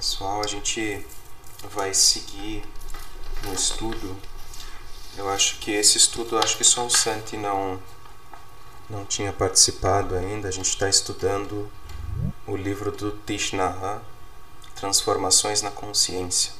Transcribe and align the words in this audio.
Pessoal, 0.00 0.40
a 0.40 0.46
gente 0.46 1.06
vai 1.74 1.92
seguir 1.92 2.64
no 3.42 3.52
estudo. 3.52 4.16
Eu 5.14 5.28
acho 5.28 5.58
que 5.58 5.72
esse 5.72 5.98
estudo, 5.98 6.38
acho 6.38 6.56
que 6.56 6.64
só 6.64 6.86
o 6.86 6.90
Santi 6.90 7.36
não 7.36 7.78
não 8.88 9.04
tinha 9.04 9.30
participado 9.30 10.16
ainda. 10.16 10.48
A 10.48 10.50
gente 10.50 10.70
está 10.70 10.88
estudando 10.88 11.70
o 12.46 12.56
livro 12.56 12.90
do 12.90 13.10
Tishnaha, 13.26 14.00
Transformações 14.74 15.60
na 15.60 15.70
Consciência. 15.70 16.54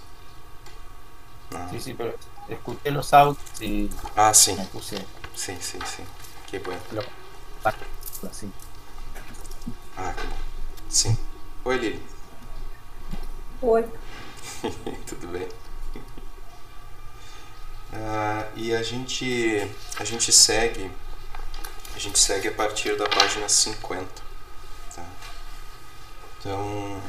Ah. 1.55 1.67
Sim, 1.71 1.81
sim, 1.81 1.95
pero 1.97 2.19
escuché 2.47 2.91
los 2.91 3.15
audios 3.15 3.39
y 3.59 3.89
ah, 4.17 4.35
sim. 4.35 4.55
me 4.55 4.67
puse. 4.67 4.97
Sim, 5.35 5.57
sim, 5.63 5.79
sim. 5.87 6.05
Que 6.47 6.59
bom. 6.59 6.79
Assim. 8.23 8.53
Ah, 9.97 10.13
que 10.13 10.27
bom. 10.27 10.37
Sim. 10.91 11.17
Oi, 11.65 11.79
Lili. 11.79 12.20
Oi. 13.63 13.85
Tudo 15.07 15.27
bem? 15.29 15.49
Ah, 17.93 18.47
e 18.55 18.73
a 18.73 18.85
gente 18.85 19.69
a 19.99 20.05
gente 20.05 20.31
segue 20.31 20.89
a 21.93 21.99
gente 21.99 22.21
segue 22.21 22.47
a 22.47 22.53
partir 22.53 22.97
da 22.97 23.09
página 23.09 23.49
50. 23.49 24.07
Tá? 24.95 25.05
Então, 26.39 27.03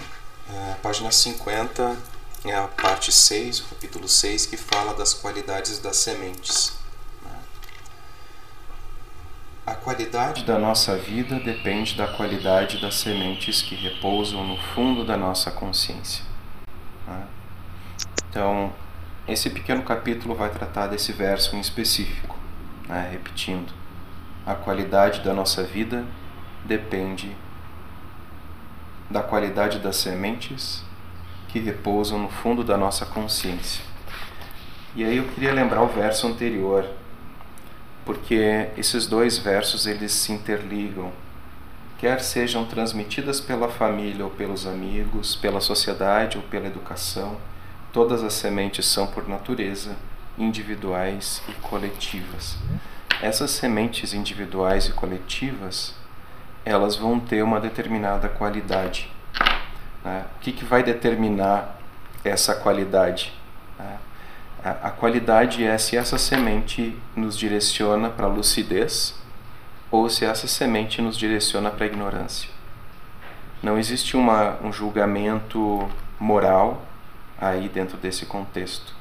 a 0.49 0.75
página 0.81 1.11
50 1.11 1.97
é 2.45 2.55
a 2.55 2.67
parte 2.67 3.11
6, 3.11 3.59
o 3.59 3.65
capítulo 3.65 4.09
6, 4.09 4.47
que 4.47 4.57
fala 4.57 4.95
das 4.95 5.13
qualidades 5.13 5.77
das 5.77 5.97
sementes. 5.97 6.73
Né? 7.21 7.39
A 9.67 9.75
qualidade 9.75 10.43
da 10.43 10.57
nossa 10.57 10.97
vida 10.97 11.39
depende 11.39 11.95
da 11.95 12.07
qualidade 12.07 12.81
das 12.81 12.95
sementes 12.95 13.61
que 13.61 13.75
repousam 13.75 14.43
no 14.45 14.57
fundo 14.57 15.05
da 15.05 15.15
nossa 15.15 15.51
consciência. 15.51 16.30
Então, 18.31 18.71
esse 19.27 19.49
pequeno 19.49 19.83
capítulo 19.83 20.33
vai 20.33 20.49
tratar 20.49 20.87
desse 20.87 21.11
verso 21.11 21.53
em 21.53 21.59
específico, 21.59 22.37
né? 22.87 23.09
repetindo: 23.11 23.73
a 24.45 24.55
qualidade 24.55 25.19
da 25.19 25.33
nossa 25.33 25.63
vida 25.63 26.05
depende 26.63 27.35
da 29.09 29.21
qualidade 29.21 29.79
das 29.79 29.97
sementes 29.97 30.81
que 31.49 31.59
repousam 31.59 32.19
no 32.19 32.29
fundo 32.29 32.63
da 32.63 32.77
nossa 32.77 33.05
consciência. 33.05 33.83
E 34.95 35.03
aí 35.03 35.17
eu 35.17 35.27
queria 35.27 35.53
lembrar 35.53 35.81
o 35.81 35.87
verso 35.87 36.25
anterior, 36.25 36.85
porque 38.05 38.69
esses 38.77 39.07
dois 39.07 39.37
versos 39.37 39.85
eles 39.85 40.13
se 40.13 40.31
interligam, 40.31 41.11
quer 41.97 42.21
sejam 42.21 42.63
transmitidas 42.63 43.41
pela 43.41 43.67
família 43.67 44.23
ou 44.23 44.31
pelos 44.31 44.65
amigos, 44.65 45.35
pela 45.35 45.59
sociedade 45.59 46.37
ou 46.37 46.43
pela 46.43 46.67
educação, 46.67 47.37
todas 47.91 48.23
as 48.23 48.33
sementes 48.33 48.85
são 48.85 49.07
por 49.07 49.27
natureza 49.27 49.95
individuais 50.37 51.41
e 51.49 51.53
coletivas. 51.53 52.57
Essas 53.21 53.51
sementes 53.51 54.13
individuais 54.13 54.87
e 54.87 54.91
coletivas, 54.91 55.93
elas 56.65 56.95
vão 56.95 57.19
ter 57.19 57.43
uma 57.43 57.59
determinada 57.59 58.27
qualidade 58.29 59.09
né? 60.03 60.25
O 60.35 60.39
que, 60.39 60.51
que 60.51 60.65
vai 60.65 60.83
determinar 60.83 61.77
essa 62.23 62.55
qualidade? 62.55 63.33
Né? 63.77 63.97
A, 64.63 64.91
qualidade 64.91 65.65
é 65.65 65.77
se 65.77 65.97
essa 65.97 66.17
semente 66.17 66.97
nos 67.15 67.37
direciona 67.37 68.09
para 68.09 68.25
a 68.25 68.29
lucidez 68.29 69.15
ou 69.89 70.09
se 70.09 70.25
essa 70.25 70.47
semente 70.47 71.01
nos 71.01 71.17
direciona 71.17 71.71
para 71.71 71.85
a 71.85 71.87
ignorância. 71.87 72.49
Não 73.61 73.77
existe 73.77 74.15
uma, 74.15 74.57
um 74.63 74.71
julgamento 74.71 75.89
moral 76.19 76.83
aí 77.41 77.67
dentro 77.67 77.97
desse 77.97 78.25
contexto. 78.25 78.93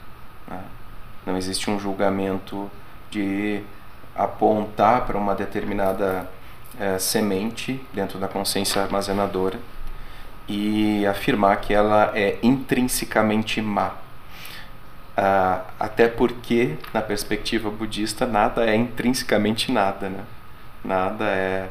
Né? 0.48 0.60
Não 1.26 1.36
existe 1.36 1.70
um 1.70 1.78
julgamento 1.78 2.70
de 3.10 3.62
apontar 4.16 5.06
para 5.06 5.18
uma 5.18 5.34
determinada 5.34 6.28
é, 6.78 6.98
semente 6.98 7.84
dentro 7.92 8.18
da 8.18 8.26
consciência 8.26 8.82
armazenadora 8.82 9.58
e 10.48 11.06
afirmar 11.06 11.60
que 11.60 11.72
ela 11.72 12.10
é 12.14 12.38
intrinsecamente 12.42 13.60
má. 13.60 13.92
Ah, 15.16 15.64
até 15.78 16.08
porque, 16.08 16.76
na 16.94 17.02
perspectiva 17.02 17.70
budista, 17.70 18.26
nada 18.26 18.64
é 18.64 18.74
intrinsecamente 18.74 19.70
nada, 19.70 20.08
né? 20.08 20.24
Nada 20.82 21.24
é 21.26 21.68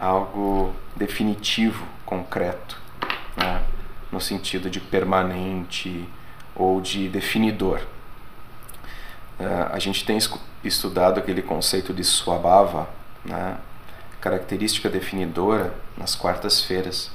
algo 0.00 0.72
definitivo, 0.94 1.84
concreto? 2.06 2.83
No 4.14 4.20
sentido 4.20 4.70
de 4.70 4.80
permanente 4.80 6.08
ou 6.54 6.80
de 6.80 7.08
definidor. 7.08 7.80
Ah, 9.38 9.70
a 9.72 9.78
gente 9.80 10.04
tem 10.04 10.16
estudado 10.62 11.18
aquele 11.18 11.42
conceito 11.42 11.92
de 11.92 12.04
swabhava, 12.04 12.88
né? 13.24 13.58
característica 14.20 14.88
definidora, 14.88 15.74
nas 15.98 16.14
quartas-feiras. 16.14 17.10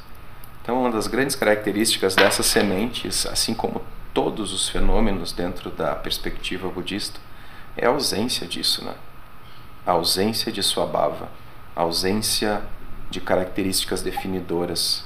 Então, 0.62 0.82
uma 0.82 0.92
das 0.92 1.08
grandes 1.08 1.36
características 1.36 2.16
dessas 2.16 2.46
sementes, 2.46 3.26
assim 3.26 3.54
como 3.54 3.81
todos 4.14 4.54
os 4.54 4.68
fenômenos 4.68 5.31
dentro 5.31 5.72
da 5.72 5.96
perspectiva 5.96 6.68
budista, 6.70 7.20
é 7.78 7.88
a 7.88 7.90
ausência 7.90 8.46
disso, 8.46 8.84
né? 8.84 8.94
A 9.88 9.94
ausência 9.94 10.52
de 10.52 10.62
sua 10.62 10.86
bhava, 10.86 11.30
a 11.76 11.81
ausência 11.81 12.62
de 13.10 13.22
características 13.22 14.02
definidoras, 14.02 15.06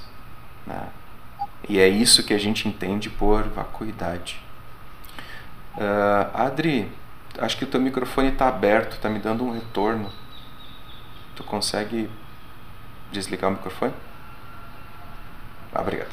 né? 0.66 0.90
E 1.68 1.79
é 1.79 1.88
isso 1.88 2.24
que 2.24 2.34
a 2.34 2.38
gente 2.38 2.68
entende 2.68 3.09
por 3.09 3.44
vacuidade. 3.44 4.41
Uh, 5.75 6.29
Adri, 6.34 6.91
acho 7.40 7.57
que 7.57 7.63
o 7.63 7.68
teu 7.68 7.79
microfone 7.79 8.29
está 8.29 8.47
aberto, 8.47 8.94
está 8.94 9.09
me 9.09 9.19
dando 9.19 9.44
um 9.44 9.51
retorno. 9.51 10.12
Tu 11.35 11.44
consegue 11.44 12.09
desligar 13.12 13.50
o 13.50 13.53
microfone? 13.53 13.94
Ah, 15.74 15.81
obrigado. 15.81 16.12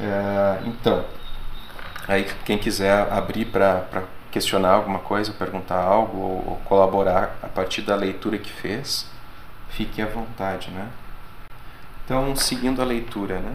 é, 0.00 0.62
então, 0.66 1.04
aí 2.08 2.24
quem 2.44 2.58
quiser 2.58 3.12
abrir 3.12 3.44
para 3.44 4.04
questionar 4.32 4.70
alguma 4.70 4.98
coisa, 4.98 5.32
perguntar 5.32 5.80
algo 5.80 6.18
ou, 6.18 6.48
ou, 6.48 6.56
colaborar 6.64 7.36
a 7.40 7.46
partir 7.46 7.82
da 7.82 7.94
leitura 7.94 8.36
que 8.36 8.50
fez, 8.50 9.08
fique 9.68 10.02
à 10.02 10.06
vontade, 10.06 10.70
né? 10.72 10.88
Então, 12.04 12.36
seguindo 12.36 12.82
a 12.82 12.84
leitura, 12.84 13.38
né? 13.38 13.54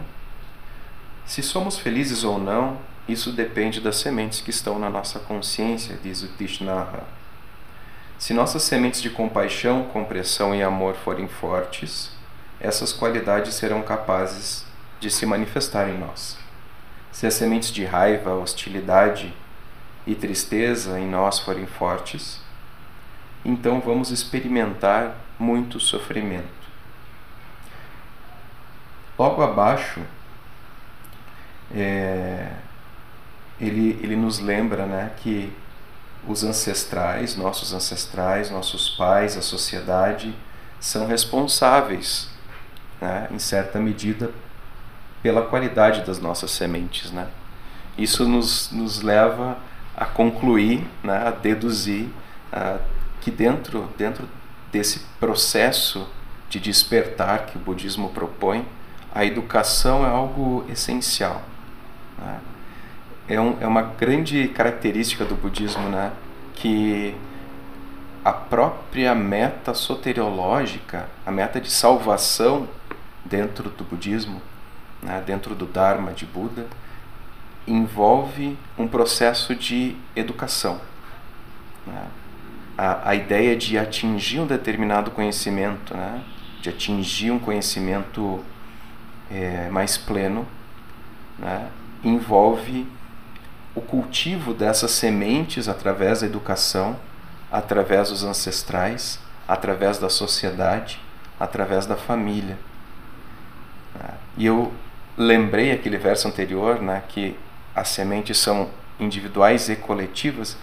Se 1.24 1.42
somos 1.42 1.78
felizes 1.78 2.24
ou 2.24 2.38
não, 2.38 2.78
isso 3.08 3.32
depende 3.32 3.80
das 3.80 3.96
sementes 3.96 4.40
que 4.40 4.50
estão 4.50 4.78
na 4.78 4.90
nossa 4.90 5.20
consciência, 5.20 5.98
diz 6.02 6.22
o 6.22 6.28
Tishnara. 6.28 7.04
Se 8.18 8.34
nossas 8.34 8.64
sementes 8.64 9.00
de 9.00 9.08
compaixão, 9.08 9.84
compreensão 9.84 10.54
e 10.54 10.62
amor 10.62 10.94
forem 10.94 11.28
fortes, 11.28 12.10
essas 12.60 12.92
qualidades 12.92 13.54
serão 13.54 13.82
capazes 13.82 14.64
de 14.98 15.10
se 15.10 15.24
manifestar 15.24 15.88
em 15.88 15.98
nós. 15.98 16.36
Se 17.10 17.26
as 17.26 17.34
sementes 17.34 17.70
de 17.70 17.84
raiva, 17.84 18.34
hostilidade 18.34 19.32
e 20.06 20.14
tristeza 20.14 20.98
em 20.98 21.08
nós 21.08 21.38
forem 21.38 21.66
fortes, 21.66 22.40
então 23.44 23.80
vamos 23.80 24.10
experimentar 24.10 25.16
muito 25.38 25.80
sofrimento. 25.80 26.59
Logo 29.20 29.42
abaixo, 29.42 30.00
é, 31.74 32.52
ele, 33.60 34.00
ele 34.02 34.16
nos 34.16 34.38
lembra 34.38 34.86
né, 34.86 35.10
que 35.18 35.52
os 36.26 36.42
ancestrais, 36.42 37.36
nossos 37.36 37.74
ancestrais, 37.74 38.50
nossos 38.50 38.88
pais, 38.88 39.36
a 39.36 39.42
sociedade, 39.42 40.34
são 40.80 41.06
responsáveis 41.06 42.30
né, 42.98 43.28
em 43.30 43.38
certa 43.38 43.78
medida, 43.78 44.30
pela 45.22 45.42
qualidade 45.42 46.00
das 46.00 46.18
nossas 46.18 46.50
sementes. 46.52 47.10
Né? 47.10 47.28
Isso 47.98 48.26
nos, 48.26 48.72
nos 48.72 49.02
leva 49.02 49.58
a 49.94 50.06
concluir, 50.06 50.88
né, 51.04 51.26
a 51.26 51.30
deduzir 51.30 52.06
uh, 52.54 52.80
que 53.20 53.30
dentro, 53.30 53.86
dentro 53.98 54.26
desse 54.72 55.00
processo 55.20 56.08
de 56.48 56.58
despertar 56.58 57.44
que 57.44 57.58
o 57.58 57.60
budismo 57.60 58.08
propõe, 58.08 58.66
a 59.14 59.24
educação 59.24 60.04
é 60.04 60.08
algo 60.08 60.64
essencial. 60.68 61.42
Né? 62.18 62.40
É, 63.28 63.40
um, 63.40 63.56
é 63.60 63.66
uma 63.66 63.82
grande 63.82 64.48
característica 64.48 65.24
do 65.24 65.34
budismo 65.34 65.88
né? 65.88 66.12
que 66.54 67.14
a 68.24 68.32
própria 68.32 69.14
meta 69.14 69.72
soteriológica, 69.72 71.08
a 71.24 71.30
meta 71.30 71.60
de 71.60 71.70
salvação, 71.70 72.68
dentro 73.24 73.70
do 73.70 73.84
budismo, 73.84 74.40
né, 75.02 75.22
dentro 75.24 75.54
do 75.54 75.66
Dharma 75.66 76.12
de 76.12 76.26
Buda, 76.26 76.66
envolve 77.66 78.58
um 78.76 78.88
processo 78.88 79.54
de 79.54 79.96
educação. 80.16 80.80
Né? 81.86 82.06
A, 82.76 83.10
a, 83.10 83.14
ideia 83.14 83.56
de 83.56 83.78
atingir 83.78 84.40
um 84.40 84.46
determinado 84.46 85.10
conhecimento, 85.10 85.94
né? 85.94 86.22
de 86.60 86.70
atingir 86.70 87.30
um 87.30 87.38
conhecimento 87.38 88.44
é, 89.30 89.68
mais 89.70 89.96
pleno, 89.96 90.46
né, 91.38 91.68
envolve 92.02 92.86
o 93.74 93.80
cultivo 93.80 94.52
dessas 94.52 94.90
sementes 94.90 95.68
através 95.68 96.20
da 96.20 96.26
educação, 96.26 96.96
através 97.50 98.10
dos 98.10 98.24
ancestrais, 98.24 99.20
através 99.46 99.98
da 99.98 100.08
sociedade, 100.08 101.00
através 101.38 101.86
da 101.86 101.96
família. 101.96 102.58
Né. 103.94 104.10
E 104.36 104.46
eu 104.46 104.72
lembrei 105.16 105.72
aquele 105.72 105.98
verso 105.98 106.26
anterior, 106.28 106.80
né, 106.80 107.02
que 107.08 107.36
as 107.74 107.88
sementes 107.88 108.38
são 108.38 108.68
individuais 108.98 109.68
e 109.68 109.76
coletivas, 109.76 110.56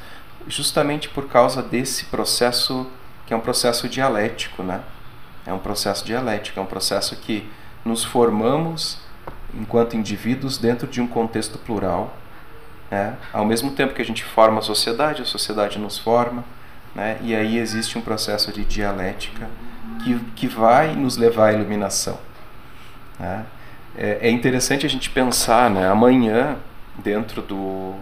justamente 0.48 1.10
por 1.10 1.28
causa 1.28 1.62
desse 1.62 2.06
processo 2.06 2.90
que 3.28 3.34
é 3.34 3.38
um 3.38 3.42
processo 3.42 3.90
dialético, 3.90 4.64
né? 4.64 4.82
É 5.46 5.52
um 5.52 5.60
processo 5.60 6.06
dialético, 6.06 6.60
é 6.60 6.64
um 6.64 6.68
processo 6.68 7.14
que 7.18 7.48
nos 7.88 8.04
formamos 8.04 9.00
enquanto 9.54 9.96
indivíduos 9.96 10.58
dentro 10.58 10.88
de 10.88 11.02
um 11.02 11.08
contexto 11.08 11.58
plural. 11.58 12.16
Né? 12.92 13.16
Ao 13.34 13.46
mesmo 13.46 13.72
tempo 13.72 13.94
que 13.94 14.02
a 14.02 14.06
gente 14.06 14.24
forma 14.24 14.60
a 14.60 14.62
sociedade, 14.62 15.22
a 15.22 15.26
sociedade 15.26 15.80
nos 15.80 15.98
forma, 15.98 16.44
né? 16.94 17.18
e 17.22 17.36
aí 17.36 17.58
existe 17.58 17.98
um 17.98 18.02
processo 18.02 18.52
de 18.52 18.64
dialética 18.64 19.48
que, 20.04 20.20
que 20.36 20.48
vai 20.48 20.96
nos 20.96 21.18
levar 21.18 21.48
à 21.48 21.54
iluminação. 21.54 22.20
Né? 23.20 23.46
É, 23.98 24.20
é 24.22 24.30
interessante 24.30 24.86
a 24.86 24.90
gente 24.90 25.10
pensar, 25.10 25.70
né? 25.70 25.90
amanhã, 25.90 26.58
dentro 26.98 27.42
do, 27.42 27.96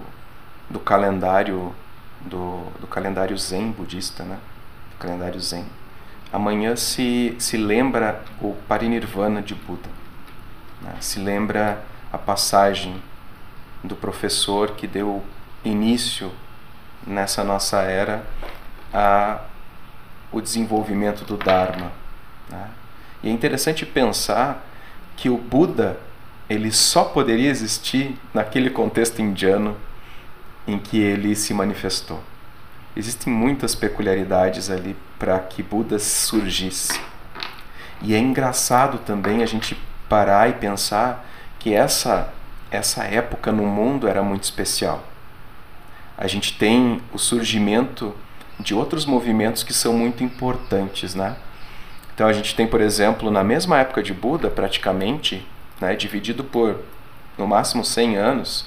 do 0.70 0.80
calendário 0.80 1.74
do, 2.22 2.64
do 2.80 2.88
calendário 2.88 3.38
Zen 3.38 3.72
budista, 3.72 4.24
né? 4.24 4.38
do 4.92 4.98
calendário 4.98 5.40
Zen, 5.40 5.66
amanhã 6.32 6.76
se, 6.76 7.36
se 7.40 7.58
lembra 7.58 8.24
o 8.42 8.54
parinirvana 8.68 9.42
de 9.42 9.56
Buda. 9.56 9.90
Né? 10.82 10.96
Se 11.00 11.20
lembra 11.20 11.84
a 12.12 12.18
passagem 12.18 13.02
do 13.84 13.96
professor 13.96 14.72
que 14.72 14.88
deu 14.88 15.24
início 15.64 16.32
nessa 17.06 17.44
nossa 17.44 17.82
era 17.82 18.24
a 18.94 19.40
o 20.36 20.42
desenvolvimento 20.42 21.24
do 21.24 21.38
Dharma. 21.38 21.92
Né? 22.50 22.70
E 23.24 23.30
é 23.30 23.32
interessante 23.32 23.86
pensar 23.86 24.66
que 25.16 25.30
o 25.30 25.38
Buda 25.38 25.98
ele 26.50 26.72
só 26.72 27.06
poderia 27.06 27.50
existir 27.50 28.20
naquele 28.34 28.70
contexto 28.70 29.22
indiano 29.22 29.78
em 30.68 30.78
que 30.78 31.00
ele 31.00 31.36
se 31.36 31.54
manifestou. 31.54 32.22
Existem 32.96 33.32
muitas 33.32 33.74
peculiaridades 33.74 34.70
ali 34.70 34.96
para 35.18 35.40
que 35.40 35.64
Buda 35.64 36.00
surgisse. 36.00 37.00
E 38.02 38.14
é 38.14 38.20
engraçado 38.20 39.00
também 39.00 39.42
a 39.42 39.46
gente 39.46 39.78
parar 40.10 40.50
e 40.50 40.54
pensar 40.54 41.26
que 41.60 41.74
essa 41.74 42.32
essa 42.72 43.04
época 43.04 43.52
no 43.52 43.66
mundo 43.66 44.08
era 44.08 44.22
muito 44.22 44.44
especial. 44.44 45.04
A 46.18 46.28
gente 46.28 46.58
tem 46.58 47.02
o 47.14 47.18
surgimento 47.18 48.14
de 48.60 48.74
outros 48.74 49.06
movimentos 49.06 49.64
que 49.64 49.74
são 49.74 49.94
muito 49.94 50.24
importantes, 50.24 51.14
né? 51.16 51.36
Então 52.14 52.28
a 52.28 52.34
gente 52.34 52.56
tem, 52.56 52.66
por 52.66 52.80
exemplo, 52.80 53.30
na 53.30 53.44
mesma 53.44 53.80
época 53.80 54.02
de 54.02 54.14
Buda, 54.14 54.50
praticamente, 54.50 55.46
né, 55.82 55.96
dividido 55.96 56.44
por 56.44 56.80
no 57.38 57.46
máximo 57.46 57.84
100 57.84 58.16
anos, 58.16 58.66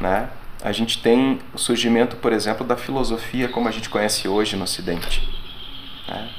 né, 0.00 0.28
a 0.62 0.70
gente 0.70 1.02
tem 1.02 1.40
o 1.52 1.58
surgimento, 1.58 2.16
por 2.16 2.32
exemplo, 2.32 2.64
da 2.64 2.76
filosofia 2.76 3.48
como 3.48 3.68
a 3.68 3.72
gente 3.72 3.90
conhece 3.90 4.28
hoje 4.28 4.56
no 4.56 4.62
Ocidente. 4.62 5.35
Né? 6.08 6.30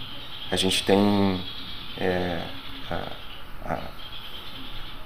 A 0.52 0.56
gente 0.56 0.84
tem 0.84 1.44
é, 1.98 2.42
a, 2.90 3.74
a, 3.74 3.80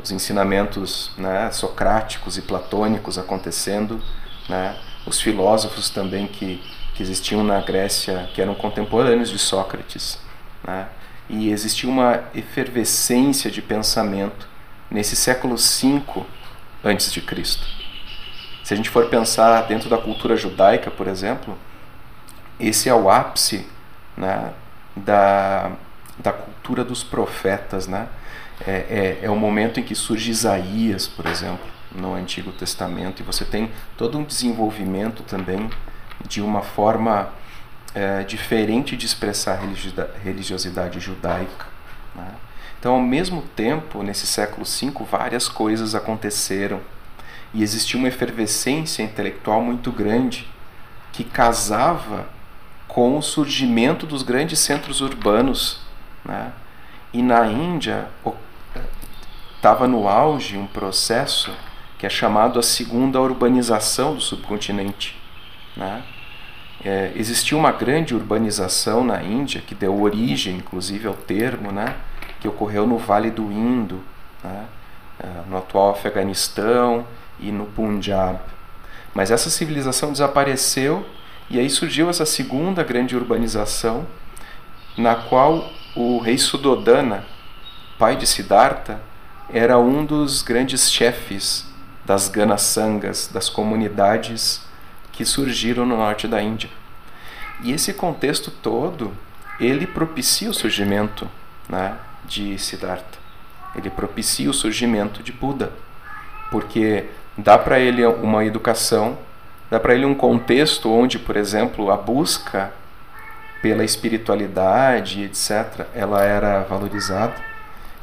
os 0.01 0.11
ensinamentos 0.11 1.11
né, 1.17 1.51
socráticos 1.51 2.37
e 2.37 2.41
platônicos 2.41 3.17
acontecendo, 3.17 4.01
né? 4.47 4.77
os 5.05 5.19
filósofos 5.19 5.89
também 5.89 6.27
que, 6.27 6.61
que 6.93 7.01
existiam 7.01 7.43
na 7.43 7.59
Grécia, 7.61 8.29
que 8.33 8.41
eram 8.41 8.53
contemporâneos 8.53 9.29
de 9.29 9.39
Sócrates. 9.39 10.19
Né? 10.63 10.87
E 11.29 11.49
existia 11.49 11.89
uma 11.89 12.23
efervescência 12.35 13.49
de 13.49 13.61
pensamento 13.61 14.47
nesse 14.89 15.15
século 15.15 15.55
V 15.55 16.25
antes 16.83 17.11
de 17.11 17.21
Cristo. 17.21 17.65
Se 18.63 18.73
a 18.73 18.77
gente 18.77 18.89
for 18.89 19.07
pensar 19.07 19.61
dentro 19.63 19.89
da 19.89 19.97
cultura 19.97 20.35
judaica, 20.35 20.91
por 20.91 21.07
exemplo, 21.07 21.57
esse 22.59 22.89
é 22.89 22.93
o 22.93 23.09
ápice 23.09 23.65
né, 24.21 24.53
da, 24.95 25.71
da 26.19 26.31
cultura 26.31 26.83
dos 26.83 27.03
profetas. 27.03 27.87
Né? 27.87 28.07
É, 28.65 28.71
é, 28.71 29.19
é 29.23 29.29
o 29.29 29.35
momento 29.35 29.79
em 29.79 29.83
que 29.83 29.95
surge 29.95 30.29
Isaías, 30.29 31.07
por 31.07 31.25
exemplo, 31.25 31.65
no 31.91 32.13
Antigo 32.13 32.51
Testamento, 32.51 33.21
e 33.21 33.23
você 33.23 33.43
tem 33.43 33.71
todo 33.97 34.17
um 34.17 34.23
desenvolvimento 34.23 35.23
também 35.23 35.69
de 36.27 36.39
uma 36.39 36.61
forma 36.61 37.29
é, 37.95 38.23
diferente 38.23 38.95
de 38.95 39.07
expressar 39.07 39.59
a 39.59 40.19
religiosidade 40.23 40.99
judaica. 40.99 41.65
Né? 42.15 42.27
Então, 42.79 42.93
ao 42.93 43.01
mesmo 43.01 43.41
tempo, 43.55 44.03
nesse 44.03 44.27
século 44.27 44.65
V, 44.65 45.05
várias 45.09 45.49
coisas 45.49 45.95
aconteceram 45.95 46.79
e 47.53 47.63
existia 47.63 47.99
uma 47.99 48.07
efervescência 48.07 49.03
intelectual 49.03 49.61
muito 49.61 49.91
grande 49.91 50.47
que 51.11 51.23
casava 51.23 52.27
com 52.93 53.17
o 53.17 53.21
surgimento 53.21 54.05
dos 54.05 54.21
grandes 54.21 54.59
centros 54.59 54.99
urbanos. 54.99 55.79
Né? 56.25 56.51
E 57.13 57.21
na 57.21 57.47
Índia 57.47 58.09
estava 59.55 59.87
no 59.87 60.09
auge 60.09 60.57
um 60.57 60.67
processo 60.67 61.55
que 61.97 62.05
é 62.05 62.09
chamado 62.09 62.59
a 62.59 62.63
segunda 62.63 63.21
urbanização 63.21 64.13
do 64.13 64.19
subcontinente. 64.19 65.17
Né? 65.77 66.03
É, 66.83 67.13
existiu 67.15 67.57
uma 67.57 67.71
grande 67.71 68.13
urbanização 68.13 69.05
na 69.05 69.23
Índia 69.23 69.61
que 69.65 69.73
deu 69.73 70.01
origem, 70.01 70.57
inclusive, 70.57 71.07
ao 71.07 71.13
termo, 71.13 71.71
né? 71.71 71.95
que 72.41 72.47
ocorreu 72.47 72.85
no 72.85 72.97
Vale 72.97 73.31
do 73.31 73.43
Indo, 73.43 74.03
né? 74.43 74.65
É, 75.17 75.27
no 75.47 75.57
atual 75.57 75.91
Afeganistão 75.91 77.05
e 77.39 77.51
no 77.51 77.67
Punjab. 77.67 78.39
Mas 79.13 79.31
essa 79.31 79.49
civilização 79.49 80.11
desapareceu 80.11 81.05
e 81.51 81.59
aí 81.59 81.69
surgiu 81.69 82.09
essa 82.09 82.25
segunda 82.25 82.81
grande 82.81 83.13
urbanização, 83.13 84.07
na 84.97 85.15
qual 85.15 85.69
o 85.93 86.17
rei 86.19 86.37
Sudodana, 86.37 87.25
pai 87.99 88.15
de 88.15 88.25
Siddhartha, 88.25 89.01
era 89.51 89.77
um 89.77 90.05
dos 90.05 90.41
grandes 90.41 90.89
chefes 90.89 91.65
das 92.05 92.29
Ganasangas, 92.29 93.29
das 93.33 93.49
comunidades 93.49 94.61
que 95.11 95.25
surgiram 95.25 95.85
no 95.85 95.97
norte 95.97 96.25
da 96.25 96.41
Índia. 96.41 96.69
E 97.61 97.73
esse 97.73 97.93
contexto 97.93 98.49
todo, 98.49 99.11
ele 99.59 99.85
propicia 99.85 100.49
o 100.49 100.53
surgimento 100.53 101.29
né, 101.67 101.97
de 102.23 102.57
Siddhartha. 102.57 103.19
Ele 103.75 103.89
propicia 103.89 104.49
o 104.49 104.53
surgimento 104.53 105.21
de 105.21 105.33
Buda, 105.33 105.73
porque 106.49 107.07
dá 107.37 107.57
para 107.57 107.77
ele 107.77 108.05
uma 108.05 108.45
educação, 108.45 109.17
dá 109.71 109.79
para 109.79 109.95
ele 109.95 110.05
um 110.05 110.13
contexto 110.13 110.91
onde, 110.91 111.17
por 111.17 111.35
exemplo, 111.35 111.89
a 111.89 111.97
busca 111.97 112.71
pela 113.61 113.83
espiritualidade, 113.83 115.23
etc., 115.23 115.87
ela 115.95 116.23
era 116.23 116.61
valorizada. 116.63 117.35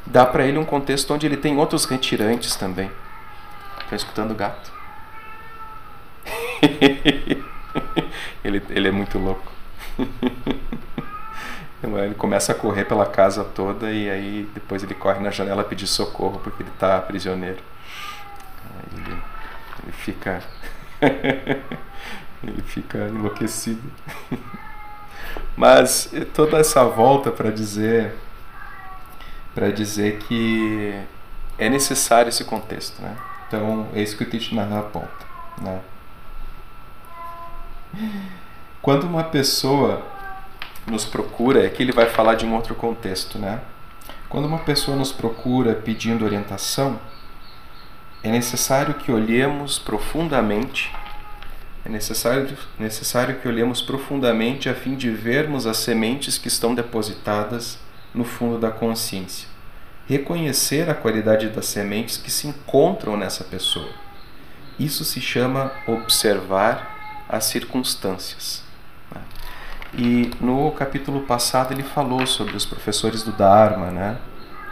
Dá 0.06 0.25
para 0.25 0.44
ele 0.46 0.56
um 0.56 0.64
contexto 0.64 1.12
onde 1.12 1.26
ele 1.26 1.37
tem 1.37 1.56
outros 1.58 1.84
retirantes 1.84 2.56
também. 2.56 2.90
Está 3.84 3.94
escutando 3.94 4.30
o 4.30 4.34
gato? 4.34 4.72
ele, 8.42 8.62
ele 8.70 8.88
é 8.88 8.92
muito 8.92 9.18
louco. 9.18 9.52
Ele 11.80 12.14
começa 12.16 12.50
a 12.50 12.54
correr 12.56 12.84
pela 12.84 13.06
casa 13.06 13.44
toda 13.44 13.90
e 13.92 14.10
aí 14.10 14.48
depois 14.52 14.82
ele 14.82 14.94
corre 14.94 15.20
na 15.20 15.30
janela 15.30 15.62
pedir 15.62 15.87
socorro 15.87 16.40
porque 16.42 16.64
ele 16.64 16.70
está 16.70 17.00
prisioneiro. 17.00 17.58
Ele, 18.92 19.12
ele 19.84 19.92
fica. 19.92 20.42
ele 22.43 22.62
fica 22.62 22.99
enlouquecido. 23.09 23.83
Mas 25.57 26.12
toda 26.35 26.59
essa 26.59 26.85
volta 26.85 27.31
para 27.31 27.50
dizer 27.50 28.14
para 29.55 29.71
dizer 29.73 30.19
que 30.19 30.95
é 31.59 31.69
necessário 31.69 32.28
esse 32.28 32.45
contexto, 32.45 33.02
né? 33.02 33.17
Então 33.49 33.88
é 33.93 34.00
isso 34.00 34.17
que 34.17 34.23
o 34.23 34.31
Tichinarra 34.31 34.78
aponta, 34.78 35.26
né? 35.61 35.81
Quando 38.81 39.05
uma 39.05 39.25
pessoa 39.25 40.02
nos 40.87 41.05
procura, 41.05 41.67
aqui 41.67 41.83
ele 41.83 41.93
vai 41.93 42.07
falar 42.07 42.35
de 42.37 42.47
um 42.47 42.55
outro 42.55 42.75
contexto, 42.75 43.38
né? 43.38 43.61
Quando 44.28 44.45
uma 44.47 44.59
pessoa 44.59 44.97
nos 44.97 45.11
procura 45.11 45.75
pedindo 45.75 46.25
orientação, 46.25 47.00
é 48.22 48.30
necessário 48.30 48.94
que 48.94 49.12
olhemos 49.12 49.78
profundamente, 49.78 50.92
é 51.84 51.88
necessário, 51.88 52.48
necessário 52.78 53.38
que 53.40 53.48
olhemos 53.48 53.80
profundamente 53.80 54.68
a 54.68 54.75
fim 54.75 54.96
de 54.96 55.10
vermos 55.10 55.66
as 55.66 55.78
sementes 55.78 56.37
que 56.37 56.48
estão 56.48 56.75
depositadas 56.75 57.78
no 58.14 58.25
fundo 58.25 58.58
da 58.58 58.70
consciência. 58.70 59.48
reconhecer 60.08 60.88
a 60.88 60.94
qualidade 60.94 61.50
das 61.50 61.66
sementes 61.66 62.16
que 62.16 62.30
se 62.30 62.48
encontram 62.48 63.14
nessa 63.14 63.44
pessoa. 63.44 63.90
Isso 64.78 65.04
se 65.04 65.20
chama 65.20 65.70
observar 65.87 67.26
as 67.28 67.44
circunstâncias. 67.44 68.64
Né? 69.14 69.20
E 69.92 70.30
no 70.40 70.70
capítulo 70.72 71.20
passado 71.20 71.75
ele 71.75 71.82
falou 71.82 72.26
sobre 72.26 72.56
os 72.56 72.64
professores 72.64 73.22
do 73.22 73.32
Dharma, 73.32 73.90
né? 73.90 74.16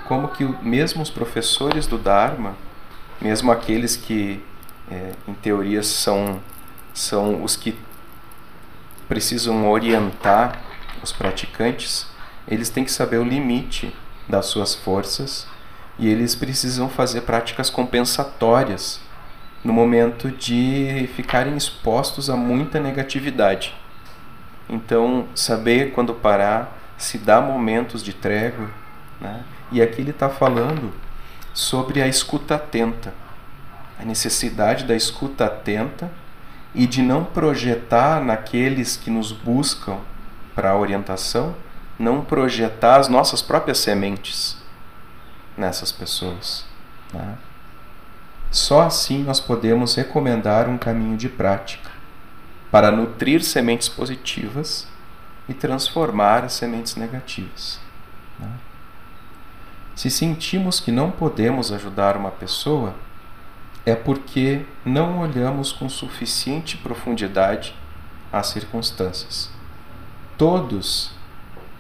Como 0.08 0.28
que 0.28 0.44
mesmo 0.62 1.02
os 1.02 1.10
professores 1.10 1.86
do 1.86 1.98
Dharma, 1.98 2.56
mesmo 3.20 3.50
aqueles 3.50 3.96
que 3.96 4.42
é, 4.90 5.12
em 5.26 5.35
teoria 5.35 5.82
são 5.82 6.40
são 6.92 7.44
os 7.44 7.56
que 7.56 7.76
precisam 9.06 9.68
orientar 9.68 10.62
os 11.02 11.12
praticantes, 11.12 12.06
eles 12.49 12.70
têm 12.70 12.85
que 12.85 12.90
saber 12.90 13.18
o 13.18 13.25
limite 13.25 13.94
das 14.26 14.46
suas 14.46 14.75
forças 14.75 15.46
e 15.99 16.08
eles 16.08 16.35
precisam 16.35 16.88
fazer 16.88 17.23
práticas 17.23 17.68
compensatórias 17.68 19.00
no 19.62 19.73
momento 19.73 20.30
de 20.30 21.08
ficarem 21.14 21.56
expostos 21.56 22.30
a 22.30 22.37
muita 22.37 22.80
negatividade. 22.80 23.75
Então, 24.68 25.26
saber 25.35 25.92
quando 25.92 26.14
parar, 26.14 26.76
se 26.96 27.18
dar 27.18 27.40
momentos 27.40 28.02
de 28.02 28.12
trégua. 28.12 28.70
Né? 29.20 29.44
E 29.70 29.82
aqui 29.82 30.00
ele 30.00 30.11
está 30.11 30.28
falando 30.28 30.92
sobre 31.56 32.02
a 32.02 32.06
escuta 32.06 32.56
atenta, 32.56 33.14
a 33.98 34.04
necessidade 34.04 34.84
da 34.84 34.94
escuta 34.94 35.46
atenta 35.46 36.12
e 36.75 36.86
de 36.86 37.00
não 37.00 37.25
projetar 37.25 38.22
naqueles 38.22 38.94
que 38.94 39.08
nos 39.10 39.32
buscam 39.32 39.96
para 40.54 40.72
a 40.72 40.76
orientação, 40.76 41.56
não 41.98 42.22
projetar 42.22 42.96
as 42.96 43.08
nossas 43.08 43.40
próprias 43.40 43.78
sementes 43.78 44.58
nessas 45.56 45.90
pessoas. 45.90 46.66
Né? 47.10 47.38
Só 48.50 48.82
assim 48.82 49.22
nós 49.22 49.40
podemos 49.40 49.94
recomendar 49.94 50.68
um 50.68 50.76
caminho 50.76 51.16
de 51.16 51.30
prática 51.30 51.90
para 52.70 52.90
nutrir 52.90 53.42
sementes 53.42 53.88
positivas 53.88 54.86
e 55.48 55.54
transformar 55.54 56.44
as 56.44 56.52
sementes 56.52 56.96
negativas. 56.96 57.85
Se 59.96 60.10
sentimos 60.10 60.78
que 60.78 60.92
não 60.92 61.10
podemos 61.10 61.72
ajudar 61.72 62.18
uma 62.18 62.30
pessoa, 62.30 62.94
é 63.86 63.94
porque 63.94 64.66
não 64.84 65.20
olhamos 65.20 65.72
com 65.72 65.88
suficiente 65.88 66.76
profundidade 66.76 67.74
as 68.30 68.48
circunstâncias. 68.48 69.50
Todos 70.36 71.12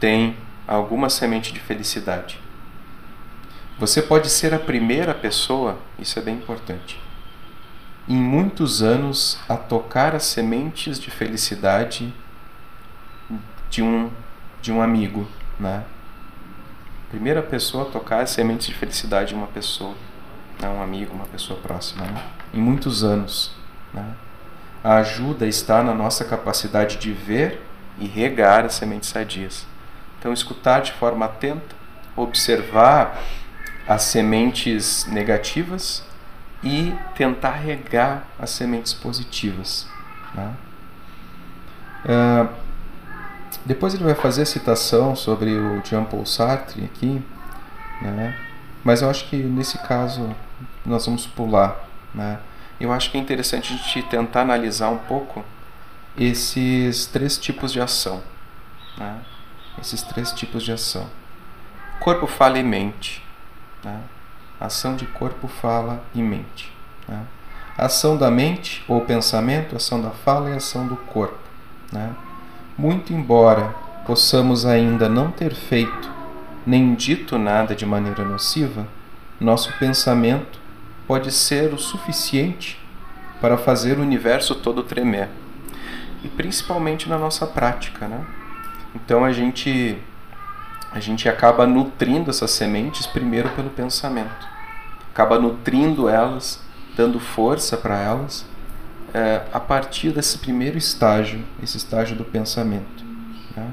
têm 0.00 0.34
alguma 0.66 1.10
semente 1.10 1.52
de 1.52 1.60
felicidade. 1.60 2.40
Você 3.78 4.00
pode 4.00 4.30
ser 4.30 4.54
a 4.54 4.58
primeira 4.58 5.12
pessoa, 5.12 5.78
isso 5.98 6.18
é 6.18 6.22
bem 6.22 6.36
importante, 6.36 6.98
em 8.08 8.16
muitos 8.16 8.82
anos 8.82 9.38
a 9.46 9.58
tocar 9.58 10.14
as 10.14 10.24
sementes 10.24 10.98
de 10.98 11.10
felicidade 11.10 12.14
de 13.68 13.82
um, 13.82 14.10
de 14.62 14.72
um 14.72 14.80
amigo, 14.80 15.28
né? 15.60 15.84
Primeira 17.16 17.40
pessoa 17.40 17.84
a 17.84 17.90
tocar 17.90 18.20
as 18.20 18.28
sementes 18.28 18.66
de 18.66 18.74
felicidade 18.74 19.30
de 19.30 19.34
uma 19.34 19.46
pessoa 19.46 19.94
né, 20.60 20.68
um 20.68 20.82
amigo, 20.82 21.14
uma 21.14 21.24
pessoa 21.24 21.58
próxima, 21.58 22.04
né? 22.04 22.22
em 22.52 22.60
muitos 22.60 23.02
anos. 23.02 23.52
Né? 23.94 24.04
A 24.84 24.96
ajuda 24.96 25.46
está 25.46 25.82
na 25.82 25.94
nossa 25.94 26.26
capacidade 26.26 26.98
de 26.98 27.12
ver 27.12 27.62
e 27.98 28.06
regar 28.06 28.66
as 28.66 28.74
sementes 28.74 29.08
sadias. 29.08 29.66
Então, 30.18 30.30
escutar 30.30 30.82
de 30.82 30.92
forma 30.92 31.24
atenta, 31.24 31.74
observar 32.14 33.18
as 33.88 34.02
sementes 34.02 35.06
negativas 35.06 36.04
e 36.62 36.94
tentar 37.14 37.52
regar 37.52 38.26
as 38.38 38.50
sementes 38.50 38.92
positivas. 38.92 39.88
Né? 40.34 40.54
Uh, 42.04 42.65
depois 43.66 43.94
ele 43.94 44.04
vai 44.04 44.14
fazer 44.14 44.42
a 44.42 44.46
citação 44.46 45.16
sobre 45.16 45.50
o 45.50 45.84
Jean-Paul 45.84 46.24
Sartre 46.24 46.84
aqui, 46.84 47.20
né? 48.00 48.38
mas 48.84 49.02
eu 49.02 49.10
acho 49.10 49.28
que 49.28 49.36
nesse 49.36 49.76
caso 49.78 50.34
nós 50.84 51.04
vamos 51.04 51.26
pular. 51.26 51.76
Né? 52.14 52.38
Eu 52.78 52.92
acho 52.92 53.10
que 53.10 53.18
é 53.18 53.20
interessante 53.20 53.74
a 53.74 53.76
gente 53.76 54.02
tentar 54.04 54.42
analisar 54.42 54.88
um 54.90 54.98
pouco 54.98 55.44
esses 56.16 57.06
três 57.06 57.36
tipos 57.36 57.72
de 57.72 57.80
ação. 57.80 58.22
Né? 58.96 59.18
Esses 59.80 60.00
três 60.00 60.30
tipos 60.30 60.62
de 60.62 60.70
ação. 60.70 61.08
Corpo, 61.98 62.28
fala 62.28 62.60
e 62.60 62.62
mente. 62.62 63.20
Né? 63.82 64.00
Ação 64.60 64.94
de 64.94 65.06
corpo, 65.06 65.48
fala 65.48 66.04
e 66.14 66.22
mente. 66.22 66.72
Né? 67.08 67.20
Ação 67.76 68.16
da 68.16 68.30
mente 68.30 68.84
ou 68.86 69.00
pensamento, 69.00 69.74
ação 69.74 70.00
da 70.00 70.10
fala 70.10 70.50
e 70.50 70.52
ação 70.52 70.86
do 70.86 70.96
corpo. 70.96 71.40
Né? 71.90 72.14
Muito 72.78 73.12
embora 73.12 73.74
possamos 74.06 74.66
ainda 74.66 75.08
não 75.08 75.30
ter 75.30 75.54
feito 75.54 76.10
nem 76.66 76.94
dito 76.94 77.38
nada 77.38 77.74
de 77.74 77.86
maneira 77.86 78.22
nociva, 78.22 78.86
nosso 79.40 79.72
pensamento 79.78 80.58
pode 81.06 81.30
ser 81.32 81.72
o 81.72 81.78
suficiente 81.78 82.78
para 83.40 83.56
fazer 83.56 83.98
o 83.98 84.02
universo 84.02 84.54
todo 84.54 84.82
tremer. 84.82 85.28
E 86.22 86.28
principalmente 86.28 87.08
na 87.08 87.16
nossa 87.16 87.46
prática, 87.46 88.08
né? 88.08 88.26
Então 88.94 89.24
a 89.24 89.32
gente 89.32 89.96
a 90.92 91.00
gente 91.00 91.28
acaba 91.28 91.66
nutrindo 91.66 92.30
essas 92.30 92.50
sementes 92.50 93.06
primeiro 93.06 93.48
pelo 93.50 93.70
pensamento. 93.70 94.46
Acaba 95.12 95.38
nutrindo 95.38 96.08
elas, 96.08 96.60
dando 96.96 97.20
força 97.20 97.76
para 97.76 97.98
elas, 97.98 98.46
é, 99.14 99.42
a 99.52 99.60
partir 99.60 100.10
desse 100.10 100.38
primeiro 100.38 100.76
estágio, 100.76 101.44
esse 101.62 101.76
estágio 101.76 102.16
do 102.16 102.24
pensamento. 102.24 103.04
Né? 103.56 103.70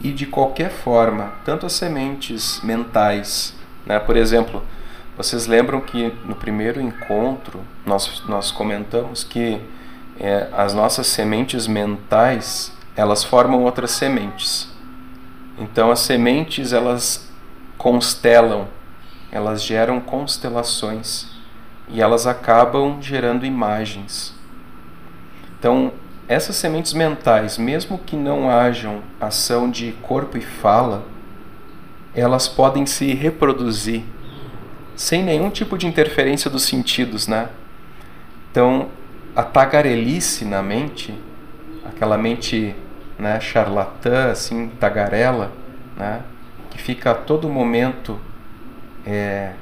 E 0.00 0.12
de 0.12 0.26
qualquer 0.26 0.70
forma, 0.70 1.32
tanto 1.44 1.66
as 1.66 1.72
sementes 1.72 2.60
mentais, 2.62 3.54
né? 3.84 3.98
por 3.98 4.16
exemplo, 4.16 4.62
vocês 5.16 5.46
lembram 5.46 5.80
que 5.80 6.12
no 6.24 6.34
primeiro 6.34 6.80
encontro 6.80 7.60
nós, 7.84 8.22
nós 8.28 8.50
comentamos 8.50 9.24
que 9.24 9.60
é, 10.20 10.48
as 10.52 10.74
nossas 10.74 11.06
sementes 11.06 11.66
mentais 11.66 12.72
elas 12.94 13.24
formam 13.24 13.62
outras 13.62 13.90
sementes. 13.90 14.68
Então 15.58 15.90
as 15.90 16.00
sementes 16.00 16.72
elas 16.72 17.30
constelam, 17.78 18.68
elas 19.30 19.62
geram 19.62 20.00
constelações 20.00 21.35
e 21.88 22.00
elas 22.00 22.26
acabam 22.26 23.00
gerando 23.00 23.46
imagens. 23.46 24.34
Então 25.58 25.92
essas 26.28 26.56
sementes 26.56 26.92
mentais, 26.92 27.56
mesmo 27.56 27.98
que 27.98 28.16
não 28.16 28.50
hajam 28.50 29.00
ação 29.20 29.70
de 29.70 29.92
corpo 30.02 30.36
e 30.36 30.40
fala, 30.40 31.04
elas 32.14 32.48
podem 32.48 32.84
se 32.84 33.14
reproduzir 33.14 34.02
sem 34.96 35.22
nenhum 35.22 35.50
tipo 35.50 35.76
de 35.76 35.86
interferência 35.86 36.50
dos 36.50 36.64
sentidos, 36.64 37.28
né? 37.28 37.48
Então, 38.50 38.88
a 39.36 39.42
tagarelice 39.42 40.44
na 40.44 40.62
mente, 40.62 41.14
aquela 41.84 42.16
mente 42.16 42.74
né, 43.18 43.38
charlatã, 43.38 44.30
assim, 44.30 44.68
tagarela, 44.80 45.52
né, 45.96 46.22
que 46.70 46.78
fica 46.78 47.10
a 47.10 47.14
todo 47.14 47.48
momento 47.48 48.18
é, 49.06 49.52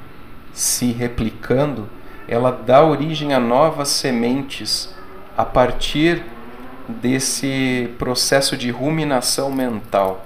se 0.53 0.93
replicando, 0.93 1.89
ela 2.27 2.51
dá 2.51 2.83
origem 2.83 3.33
a 3.33 3.39
novas 3.39 3.89
sementes 3.89 4.93
a 5.37 5.45
partir 5.45 6.23
desse 6.87 7.93
processo 7.97 8.55
de 8.55 8.69
ruminação 8.71 9.51
mental, 9.51 10.25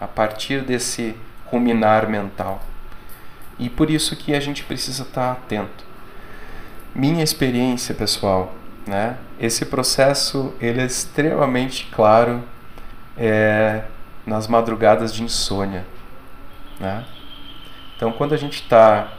a 0.00 0.06
partir 0.06 0.62
desse 0.62 1.14
ruminar 1.46 2.08
mental. 2.08 2.62
E 3.58 3.68
por 3.68 3.90
isso 3.90 4.16
que 4.16 4.34
a 4.34 4.40
gente 4.40 4.62
precisa 4.64 5.02
estar 5.02 5.32
atento. 5.32 5.84
Minha 6.94 7.24
experiência, 7.24 7.94
pessoal, 7.94 8.54
né? 8.86 9.16
Esse 9.38 9.66
processo 9.66 10.54
ele 10.60 10.80
é 10.80 10.86
extremamente 10.86 11.88
claro 11.92 12.42
é, 13.16 13.82
nas 14.26 14.46
madrugadas 14.46 15.12
de 15.12 15.22
insônia, 15.22 15.84
né? 16.80 17.04
Então, 17.96 18.12
quando 18.12 18.32
a 18.32 18.36
gente 18.36 18.62
está 18.62 19.12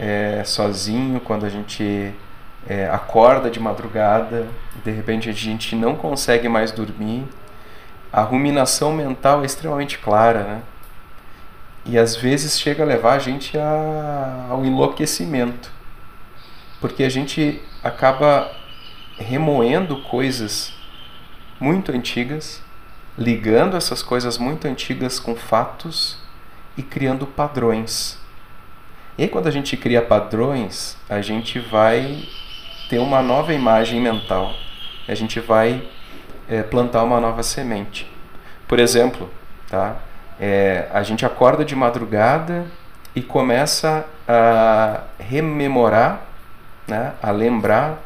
é, 0.00 0.42
sozinho, 0.44 1.20
quando 1.20 1.44
a 1.44 1.50
gente 1.50 2.14
é, 2.66 2.88
acorda 2.88 3.50
de 3.50 3.60
madrugada, 3.60 4.46
de 4.82 4.90
repente 4.90 5.28
a 5.28 5.32
gente 5.32 5.76
não 5.76 5.94
consegue 5.94 6.48
mais 6.48 6.72
dormir, 6.72 7.28
a 8.10 8.22
ruminação 8.22 8.94
mental 8.94 9.42
é 9.42 9.46
extremamente 9.46 9.98
clara, 9.98 10.42
né? 10.42 10.62
E 11.84 11.98
às 11.98 12.16
vezes 12.16 12.58
chega 12.58 12.82
a 12.82 12.86
levar 12.86 13.12
a 13.12 13.18
gente 13.18 13.58
a, 13.58 14.46
ao 14.48 14.64
enlouquecimento. 14.64 15.70
Porque 16.80 17.04
a 17.04 17.08
gente 17.10 17.60
acaba 17.82 18.50
remoendo 19.18 20.02
coisas 20.04 20.72
muito 21.60 21.92
antigas, 21.92 22.62
ligando 23.18 23.76
essas 23.76 24.02
coisas 24.02 24.38
muito 24.38 24.66
antigas 24.66 25.20
com 25.20 25.36
fatos 25.36 26.18
e 26.76 26.82
criando 26.82 27.26
padrões. 27.26 28.19
E 29.18 29.22
aí, 29.22 29.28
quando 29.28 29.46
a 29.48 29.50
gente 29.50 29.76
cria 29.76 30.00
padrões, 30.00 30.96
a 31.08 31.20
gente 31.20 31.58
vai 31.58 32.24
ter 32.88 32.98
uma 32.98 33.22
nova 33.22 33.52
imagem 33.52 34.00
mental. 34.00 34.52
A 35.06 35.14
gente 35.14 35.40
vai 35.40 35.82
é, 36.48 36.62
plantar 36.62 37.04
uma 37.04 37.20
nova 37.20 37.42
semente. 37.42 38.10
Por 38.66 38.78
exemplo, 38.78 39.30
tá? 39.68 39.96
É, 40.40 40.88
a 40.92 41.02
gente 41.02 41.26
acorda 41.26 41.64
de 41.64 41.76
madrugada 41.76 42.66
e 43.14 43.20
começa 43.20 44.06
a 44.26 45.02
rememorar, 45.18 46.22
né, 46.88 47.12
a 47.22 47.30
lembrar 47.30 48.00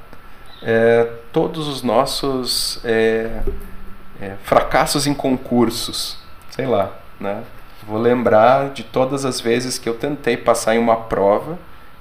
é, 0.62 1.08
todos 1.32 1.68
os 1.68 1.82
nossos 1.82 2.80
é, 2.84 3.40
é, 4.20 4.32
fracassos 4.42 5.06
em 5.06 5.14
concursos, 5.14 6.18
sei 6.50 6.66
lá, 6.66 6.92
né? 7.20 7.42
Vou 7.86 7.98
lembrar 7.98 8.70
de 8.70 8.82
todas 8.82 9.24
as 9.24 9.40
vezes 9.40 9.78
que 9.78 9.88
eu 9.88 9.94
tentei 9.94 10.36
passar 10.36 10.74
em 10.74 10.78
uma 10.78 10.96
prova 10.96 11.58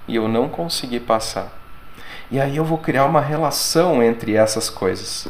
e 0.08 0.16
eu 0.16 0.28
não 0.28 0.48
consegui 0.48 1.00
passar. 1.00 1.52
E 2.32 2.40
aí 2.40 2.56
eu 2.56 2.64
vou 2.64 2.78
criar 2.78 3.06
uma 3.06 3.20
relação 3.20 4.02
entre 4.02 4.36
essas 4.36 4.70
coisas. 4.70 5.28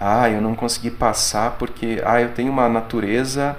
Ah, 0.00 0.30
eu 0.30 0.40
não 0.40 0.54
consegui 0.54 0.90
passar 0.90 1.52
porque 1.52 2.02
ah, 2.04 2.20
eu 2.20 2.32
tenho 2.32 2.50
uma 2.50 2.68
natureza 2.68 3.56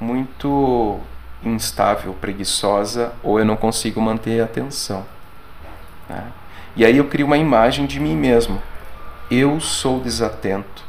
muito 0.00 1.00
instável, 1.42 2.14
preguiçosa, 2.14 3.12
ou 3.22 3.38
eu 3.38 3.44
não 3.44 3.56
consigo 3.56 4.00
manter 4.00 4.40
a 4.40 4.44
atenção. 4.44 5.04
Né? 6.08 6.24
E 6.74 6.84
aí 6.84 6.96
eu 6.96 7.04
crio 7.06 7.26
uma 7.26 7.36
imagem 7.36 7.86
de 7.86 8.00
mim 8.00 8.16
mesmo. 8.16 8.60
Eu 9.30 9.60
sou 9.60 10.00
desatento. 10.00 10.82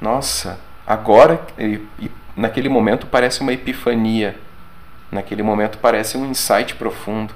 Nossa, 0.00 0.58
agora, 0.86 1.40
e, 1.58 1.80
e 1.98 2.10
naquele 2.36 2.68
momento 2.68 3.06
parece 3.06 3.40
uma 3.40 3.52
epifania. 3.52 4.36
Naquele 5.10 5.42
momento 5.42 5.78
parece 5.78 6.18
um 6.18 6.26
insight 6.26 6.74
profundo. 6.74 7.32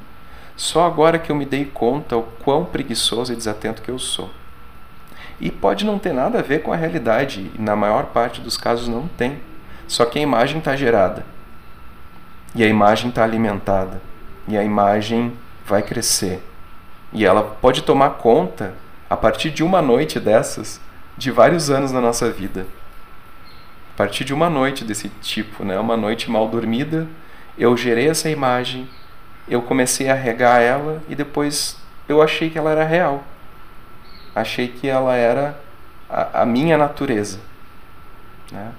Só 0.56 0.84
agora 0.86 1.18
que 1.18 1.32
eu 1.32 1.36
me 1.36 1.46
dei 1.46 1.64
conta 1.64 2.16
o 2.16 2.22
quão 2.44 2.64
preguiçoso 2.64 3.32
e 3.32 3.36
desatento 3.36 3.80
que 3.80 3.90
eu 3.90 3.98
sou. 3.98 4.30
E 5.40 5.50
pode 5.50 5.86
não 5.86 5.98
ter 5.98 6.12
nada 6.12 6.40
a 6.40 6.42
ver 6.42 6.62
com 6.62 6.70
a 6.70 6.76
realidade, 6.76 7.50
e 7.54 7.62
na 7.62 7.74
maior 7.74 8.06
parte 8.06 8.42
dos 8.42 8.58
casos 8.58 8.86
não 8.86 9.08
tem. 9.08 9.40
Só 9.88 10.04
que 10.04 10.18
a 10.18 10.22
imagem 10.22 10.58
está 10.58 10.76
gerada. 10.76 11.24
E 12.54 12.62
a 12.62 12.66
imagem 12.66 13.08
está 13.08 13.24
alimentada. 13.24 14.02
E 14.46 14.58
a 14.58 14.62
imagem 14.62 15.32
vai 15.64 15.82
crescer. 15.82 16.42
E 17.12 17.24
ela 17.24 17.42
pode 17.42 17.82
tomar 17.82 18.10
conta, 18.10 18.74
a 19.08 19.16
partir 19.16 19.50
de 19.50 19.64
uma 19.64 19.80
noite 19.80 20.20
dessas, 20.20 20.80
de 21.16 21.30
vários 21.30 21.70
anos 21.70 21.90
na 21.90 22.00
nossa 22.00 22.30
vida. 22.30 22.66
Partir 24.00 24.24
de 24.24 24.32
uma 24.32 24.48
noite 24.48 24.82
desse 24.82 25.10
tipo, 25.20 25.62
né? 25.62 25.78
uma 25.78 25.94
noite 25.94 26.30
mal 26.30 26.48
dormida, 26.48 27.06
eu 27.58 27.76
gerei 27.76 28.08
essa 28.08 28.30
imagem, 28.30 28.88
eu 29.46 29.60
comecei 29.60 30.08
a 30.08 30.14
regar 30.14 30.62
ela 30.62 31.02
e 31.06 31.14
depois 31.14 31.76
eu 32.08 32.22
achei 32.22 32.48
que 32.48 32.56
ela 32.56 32.70
era 32.70 32.82
real. 32.82 33.22
Achei 34.34 34.68
que 34.68 34.88
ela 34.88 35.14
era 35.14 35.60
a, 36.08 36.40
a 36.40 36.46
minha 36.46 36.78
natureza. 36.78 37.40
Né? 38.50 38.72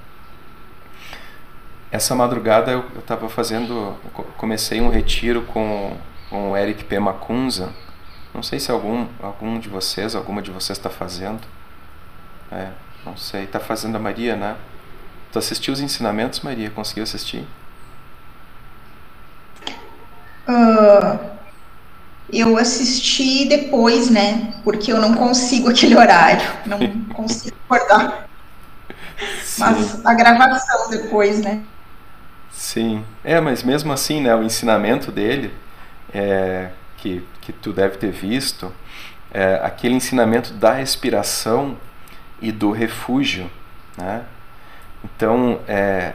Essa 1.91 2.15
madrugada 2.15 2.71
eu 2.71 2.83
estava 2.97 3.29
fazendo, 3.29 3.95
comecei 4.37 4.81
um 4.81 4.89
retiro 4.89 5.43
com, 5.43 5.97
com 6.31 6.49
o 6.49 6.57
Eric 6.57 6.83
P. 6.85 6.99
Macunza. 6.99 7.71
Não 8.33 8.41
sei 8.41 8.59
se 8.59 8.71
algum, 8.71 9.05
algum 9.21 9.59
de 9.59 9.69
vocês, 9.69 10.15
alguma 10.15 10.41
de 10.41 10.49
vocês 10.49 10.79
está 10.79 10.89
fazendo. 10.89 11.41
É, 12.51 12.69
não 13.05 13.15
sei. 13.15 13.43
Está 13.43 13.59
fazendo 13.59 13.97
a 13.97 13.99
Maria, 13.99 14.35
né? 14.35 14.55
Tu 15.31 15.39
assistiu 15.39 15.73
os 15.73 15.79
ensinamentos, 15.79 16.41
Maria? 16.41 16.69
Conseguiu 16.69 17.03
assistir? 17.03 17.47
Uh, 20.47 21.19
eu 22.31 22.57
assisti 22.57 23.47
depois, 23.47 24.09
né? 24.09 24.55
Porque 24.63 24.91
eu 24.91 24.99
não 24.99 25.13
consigo 25.13 25.69
aquele 25.69 25.95
horário. 25.95 26.41
Não 26.65 26.79
consigo 27.13 27.55
acordar. 27.69 28.29
Sim. 29.43 29.61
Mas 29.61 30.05
a 30.05 30.13
gravação 30.13 30.89
depois, 30.89 31.41
né? 31.41 31.61
Sim. 32.51 33.05
É, 33.23 33.39
mas 33.39 33.63
mesmo 33.63 33.93
assim, 33.93 34.21
né, 34.21 34.35
o 34.35 34.43
ensinamento 34.43 35.11
dele, 35.11 35.53
é, 36.13 36.69
que, 36.97 37.25
que 37.39 37.53
tu 37.53 37.71
deve 37.71 37.97
ter 37.97 38.11
visto, 38.11 38.71
é 39.33 39.61
aquele 39.63 39.95
ensinamento 39.95 40.53
da 40.53 40.73
respiração 40.73 41.77
e 42.41 42.51
do 42.51 42.71
refúgio, 42.71 43.49
né? 43.97 44.23
Então, 45.03 45.59
é, 45.67 46.13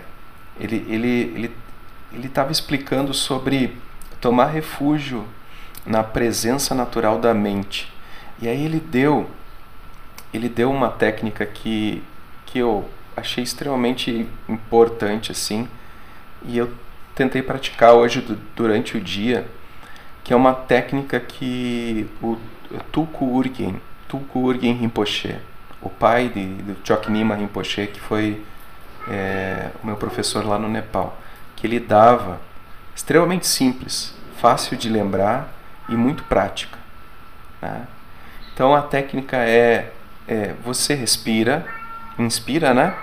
ele 0.59 0.85
ele 0.88 1.57
ele 2.12 2.27
estava 2.29 2.53
explicando 2.53 3.12
sobre 3.12 3.77
tomar 4.20 4.46
refúgio 4.46 5.25
na 5.85 6.03
presença 6.03 6.75
natural 6.75 7.18
da 7.18 7.35
mente. 7.35 7.92
E 8.40 8.49
aí 8.49 8.64
ele 8.64 8.81
deu 8.81 9.29
ele 10.33 10.49
deu 10.49 10.70
uma 10.70 10.88
técnica 10.90 11.44
que 11.46 12.03
que 12.46 12.59
eu 12.59 12.88
achei 13.16 13.42
extremamente 13.42 14.29
importante 14.49 15.33
assim, 15.33 15.68
e 16.44 16.59
eu 16.59 16.72
tentei 17.14 17.42
praticar 17.42 17.94
hoje 17.94 18.20
durante 18.55 18.96
o 18.96 19.01
dia, 19.01 19.46
que 20.22 20.33
é 20.33 20.37
uma 20.37 20.53
técnica 20.53 21.18
que 21.18 22.07
o 22.22 22.37
Tulku 22.92 23.25
Urgen, 23.25 23.81
Tulku 24.07 24.40
Urgen 24.40 24.75
Rinpoche, 24.75 25.37
o 25.81 25.88
pai 25.88 26.29
de, 26.29 26.46
do 26.46 26.77
Choknima 26.87 27.35
Rinpoche, 27.35 27.87
que 27.87 28.01
foi 28.01 28.42
é, 29.09 29.71
o 29.83 29.87
meu 29.87 29.97
professor 29.97 30.45
lá 30.45 30.59
no 30.59 30.69
Nepal, 30.69 31.16
que 31.55 31.66
ele 31.66 31.81
dava, 31.81 32.40
extremamente 32.95 33.47
simples, 33.47 34.14
fácil 34.38 34.77
de 34.77 34.88
lembrar 34.88 35.49
e 35.88 35.95
muito 35.95 36.25
prática. 36.25 36.79
Né? 37.61 37.87
Então 38.53 38.75
a 38.75 38.83
técnica 38.83 39.37
é, 39.37 39.92
é 40.27 40.55
você 40.64 40.95
respira, 40.95 41.66
inspira, 42.19 42.73
né? 42.73 42.95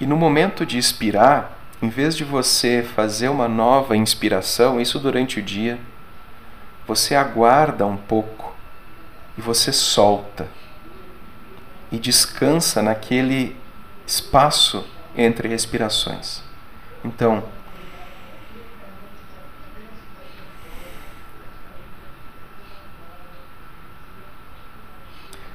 E 0.00 0.06
no 0.06 0.16
momento 0.16 0.66
de 0.66 0.78
expirar, 0.78 1.52
em 1.80 1.88
vez 1.88 2.16
de 2.16 2.24
você 2.24 2.82
fazer 2.94 3.28
uma 3.28 3.48
nova 3.48 3.96
inspiração, 3.96 4.80
isso 4.80 4.98
durante 4.98 5.38
o 5.38 5.42
dia, 5.42 5.78
você 6.86 7.14
aguarda 7.14 7.86
um 7.86 7.96
pouco 7.96 8.54
e 9.38 9.40
você 9.40 9.72
solta 9.72 10.46
e 11.90 11.98
descansa 11.98 12.82
naquele 12.82 13.56
espaço 14.12 14.86
entre 15.16 15.48
respirações. 15.48 16.42
Então, 17.02 17.42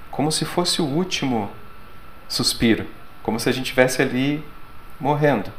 como 0.09 0.31
se 0.31 0.43
fosse 0.43 0.81
o 0.81 0.85
último 0.85 1.51
suspiro, 2.27 2.87
como 3.21 3.39
se 3.39 3.47
a 3.47 3.51
gente 3.51 3.65
estivesse 3.65 4.01
ali 4.01 4.43
morrendo 4.99 5.53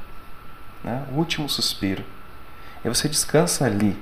né? 0.83 1.05
o 1.13 1.15
último 1.15 1.49
suspiro. 1.49 2.05
E 2.85 2.89
você 2.89 3.09
descansa 3.09 3.65
ali. 3.65 3.97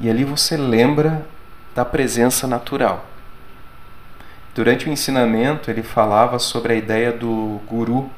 E 0.00 0.08
ali 0.08 0.24
você 0.24 0.56
lembra 0.56 1.26
da 1.74 1.84
presença 1.84 2.46
natural. 2.46 3.04
Durante 4.54 4.88
o 4.88 4.92
ensinamento, 4.92 5.70
ele 5.70 5.82
falava 5.82 6.38
sobre 6.38 6.72
a 6.72 6.76
ideia 6.76 7.12
do 7.12 7.60
guru, 7.66 8.10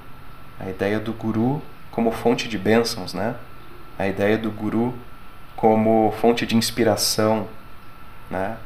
a 0.62 0.70
ideia 0.70 1.00
do 1.00 1.12
guru 1.12 1.60
como 1.90 2.10
fonte 2.10 2.48
de 2.48 2.56
bênçãos, 2.56 3.12
né? 3.12 3.34
A 3.98 4.06
ideia 4.06 4.38
do 4.38 4.50
guru 4.50 4.94
como 5.56 6.12
fonte 6.20 6.46
de 6.46 6.56
inspiração, 6.56 7.46
né? 8.30 8.56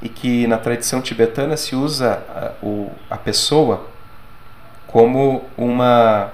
E 0.00 0.08
que 0.08 0.46
na 0.46 0.56
tradição 0.56 1.02
tibetana 1.02 1.56
se 1.56 1.76
usa 1.76 2.22
a, 2.28 2.64
o, 2.64 2.90
a 3.10 3.16
pessoa 3.16 3.86
como 4.86 5.44
uma 5.56 6.32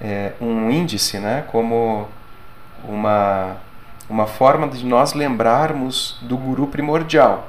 é, 0.00 0.32
um 0.40 0.70
índice, 0.70 1.18
né, 1.18 1.44
como 1.50 2.08
uma, 2.86 3.56
uma 4.08 4.26
forma 4.26 4.68
de 4.68 4.84
nós 4.84 5.12
lembrarmos 5.14 6.18
do 6.22 6.36
guru 6.36 6.66
primordial. 6.66 7.48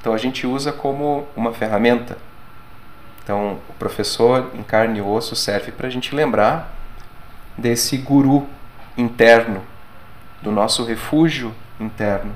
Então 0.00 0.14
a 0.14 0.18
gente 0.18 0.46
usa 0.46 0.72
como 0.72 1.26
uma 1.36 1.52
ferramenta. 1.52 2.16
Então 3.30 3.60
o 3.68 3.72
professor 3.74 4.50
em 4.54 4.62
carne 4.64 4.98
e 4.98 5.02
osso 5.02 5.36
serve 5.36 5.70
para 5.70 5.86
a 5.86 5.90
gente 5.90 6.12
lembrar 6.16 6.74
desse 7.56 7.96
guru 7.96 8.44
interno, 8.98 9.62
do 10.42 10.50
nosso 10.50 10.84
refúgio 10.84 11.54
interno. 11.78 12.34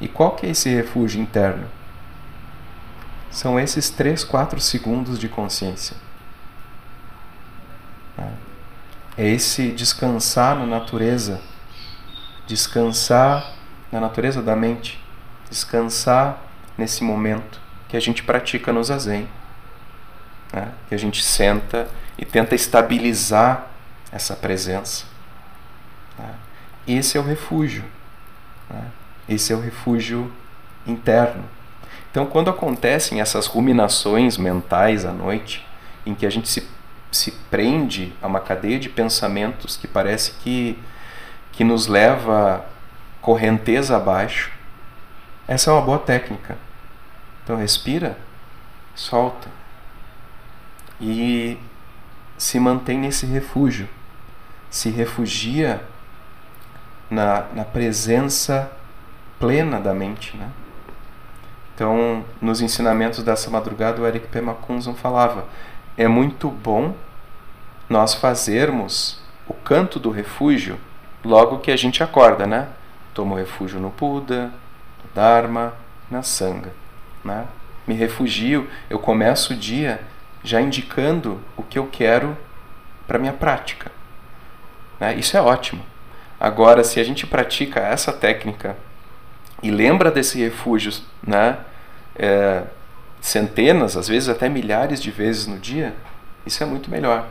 E 0.00 0.08
qual 0.08 0.32
que 0.32 0.44
é 0.44 0.50
esse 0.50 0.68
refúgio 0.74 1.22
interno? 1.22 1.68
São 3.30 3.60
esses 3.60 3.90
3, 3.90 4.24
4 4.24 4.60
segundos 4.60 5.20
de 5.20 5.28
consciência. 5.28 5.96
Né? 8.18 8.32
é 9.16 9.28
esse 9.28 9.70
descansar 9.70 10.56
na 10.56 10.66
natureza, 10.66 11.40
descansar 12.44 13.52
na 13.92 14.00
natureza 14.00 14.42
da 14.42 14.56
mente, 14.56 15.00
descansar 15.48 16.40
nesse 16.76 17.04
momento 17.04 17.60
que 17.88 17.96
a 17.96 18.00
gente 18.00 18.24
pratica 18.24 18.72
no 18.72 18.82
zazen, 18.82 19.28
né? 20.54 20.68
que 20.88 20.94
a 20.94 20.98
gente 20.98 21.22
senta 21.22 21.88
e 22.16 22.24
tenta 22.24 22.54
estabilizar 22.54 23.66
essa 24.12 24.36
presença. 24.36 25.04
Né? 26.16 26.34
Esse 26.86 27.18
é 27.18 27.20
o 27.20 27.24
refúgio. 27.24 27.84
Né? 28.70 28.84
Esse 29.28 29.52
é 29.52 29.56
o 29.56 29.60
refúgio 29.60 30.32
interno. 30.86 31.44
Então, 32.10 32.24
quando 32.24 32.48
acontecem 32.48 33.20
essas 33.20 33.46
ruminações 33.46 34.38
mentais 34.38 35.04
à 35.04 35.12
noite, 35.12 35.66
em 36.06 36.14
que 36.14 36.24
a 36.24 36.30
gente 36.30 36.48
se, 36.48 36.68
se 37.10 37.32
prende 37.50 38.12
a 38.22 38.28
uma 38.28 38.38
cadeia 38.38 38.78
de 38.78 38.88
pensamentos 38.88 39.76
que 39.76 39.88
parece 39.88 40.32
que, 40.34 40.78
que 41.50 41.64
nos 41.64 41.88
leva 41.88 42.64
correnteza 43.20 43.96
abaixo, 43.96 44.52
essa 45.48 45.70
é 45.70 45.72
uma 45.72 45.82
boa 45.82 45.98
técnica. 45.98 46.56
Então, 47.42 47.56
respira, 47.56 48.16
solta 48.94 49.63
e 51.04 51.58
se 52.38 52.58
mantém 52.58 52.98
nesse 52.98 53.26
refúgio, 53.26 53.86
se 54.70 54.88
refugia 54.88 55.82
na, 57.10 57.44
na 57.54 57.64
presença 57.64 58.72
plena 59.38 59.78
da 59.78 59.92
mente, 59.92 60.34
né? 60.34 60.48
Então, 61.74 62.24
nos 62.40 62.62
ensinamentos 62.62 63.22
dessa 63.22 63.50
madrugada, 63.50 64.00
o 64.00 64.06
Eric 64.06 64.28
P. 64.28 64.40
Macunzon 64.40 64.94
falava: 64.94 65.44
é 65.96 66.08
muito 66.08 66.48
bom 66.48 66.94
nós 67.88 68.14
fazermos 68.14 69.20
o 69.46 69.52
canto 69.52 69.98
do 69.98 70.10
refúgio 70.10 70.78
logo 71.22 71.58
que 71.58 71.70
a 71.70 71.76
gente 71.76 72.02
acorda, 72.02 72.46
né? 72.46 72.68
Tomo 73.12 73.34
refúgio 73.34 73.78
no 73.78 73.90
Buda, 73.90 74.44
no 74.46 75.10
Dharma, 75.14 75.74
na 76.10 76.22
Sangha, 76.22 76.72
né? 77.22 77.46
Me 77.86 77.94
refugio, 77.94 78.70
eu 78.88 78.98
começo 78.98 79.52
o 79.52 79.56
dia 79.56 80.00
já 80.44 80.60
indicando 80.60 81.40
o 81.56 81.62
que 81.62 81.78
eu 81.78 81.88
quero 81.90 82.36
para 83.06 83.18
minha 83.18 83.32
prática. 83.32 83.90
Né? 85.00 85.14
Isso 85.16 85.36
é 85.36 85.40
ótimo. 85.40 85.82
Agora, 86.38 86.84
se 86.84 87.00
a 87.00 87.04
gente 87.04 87.26
pratica 87.26 87.80
essa 87.80 88.12
técnica 88.12 88.76
e 89.62 89.70
lembra 89.70 90.10
desse 90.10 90.38
refúgio, 90.38 90.92
né? 91.26 91.58
É, 92.14 92.64
centenas, 93.20 93.96
às 93.96 94.06
vezes 94.06 94.28
até 94.28 94.48
milhares 94.48 95.00
de 95.00 95.10
vezes 95.10 95.46
no 95.46 95.58
dia, 95.58 95.94
isso 96.44 96.62
é 96.62 96.66
muito 96.66 96.90
melhor. 96.90 97.26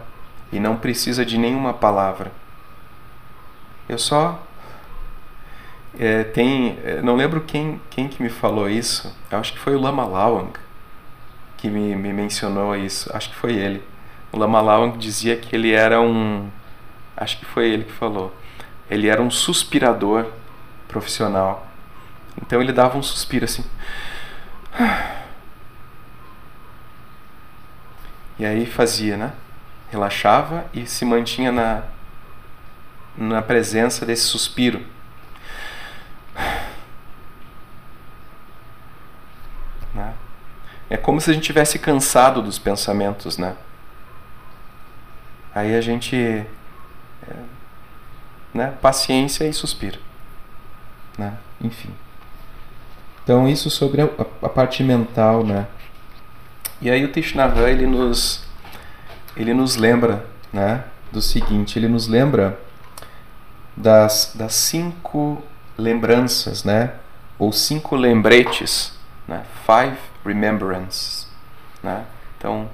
E 0.52 0.60
não 0.60 0.76
precisa 0.76 1.24
de 1.24 1.38
nenhuma 1.38 1.74
palavra. 1.74 2.32
Eu 3.88 4.00
só 4.00 4.42
é, 6.00 6.24
tem, 6.24 6.80
é, 6.84 7.02
não 7.02 7.16
lembro 7.16 7.42
quem, 7.42 7.80
quem 7.92 8.08
que 8.08 8.24
me 8.24 8.30
falou 8.30 8.68
isso. 8.68 9.16
Eu 9.30 9.38
acho 9.38 9.54
que 9.54 9.60
foi 9.60 9.76
o 9.76 9.80
Lama 9.80 10.04
Lawang 10.04 10.63
que 11.64 11.70
me, 11.70 11.96
me 11.96 12.12
mencionou 12.12 12.76
isso. 12.76 13.10
Acho 13.16 13.30
que 13.30 13.36
foi 13.38 13.54
ele. 13.54 13.82
O 14.34 14.38
Lama 14.38 14.60
Lawang 14.60 14.98
dizia 14.98 15.38
que 15.38 15.56
ele 15.56 15.72
era 15.72 16.02
um, 16.02 16.50
acho 17.16 17.38
que 17.40 17.46
foi 17.46 17.70
ele 17.70 17.86
que 17.86 17.92
falou. 17.94 18.36
Ele 18.90 19.08
era 19.08 19.22
um 19.22 19.32
suspirador 19.32 20.30
profissional. 20.90 21.66
Então 22.42 22.62
ele 22.62 22.74
dava 22.74 22.98
um 22.98 23.04
suspiro 23.04 23.46
assim. 23.46 23.64
E 28.40 28.46
aí 28.46 28.66
fazia, 28.66 29.16
né? 29.16 29.32
Relaxava 29.92 30.66
e 30.74 30.88
se 30.88 31.06
mantinha 31.06 31.52
na, 31.52 31.84
na 33.16 33.42
presença 33.42 34.06
desse 34.06 34.24
suspiro. 34.24 34.82
Né? 39.94 40.12
É 40.94 40.98
como 40.98 41.20
se 41.20 41.32
a 41.32 41.34
gente 41.34 41.44
tivesse 41.44 41.80
cansado 41.80 42.40
dos 42.40 42.60
pensamentos, 42.60 43.36
né? 43.36 43.56
Aí 45.56 45.76
a 45.76 45.82
gente, 45.82 46.16
é, 46.16 46.46
né? 48.54 48.76
Paciência 48.80 49.46
e 49.46 49.54
suspiro, 49.54 50.00
né? 51.18 51.34
Enfim. 51.60 51.90
Então 53.24 53.48
isso 53.48 53.72
sobre 53.72 54.04
a, 54.04 54.10
a 54.44 54.50
parte 54.50 54.84
mental, 54.84 55.44
né? 55.44 55.66
E 56.80 56.92
aí 56.92 57.04
o 57.04 57.12
Tishnahan, 57.12 57.70
ele 57.70 57.88
nos 57.88 58.46
ele 59.36 59.52
nos 59.52 59.76
lembra, 59.76 60.28
né, 60.52 60.84
do 61.12 61.24
seguinte, 61.24 61.80
ele 61.80 61.88
nos 61.88 62.08
lembra 62.08 62.60
das, 63.76 64.34
das 64.36 64.54
cinco 64.54 65.42
lembranças, 65.76 66.64
né, 66.64 66.94
ou 67.40 67.52
cinco 67.52 67.96
lembretes, 67.96 68.94
né, 69.28 69.44
five 69.66 70.13
remembrances, 70.26 71.28
né? 71.82 72.06
Então, 72.38 72.70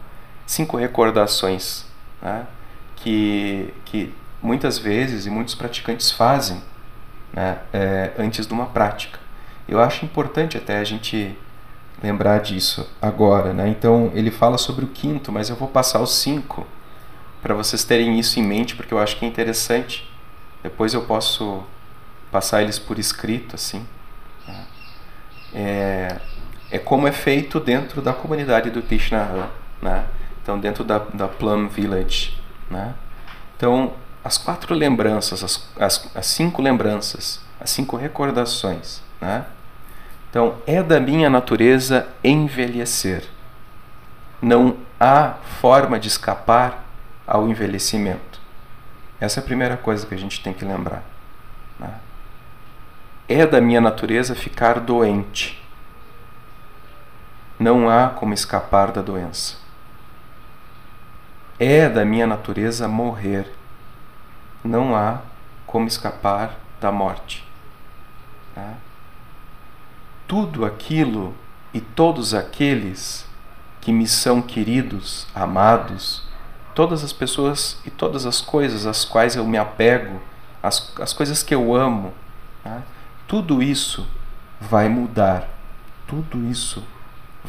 cinco 0.45 0.77
recordações, 0.77 1.85
né, 2.21 2.45
que 2.95 3.73
que 3.85 4.13
muitas 4.41 4.77
vezes 4.77 5.25
e 5.25 5.29
muitos 5.29 5.55
praticantes 5.55 6.11
fazem, 6.11 6.61
né, 7.33 7.59
é, 7.73 8.11
antes 8.17 8.47
de 8.47 8.53
uma 8.53 8.67
prática. 8.67 9.19
Eu 9.67 9.79
acho 9.79 10.05
importante 10.05 10.57
até 10.57 10.79
a 10.79 10.83
gente 10.83 11.37
lembrar 12.01 12.39
disso 12.39 12.89
agora, 13.01 13.53
né? 13.53 13.67
Então 13.67 14.11
ele 14.15 14.31
fala 14.31 14.57
sobre 14.57 14.85
o 14.85 14.87
quinto, 14.87 15.31
mas 15.31 15.49
eu 15.49 15.55
vou 15.55 15.67
passar 15.67 15.99
os 16.01 16.15
cinco 16.15 16.65
para 17.41 17.53
vocês 17.53 17.83
terem 17.83 18.19
isso 18.19 18.39
em 18.39 18.43
mente, 18.43 18.75
porque 18.75 18.93
eu 18.93 18.99
acho 18.99 19.17
que 19.17 19.25
é 19.25 19.27
interessante. 19.27 20.09
Depois 20.63 20.93
eu 20.93 21.03
posso 21.03 21.63
passar 22.31 22.61
eles 22.61 22.77
por 22.79 22.99
escrito, 22.99 23.55
assim. 23.55 23.85
Né? 24.47 24.65
É, 25.53 26.21
é 26.71 26.77
como 26.77 27.07
é 27.07 27.11
feito 27.11 27.59
dentro 27.59 28.01
da 28.01 28.13
comunidade 28.13 28.69
do 28.69 28.81
Tishnahan, 28.81 29.49
né? 29.81 30.05
Então 30.41 30.59
dentro 30.59 30.83
da, 30.83 30.99
da 31.13 31.27
Plum 31.27 31.67
Village, 31.67 32.37
né? 32.69 32.93
Então 33.55 33.93
as 34.23 34.37
quatro 34.37 34.75
lembranças, 34.75 35.43
as, 35.43 35.69
as, 35.79 36.15
as 36.15 36.25
cinco 36.27 36.61
lembranças, 36.61 37.41
as 37.59 37.69
cinco 37.69 37.95
recordações, 37.95 39.01
né? 39.19 39.45
Então, 40.29 40.57
é 40.67 40.83
da 40.83 40.99
minha 40.99 41.29
natureza 41.29 42.07
envelhecer. 42.23 43.23
Não 44.41 44.77
há 44.99 45.35
forma 45.59 45.99
de 45.99 46.07
escapar 46.07 46.85
ao 47.25 47.49
envelhecimento. 47.49 48.39
Essa 49.19 49.39
é 49.39 49.41
a 49.41 49.45
primeira 49.45 49.75
coisa 49.75 50.05
que 50.05 50.13
a 50.13 50.17
gente 50.17 50.41
tem 50.41 50.53
que 50.53 50.63
lembrar. 50.63 51.03
Né? 51.79 51.93
É 53.27 53.45
da 53.45 53.59
minha 53.59 53.81
natureza 53.81 54.35
ficar 54.35 54.79
doente. 54.79 55.58
Não 57.59 57.89
há 57.89 58.09
como 58.09 58.33
escapar 58.33 58.91
da 58.91 59.01
doença. 59.01 59.57
É 61.59 61.89
da 61.89 62.05
minha 62.05 62.25
natureza 62.25 62.87
morrer. 62.87 63.53
Não 64.63 64.95
há 64.95 65.19
como 65.67 65.87
escapar 65.87 66.55
da 66.79 66.91
morte. 66.91 67.45
Né? 68.55 68.77
tudo 70.29 70.63
aquilo 70.63 71.33
e 71.73 71.81
todos 71.81 72.35
aqueles 72.35 73.27
que 73.81 73.91
me 73.91 74.07
são 74.07 74.43
queridos, 74.43 75.25
amados, 75.33 76.23
todas 76.75 77.03
as 77.03 77.11
pessoas 77.11 77.79
e 77.83 77.89
todas 77.89 78.27
as 78.27 78.39
coisas 78.39 78.85
às 78.85 79.03
quais 79.03 79.35
eu 79.35 79.43
me 79.43 79.57
apego, 79.57 80.21
as, 80.61 80.93
as 81.01 81.13
coisas 81.13 81.41
que 81.41 81.55
eu 81.55 81.75
amo, 81.75 82.13
né? 82.63 82.83
tudo 83.27 83.63
isso 83.63 84.07
vai 84.61 84.87
mudar, 84.87 85.49
tudo 86.07 86.45
isso 86.47 86.83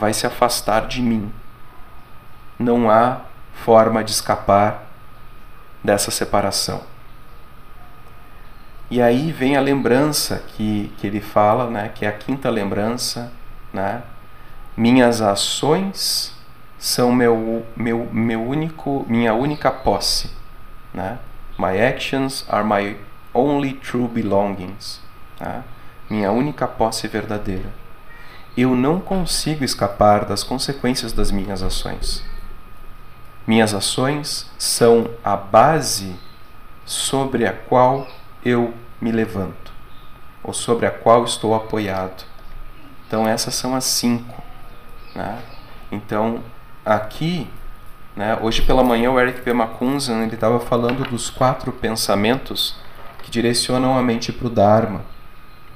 vai 0.01 0.15
se 0.15 0.27
afastar 0.27 0.89
de 0.89 1.03
mim. 1.03 1.31
Não 2.59 2.91
há 2.91 3.21
forma 3.53 4.03
de 4.03 4.11
escapar 4.11 4.87
dessa 5.85 6.11
separação. 6.11 6.81
E 8.91 9.01
aí 9.01 9.31
vem 9.31 9.57
a 9.57 9.61
lembrança 9.61 10.43
que, 10.49 10.91
que 10.99 11.07
ele 11.07 11.21
fala, 11.21 11.69
né, 11.71 11.91
que 11.95 12.07
é 12.07 12.09
a 12.09 12.13
quinta 12.13 12.49
lembrança, 12.49 13.31
né? 13.73 14.03
Minhas 14.77 15.21
ações 15.21 16.35
são 16.79 17.13
meu, 17.13 17.65
meu, 17.77 18.09
meu 18.11 18.43
único, 18.43 19.05
minha 19.07 19.35
única 19.35 19.71
posse, 19.71 20.31
né? 20.95 21.19
My 21.59 21.79
actions 21.79 22.45
are 22.49 22.65
my 22.65 22.97
only 23.35 23.75
true 23.75 24.09
belongings, 24.09 25.01
né? 25.39 25.63
Minha 26.09 26.33
única 26.33 26.67
posse 26.67 27.07
verdadeira. 27.07 27.80
Eu 28.61 28.77
não 28.77 29.01
consigo 29.01 29.64
escapar 29.64 30.27
das 30.27 30.44
consequências 30.44 31.14
das 31.14 31.31
minhas 31.31 31.62
ações. 31.62 32.23
Minhas 33.46 33.73
ações 33.73 34.51
são 34.59 35.09
a 35.25 35.35
base 35.35 36.14
sobre 36.85 37.46
a 37.46 37.55
qual 37.55 38.07
eu 38.44 38.75
me 39.01 39.11
levanto, 39.11 39.73
ou 40.44 40.53
sobre 40.53 40.85
a 40.85 40.90
qual 40.90 41.25
estou 41.25 41.55
apoiado. 41.55 42.23
Então, 43.07 43.27
essas 43.27 43.55
são 43.55 43.75
as 43.75 43.85
cinco. 43.85 44.42
Né? 45.14 45.38
Então, 45.90 46.44
aqui, 46.85 47.49
né, 48.14 48.38
hoje 48.42 48.61
pela 48.61 48.85
manhã, 48.85 49.11
o 49.11 49.18
Eric 49.18 49.40
P. 49.40 49.55
Macunzan 49.55 50.27
estava 50.27 50.61
falando 50.61 51.09
dos 51.09 51.31
quatro 51.31 51.73
pensamentos 51.73 52.77
que 53.23 53.31
direcionam 53.31 53.96
a 53.96 54.03
mente 54.03 54.31
para 54.31 54.46
o 54.46 54.51
Dharma, 54.51 55.01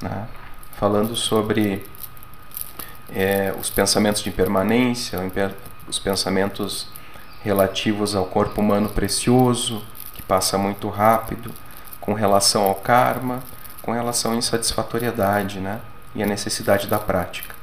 né? 0.03 0.29
falando 0.77 1.17
sobre 1.17 1.83
é, 3.13 3.55
os 3.61 3.71
pensamentos 3.71 4.23
de 4.23 4.29
impermanência, 4.29 5.19
os 5.89 5.99
pensamentos 5.99 6.89
relativos 7.43 8.15
ao 8.15 8.25
corpo 8.25 8.61
humano 8.61 8.89
precioso, 8.89 9.85
que 10.15 10.23
passa 10.23 10.57
muito 10.57 10.89
rápido, 10.89 11.53
com 12.01 12.15
relação 12.15 12.63
ao 12.63 12.75
karma, 12.75 13.43
com 13.83 13.93
relação 13.93 14.33
à 14.33 14.37
insatisfatoriedade 14.37 15.61
né? 15.61 15.81
e 16.15 16.23
a 16.23 16.27
necessidade 16.27 16.87
da 16.87 16.99
prática. 16.99 17.55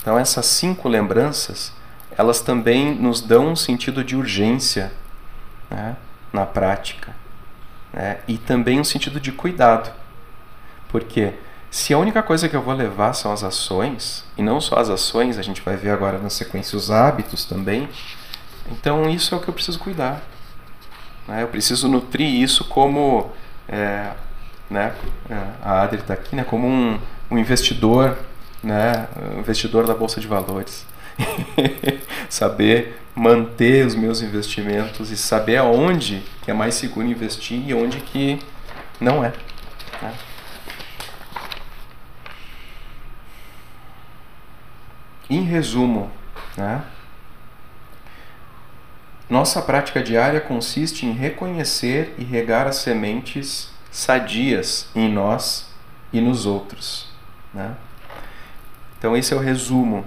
Então, 0.00 0.18
essas 0.18 0.46
cinco 0.46 0.88
lembranças, 0.88 1.72
elas 2.16 2.40
também 2.40 2.94
nos 2.94 3.20
dão 3.20 3.48
um 3.48 3.56
sentido 3.56 4.02
de 4.02 4.16
urgência 4.16 4.92
né? 5.70 5.96
na 6.32 6.46
prática 6.46 7.14
né? 7.92 8.18
e 8.26 8.38
também 8.38 8.80
um 8.80 8.84
sentido 8.84 9.20
de 9.20 9.30
cuidado. 9.30 9.92
Porque 10.88 11.34
se 11.70 11.92
a 11.92 11.98
única 11.98 12.22
coisa 12.22 12.48
que 12.48 12.56
eu 12.56 12.62
vou 12.62 12.74
levar 12.74 13.12
são 13.12 13.32
as 13.32 13.44
ações, 13.44 14.24
e 14.36 14.42
não 14.42 14.60
só 14.60 14.76
as 14.76 14.88
ações, 14.88 15.38
a 15.38 15.42
gente 15.42 15.60
vai 15.60 15.76
ver 15.76 15.90
agora 15.90 16.18
na 16.18 16.30
sequência 16.30 16.76
os 16.76 16.90
hábitos 16.90 17.44
também, 17.44 17.88
então 18.70 19.08
isso 19.08 19.34
é 19.34 19.38
o 19.38 19.40
que 19.40 19.48
eu 19.48 19.54
preciso 19.54 19.78
cuidar. 19.78 20.22
Né? 21.26 21.42
Eu 21.42 21.48
preciso 21.48 21.88
nutrir 21.88 22.26
isso 22.26 22.64
como 22.64 23.30
é, 23.68 24.12
né? 24.70 24.94
É, 25.28 25.34
a 25.62 25.82
Adri 25.82 26.00
está 26.00 26.14
aqui, 26.14 26.34
né? 26.34 26.44
Como 26.44 26.66
um, 26.66 26.98
um 27.30 27.38
investidor, 27.38 28.16
né? 28.62 29.06
Um 29.34 29.40
investidor 29.40 29.86
da 29.86 29.94
bolsa 29.94 30.20
de 30.20 30.26
valores. 30.26 30.86
saber 32.28 32.98
manter 33.14 33.84
os 33.84 33.94
meus 33.94 34.22
investimentos 34.22 35.10
e 35.10 35.16
saber 35.16 35.56
aonde 35.56 36.22
que 36.42 36.50
é 36.50 36.54
mais 36.54 36.74
seguro 36.76 37.06
investir 37.06 37.60
e 37.66 37.74
onde 37.74 37.98
que 38.00 38.38
não 39.00 39.24
é. 39.24 39.32
Né? 40.00 40.14
Em 45.28 45.42
resumo, 45.42 46.10
né? 46.56 46.82
nossa 49.28 49.60
prática 49.60 50.02
diária 50.02 50.40
consiste 50.40 51.04
em 51.04 51.12
reconhecer 51.12 52.14
e 52.16 52.24
regar 52.24 52.66
as 52.66 52.76
sementes 52.76 53.70
sadias 53.90 54.88
em 54.94 55.12
nós 55.12 55.68
e 56.12 56.20
nos 56.20 56.46
outros. 56.46 57.10
Né? 57.52 57.74
Então, 58.98 59.14
esse 59.16 59.34
é 59.34 59.36
o 59.36 59.40
resumo 59.40 60.06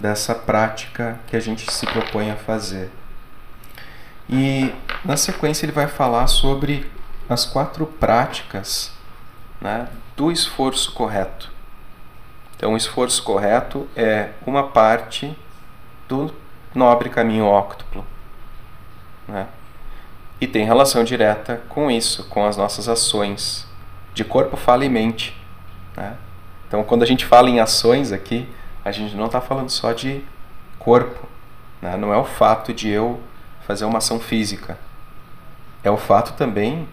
dessa 0.00 0.34
prática 0.34 1.20
que 1.26 1.36
a 1.36 1.40
gente 1.40 1.70
se 1.70 1.84
propõe 1.84 2.30
a 2.30 2.36
fazer. 2.36 2.90
E 4.28 4.72
na 5.04 5.16
sequência, 5.16 5.66
ele 5.66 5.72
vai 5.72 5.86
falar 5.86 6.26
sobre 6.26 6.90
as 7.28 7.44
quatro 7.44 7.86
práticas 7.86 8.92
né, 9.60 9.86
do 10.16 10.32
esforço 10.32 10.92
correto. 10.92 11.50
Então, 12.60 12.74
o 12.74 12.76
esforço 12.76 13.22
correto 13.22 13.88
é 13.96 14.32
uma 14.46 14.64
parte 14.64 15.34
do 16.06 16.30
nobre 16.74 17.08
caminho 17.08 17.46
óctuplo. 17.46 18.04
Né? 19.26 19.46
e 20.38 20.46
tem 20.46 20.66
relação 20.66 21.02
direta 21.02 21.62
com 21.70 21.90
isso, 21.90 22.24
com 22.24 22.44
as 22.44 22.58
nossas 22.58 22.86
ações 22.86 23.66
de 24.12 24.24
corpo, 24.24 24.58
fala 24.58 24.84
e 24.84 24.90
mente. 24.90 25.34
Né? 25.96 26.18
Então, 26.68 26.84
quando 26.84 27.02
a 27.02 27.06
gente 27.06 27.24
fala 27.24 27.48
em 27.48 27.60
ações 27.60 28.12
aqui, 28.12 28.46
a 28.84 28.90
gente 28.90 29.14
não 29.14 29.24
está 29.24 29.40
falando 29.40 29.70
só 29.70 29.92
de 29.92 30.22
corpo. 30.78 31.26
Né? 31.80 31.96
Não 31.96 32.12
é 32.12 32.16
o 32.18 32.24
fato 32.24 32.74
de 32.74 32.90
eu 32.90 33.20
fazer 33.66 33.86
uma 33.86 33.98
ação 33.98 34.20
física. 34.20 34.78
É 35.82 35.90
o 35.90 35.96
fato 35.96 36.34
também 36.34 36.86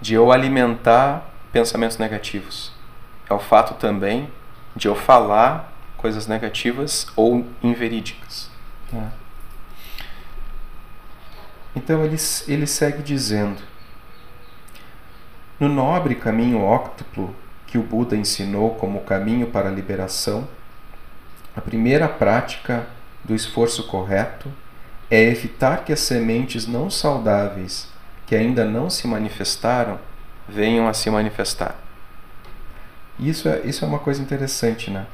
de 0.00 0.14
eu 0.14 0.32
alimentar 0.32 1.24
pensamentos 1.52 1.98
negativos. 1.98 2.72
É 3.30 3.34
o 3.34 3.38
fato 3.38 3.74
também 3.74 4.28
de 4.74 4.88
eu 4.88 4.94
falar 4.94 5.72
coisas 5.96 6.26
negativas 6.26 7.06
ou 7.16 7.46
inverídicas. 7.62 8.50
Né? 8.92 9.10
Então 11.74 12.04
ele, 12.04 12.16
ele 12.46 12.66
segue 12.66 13.02
dizendo: 13.02 13.60
No 15.58 15.68
nobre 15.68 16.14
caminho 16.14 16.60
óctuplo 16.60 17.34
que 17.66 17.78
o 17.78 17.82
Buda 17.82 18.16
ensinou 18.16 18.74
como 18.76 19.00
caminho 19.00 19.48
para 19.48 19.68
a 19.68 19.72
liberação, 19.72 20.46
a 21.56 21.60
primeira 21.60 22.08
prática 22.08 22.86
do 23.24 23.34
esforço 23.34 23.86
correto 23.86 24.50
é 25.10 25.22
evitar 25.22 25.84
que 25.84 25.92
as 25.92 26.00
sementes 26.00 26.66
não 26.66 26.90
saudáveis 26.90 27.88
que 28.26 28.34
ainda 28.34 28.64
não 28.64 28.88
se 28.88 29.06
manifestaram 29.06 29.98
venham 30.48 30.88
a 30.88 30.94
se 30.94 31.10
manifestar. 31.10 31.76
Isso 33.18 33.48
é, 33.48 33.60
isso 33.64 33.84
é 33.84 33.88
uma 33.88 33.98
coisa 33.98 34.20
interessante, 34.20 34.90
né? 34.90 35.06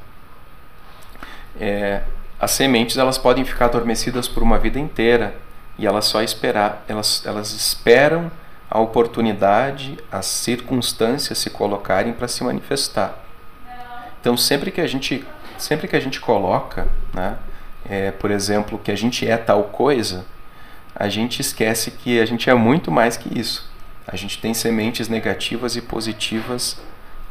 É, 1.59 2.01
as 2.39 2.51
sementes 2.51 2.97
elas 2.97 3.17
podem 3.17 3.45
ficar 3.45 3.65
adormecidas 3.65 4.27
por 4.27 4.41
uma 4.41 4.57
vida 4.57 4.79
inteira 4.79 5.35
e 5.77 5.85
elas 5.85 6.05
só 6.05 6.21
esperar, 6.21 6.83
elas, 6.87 7.23
elas 7.25 7.51
esperam 7.51 8.31
a 8.69 8.79
oportunidade, 8.79 9.97
as 10.11 10.25
circunstâncias 10.25 11.37
se 11.37 11.49
colocarem 11.49 12.13
para 12.13 12.27
se 12.27 12.43
manifestar. 12.43 13.19
Então 14.19 14.35
sempre 14.35 14.71
que 14.71 14.81
a 14.81 14.87
gente, 14.87 15.25
sempre 15.57 15.87
que 15.87 15.95
a 15.95 15.99
gente 15.99 16.19
coloca, 16.19 16.87
né, 17.13 17.37
é, 17.87 18.11
por 18.11 18.31
exemplo, 18.31 18.79
que 18.79 18.91
a 18.91 18.95
gente 18.95 19.27
é 19.27 19.37
tal 19.37 19.65
coisa, 19.65 20.25
a 20.95 21.09
gente 21.09 21.41
esquece 21.41 21.91
que 21.91 22.19
a 22.19 22.25
gente 22.25 22.49
é 22.49 22.53
muito 22.53 22.91
mais 22.91 23.17
que 23.17 23.37
isso. 23.37 23.69
A 24.07 24.15
gente 24.15 24.39
tem 24.39 24.53
sementes 24.53 25.07
negativas 25.07 25.75
e 25.75 25.81
positivas 25.81 26.77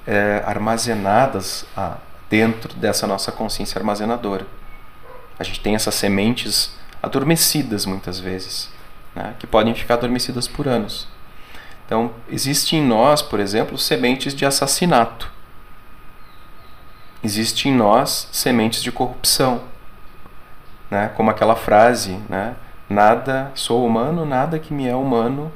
é, 0.06 0.42
armazenadas 0.46 1.64
ah, 1.76 1.96
dentro 2.28 2.74
dessa 2.74 3.06
nossa 3.06 3.32
consciência 3.32 3.78
armazenadora. 3.78 4.46
A 5.38 5.44
gente 5.44 5.60
tem 5.60 5.74
essas 5.74 5.94
sementes 5.94 6.72
adormecidas 7.02 7.86
muitas 7.86 8.18
vezes, 8.18 8.70
né? 9.14 9.34
que 9.38 9.46
podem 9.46 9.74
ficar 9.74 9.94
adormecidas 9.94 10.46
por 10.46 10.68
anos. 10.68 11.08
Então, 11.86 12.12
existe 12.28 12.76
em 12.76 12.86
nós, 12.86 13.20
por 13.20 13.40
exemplo, 13.40 13.76
sementes 13.76 14.34
de 14.34 14.46
assassinato. 14.46 15.30
Existe 17.22 17.68
em 17.68 17.74
nós 17.74 18.28
sementes 18.30 18.82
de 18.82 18.92
corrupção. 18.92 19.62
Né? 20.90 21.10
Como 21.16 21.30
aquela 21.30 21.56
frase, 21.56 22.18
né? 22.28 22.54
nada 22.88 23.50
sou 23.54 23.86
humano, 23.86 24.24
nada 24.24 24.58
que 24.58 24.72
me 24.72 24.86
é 24.86 24.94
humano, 24.94 25.52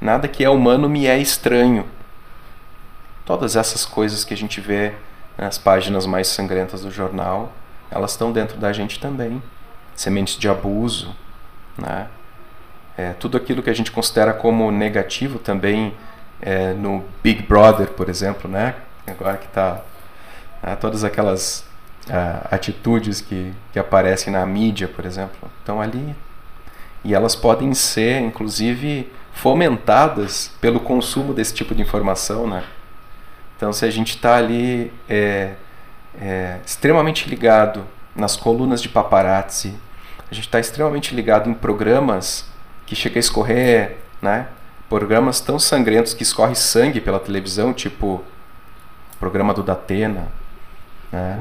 nada 0.00 0.26
que 0.26 0.44
é 0.44 0.50
humano 0.50 0.88
me 0.88 1.06
é 1.06 1.18
estranho. 1.18 1.86
Todas 3.24 3.56
essas 3.56 3.84
coisas 3.84 4.24
que 4.24 4.34
a 4.34 4.36
gente 4.36 4.60
vê 4.60 4.94
nas 5.36 5.58
páginas 5.58 6.06
mais 6.06 6.28
sangrentas 6.28 6.82
do 6.82 6.90
jornal, 6.90 7.52
elas 7.90 8.12
estão 8.12 8.32
dentro 8.32 8.58
da 8.58 8.72
gente 8.72 8.98
também 8.98 9.42
sementes 9.94 10.36
de 10.36 10.48
abuso, 10.48 11.14
né? 11.76 12.08
É, 12.96 13.12
tudo 13.14 13.36
aquilo 13.36 13.62
que 13.62 13.70
a 13.70 13.74
gente 13.74 13.90
considera 13.90 14.32
como 14.32 14.70
negativo 14.70 15.38
também 15.38 15.94
é, 16.40 16.72
no 16.72 17.04
Big 17.22 17.42
Brother, 17.42 17.88
por 17.88 18.08
exemplo, 18.08 18.50
né? 18.50 18.74
Agora 19.06 19.36
que 19.36 19.46
está 19.46 19.80
né? 20.62 20.76
todas 20.76 21.04
aquelas 21.04 21.64
uh, 22.08 22.48
atitudes 22.50 23.20
que, 23.20 23.52
que 23.72 23.78
aparecem 23.78 24.32
na 24.32 24.44
mídia, 24.44 24.88
por 24.88 25.04
exemplo, 25.04 25.50
estão 25.60 25.80
ali 25.80 26.14
e 27.04 27.14
elas 27.14 27.34
podem 27.34 27.72
ser, 27.74 28.20
inclusive, 28.20 29.10
fomentadas 29.32 30.50
pelo 30.60 30.80
consumo 30.80 31.32
desse 31.32 31.54
tipo 31.54 31.74
de 31.74 31.82
informação, 31.82 32.46
né? 32.46 32.62
Então, 33.60 33.74
se 33.74 33.84
a 33.84 33.90
gente 33.90 34.16
está 34.16 34.36
ali 34.36 34.90
é, 35.06 35.52
é, 36.18 36.60
extremamente 36.64 37.28
ligado 37.28 37.84
nas 38.16 38.34
colunas 38.34 38.80
de 38.80 38.88
paparazzi, 38.88 39.74
a 40.30 40.34
gente 40.34 40.46
está 40.46 40.58
extremamente 40.58 41.14
ligado 41.14 41.50
em 41.50 41.52
programas 41.52 42.46
que 42.86 42.96
chega 42.96 43.18
a 43.18 43.20
escorrer, 43.20 43.98
né? 44.22 44.48
Programas 44.88 45.40
tão 45.40 45.58
sangrentos 45.58 46.14
que 46.14 46.22
escorre 46.22 46.54
sangue 46.54 47.02
pela 47.02 47.20
televisão, 47.20 47.74
tipo 47.74 48.24
o 49.12 49.16
programa 49.18 49.52
do 49.52 49.62
Datena, 49.62 50.28
né? 51.12 51.38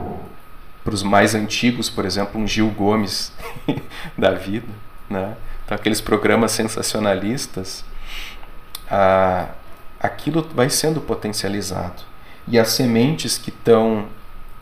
Para 0.83 0.93
os 0.93 1.01
mais 1.01 1.33
antigos, 1.33 1.89
por 1.89 2.03
exemplo, 2.03 2.41
um 2.41 2.45
Gil 2.45 2.69
Gomes 2.71 3.31
da 4.17 4.31
vida, 4.31 4.67
né? 5.09 5.37
Então, 5.63 5.73
aqueles 5.73 6.01
programas 6.01 6.51
sensacionalistas, 6.51 7.85
ah, 8.91 9.47
aquilo 10.01 10.45
vai 10.53 10.69
sendo 10.69 10.99
potencializado. 10.99 12.08
E 12.49 12.59
as 12.59 12.69
sementes 12.69 13.37
que 13.37 13.49
estão 13.49 14.07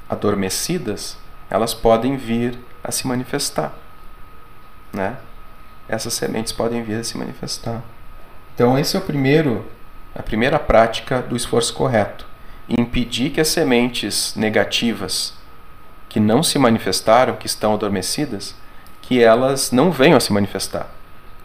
adormecidas, 0.09 1.17
elas 1.49 1.73
podem 1.73 2.17
vir 2.17 2.57
a 2.83 2.91
se 2.91 3.07
manifestar 3.07 3.73
né? 4.93 5.17
Essas 5.87 6.13
sementes 6.13 6.51
podem 6.51 6.83
vir 6.83 6.99
a 6.99 7.03
se 7.03 7.17
manifestar. 7.17 7.81
Então 8.53 8.77
esse 8.77 8.95
é 8.95 8.99
o 8.99 9.03
primeiro, 9.03 9.65
a 10.13 10.23
primeira 10.23 10.59
prática 10.59 11.21
do 11.21 11.35
esforço 11.35 11.73
correto, 11.73 12.25
impedir 12.67 13.29
que 13.29 13.39
as 13.39 13.47
sementes 13.47 14.35
negativas 14.35 15.33
que 16.09 16.19
não 16.19 16.41
se 16.41 16.57
manifestaram, 16.57 17.35
que 17.35 17.45
estão 17.45 17.73
adormecidas, 17.73 18.55
que 19.01 19.21
elas 19.21 19.71
não 19.71 19.91
venham 19.91 20.17
a 20.17 20.21
se 20.21 20.33
manifestar. 20.33 20.89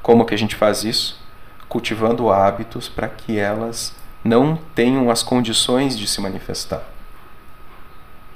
Como 0.02 0.24
que 0.24 0.34
a 0.34 0.38
gente 0.38 0.56
faz 0.56 0.82
isso? 0.82 1.20
Cultivando 1.68 2.30
hábitos 2.30 2.88
para 2.88 3.08
que 3.08 3.38
elas 3.38 3.94
não 4.24 4.56
tenham 4.74 5.10
as 5.10 5.22
condições 5.22 5.98
de 5.98 6.06
se 6.06 6.20
manifestar. 6.20 6.82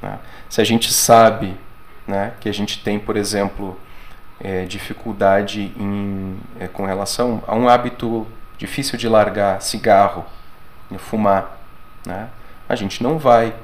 Né? 0.02 0.18
Se 0.48 0.60
a 0.60 0.64
gente 0.64 0.92
sabe 0.92 1.56
né, 2.06 2.34
que 2.40 2.48
a 2.48 2.52
gente 2.52 2.82
tem, 2.82 2.98
por 2.98 3.16
exemplo, 3.16 3.78
é, 4.40 4.64
dificuldade 4.64 5.72
em, 5.76 6.38
é, 6.58 6.68
com 6.68 6.84
relação 6.84 7.42
a 7.46 7.54
um 7.54 7.68
hábito 7.68 8.26
difícil 8.58 8.98
de 8.98 9.08
largar, 9.08 9.60
cigarro, 9.62 10.24
fumar. 10.98 11.58
Né? 12.04 12.28
a 12.68 12.74
gente 12.74 13.02
não 13.02 13.18
vai 13.18 13.54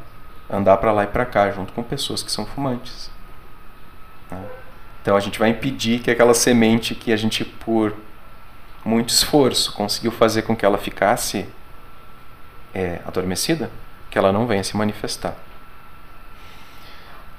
andar 0.50 0.76
para 0.76 0.92
lá 0.92 1.04
e 1.04 1.06
para 1.06 1.24
cá 1.24 1.50
junto 1.50 1.72
com 1.72 1.82
pessoas 1.82 2.22
que 2.22 2.30
são 2.30 2.46
fumantes. 2.46 3.10
Né? 4.30 4.44
Então 5.00 5.16
a 5.16 5.20
gente 5.20 5.38
vai 5.38 5.50
impedir 5.50 6.00
que 6.00 6.10
aquela 6.10 6.34
semente 6.34 6.94
que 6.94 7.12
a 7.12 7.16
gente, 7.16 7.44
por 7.44 7.94
muito 8.84 9.08
esforço, 9.08 9.72
conseguiu 9.72 10.12
fazer 10.12 10.42
com 10.42 10.54
que 10.54 10.64
ela 10.64 10.78
ficasse 10.78 11.46
é, 12.74 13.00
adormecida, 13.06 13.70
que 14.10 14.18
ela 14.18 14.32
não 14.32 14.46
venha 14.46 14.64
se 14.64 14.76
manifestar. 14.76 15.34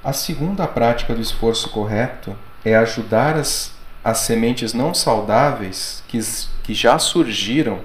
A 0.03 0.11
segunda 0.11 0.67
prática 0.67 1.13
do 1.13 1.21
esforço 1.21 1.69
correto 1.69 2.35
é 2.65 2.75
ajudar 2.75 3.35
as, 3.35 3.73
as 4.03 4.19
sementes 4.19 4.73
não 4.73 4.93
saudáveis 4.93 6.03
que, 6.07 6.19
que 6.63 6.73
já 6.73 6.99
surgiram 6.99 7.79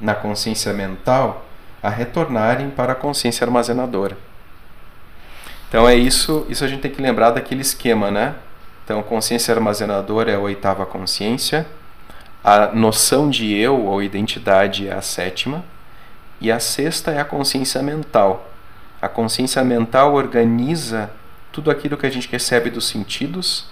na 0.00 0.14
consciência 0.14 0.72
mental 0.72 1.46
a 1.82 1.88
retornarem 1.88 2.70
para 2.70 2.92
a 2.92 2.96
consciência 2.96 3.44
armazenadora. 3.44 4.16
Então 5.68 5.88
é 5.88 5.94
isso, 5.94 6.46
isso 6.48 6.64
a 6.64 6.68
gente 6.68 6.80
tem 6.80 6.90
que 6.90 7.00
lembrar 7.00 7.30
daquele 7.30 7.60
esquema, 7.60 8.10
né? 8.10 8.34
Então, 8.84 9.04
consciência 9.04 9.54
armazenadora 9.54 10.32
é 10.32 10.34
a 10.34 10.40
oitava 10.40 10.84
consciência, 10.84 11.64
a 12.42 12.66
noção 12.74 13.30
de 13.30 13.54
eu 13.54 13.78
ou 13.86 14.02
identidade 14.02 14.88
é 14.88 14.92
a 14.92 15.00
sétima, 15.00 15.64
e 16.40 16.50
a 16.50 16.58
sexta 16.58 17.10
é 17.10 17.20
a 17.20 17.24
consciência 17.24 17.82
mental. 17.82 18.48
A 19.00 19.08
consciência 19.08 19.62
mental 19.62 20.14
organiza 20.14 21.10
tudo 21.52 21.70
aquilo 21.70 21.96
que 21.96 22.06
a 22.06 22.10
gente 22.10 22.30
recebe 22.30 22.70
dos 22.70 22.88
sentidos 22.88 23.68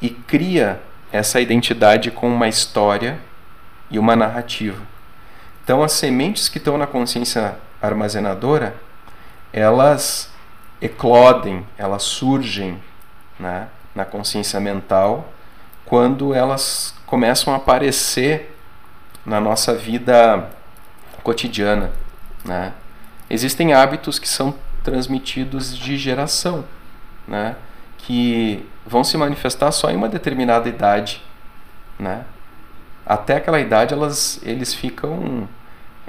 e 0.00 0.10
cria 0.10 0.80
essa 1.10 1.40
identidade 1.40 2.10
com 2.10 2.28
uma 2.28 2.48
história 2.48 3.18
e 3.90 3.98
uma 3.98 4.14
narrativa. 4.14 4.82
Então, 5.62 5.82
as 5.82 5.92
sementes 5.92 6.48
que 6.48 6.58
estão 6.58 6.76
na 6.76 6.86
consciência 6.86 7.56
armazenadora, 7.80 8.74
elas 9.52 10.30
eclodem, 10.80 11.66
elas 11.78 12.02
surgem 12.02 12.82
né, 13.38 13.68
na 13.94 14.04
consciência 14.04 14.60
mental 14.60 15.32
quando 15.86 16.34
elas 16.34 16.94
começam 17.06 17.52
a 17.52 17.56
aparecer 17.56 18.56
na 19.24 19.40
nossa 19.40 19.74
vida 19.74 20.50
cotidiana. 21.22 22.03
Né? 22.44 22.72
Existem 23.28 23.72
hábitos 23.72 24.18
que 24.18 24.28
são 24.28 24.54
transmitidos 24.82 25.76
de 25.76 25.96
geração, 25.96 26.64
né? 27.26 27.56
que 27.98 28.68
vão 28.86 29.02
se 29.02 29.16
manifestar 29.16 29.72
só 29.72 29.90
em 29.90 29.96
uma 29.96 30.08
determinada 30.08 30.68
idade. 30.68 31.22
Né? 31.98 32.24
Até 33.06 33.36
aquela 33.36 33.60
idade 33.60 33.94
elas, 33.94 34.40
eles 34.42 34.74
ficam 34.74 35.48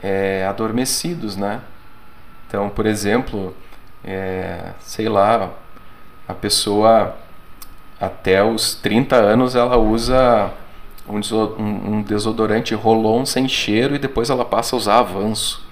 é, 0.02 0.46
adormecidos. 0.46 1.38
Né? 1.38 1.62
Então, 2.48 2.70
por 2.70 2.86
exemplo, 2.86 3.56
é, 4.04 4.72
sei 4.80 5.08
lá, 5.08 5.52
a 6.28 6.34
pessoa 6.34 7.16
até 8.00 8.44
os 8.44 8.76
30 8.76 9.16
anos 9.16 9.56
ela 9.56 9.78
usa 9.78 10.52
um, 11.08 12.02
desodorante 12.02 12.74
Rolon 12.76 13.26
sem 13.26 13.48
cheiro 13.48 13.96
e 13.96 14.00
depois 14.00 14.30
ela 14.30 14.44
passa 14.44 14.76
a 14.76 14.78
usar 14.78 15.00
avanço. 15.00 15.65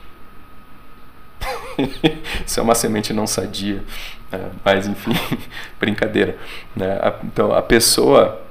Isso 2.46 2.60
é 2.60 2.64
uma 2.64 2.76
semente 2.76 3.14
não 3.14 3.28
sadia. 3.28 3.84
É, 4.32 4.40
mas 4.64 4.88
enfim, 4.88 5.14
brincadeira. 5.80 6.38
Né? 6.76 7.00
Então 7.24 7.54
a 7.54 7.62
pessoa, 7.62 8.42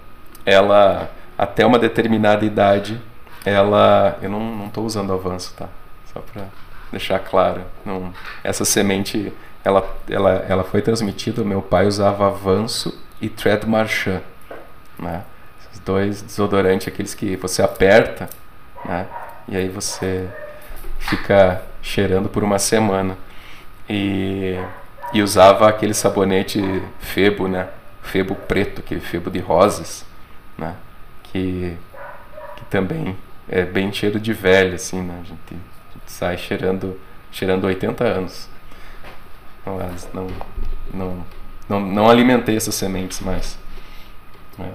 ela 0.45 1.11
até 1.37 1.67
uma 1.67 1.79
determinada 1.79 2.45
idade, 2.45 3.01
ela. 3.45 4.17
Eu 4.23 4.31
não 4.31 4.67
estou 4.67 4.85
usando 4.85 5.13
avanço, 5.13 5.55
tá? 5.57 5.69
Só 6.13 6.21
para 6.21 6.45
deixar 6.91 7.19
claro. 7.19 7.63
Não, 7.85 8.13
essa 8.45 8.65
semente 8.65 9.33
ela, 9.65 9.97
ela, 10.09 10.45
ela 10.49 10.65
foi 10.65 10.83
transmitida, 10.83 11.45
meu 11.45 11.63
pai 11.63 11.87
usava 11.87 12.27
Avanço 12.27 13.01
e 13.21 13.29
Thread 13.29 13.67
Marchand, 13.67 14.23
né? 14.99 15.23
Esses 15.61 15.81
dois 15.81 16.23
desodorantes, 16.23 16.89
aqueles 16.89 17.15
que 17.15 17.37
você 17.37 17.63
aperta, 17.63 18.29
né? 18.85 19.07
E 19.49 19.57
aí 19.57 19.69
você 19.69 20.29
fica 20.99 21.63
cheirando 21.83 22.29
por 22.29 22.43
uma 22.45 22.59
semana. 22.59 23.19
E, 23.89 24.57
e 25.13 25.21
usava 25.21 25.69
aquele 25.69 25.93
sabonete 25.93 26.61
Febo, 27.01 27.49
né? 27.49 27.69
Febo 28.03 28.35
preto, 28.35 28.81
aquele 28.81 29.01
Febo 29.01 29.31
de 29.31 29.41
rosas, 29.41 30.07
né? 30.57 30.75
Que, 31.25 31.77
que 32.57 32.65
também 32.67 33.17
é 33.49 33.65
bem 33.65 33.93
cheiro 33.93 34.19
de 34.19 34.33
velho, 34.33 34.77
assim, 34.77 35.03
né? 35.03 35.19
A 35.21 35.25
gente, 35.25 35.41
a 35.51 35.93
gente 35.93 36.13
sai 36.13 36.39
cheirando, 36.39 36.99
cheirando 37.31 37.65
80 37.65 38.05
anos. 38.05 38.49
Mas 39.65 40.09
não, 40.13 40.29
não, 40.93 41.27
não, 41.69 41.81
não 41.81 42.11
alimentei 42.11 42.57
essas 42.57 42.75
sementes 42.75 43.21
mais. 43.21 43.59
Né? 44.59 44.73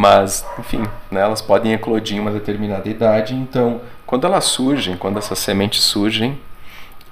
Mas, 0.00 0.46
enfim, 0.58 0.82
né, 1.10 1.20
elas 1.20 1.42
podem 1.42 1.74
eclodir 1.74 2.16
em 2.16 2.20
uma 2.20 2.30
determinada 2.30 2.88
idade, 2.88 3.34
então, 3.34 3.82
quando 4.06 4.26
elas 4.26 4.44
surgem, 4.44 4.96
quando 4.96 5.18
essas 5.18 5.38
sementes 5.38 5.82
surgem, 5.82 6.40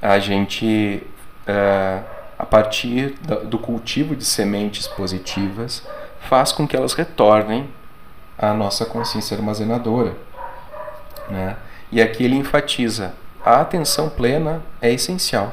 a 0.01 0.19
gente, 0.19 1.03
é, 1.47 2.01
a 2.39 2.47
partir 2.47 3.11
do 3.45 3.59
cultivo 3.59 4.17
de 4.17 4.25
sementes 4.25 4.87
positivas, 4.87 5.87
faz 6.31 6.51
com 6.51 6.67
que 6.67 6.75
elas 6.75 6.95
retornem 6.95 7.69
à 8.39 8.55
nossa 8.55 8.87
consciência 8.87 9.37
armazenadora. 9.37 10.17
Né? 11.29 11.57
E 11.93 12.01
aqui 12.01 12.25
ele 12.25 12.37
enfatiza: 12.37 13.13
a 13.45 13.61
atenção 13.61 14.09
plena 14.09 14.63
é 14.81 14.91
essencial. 14.91 15.53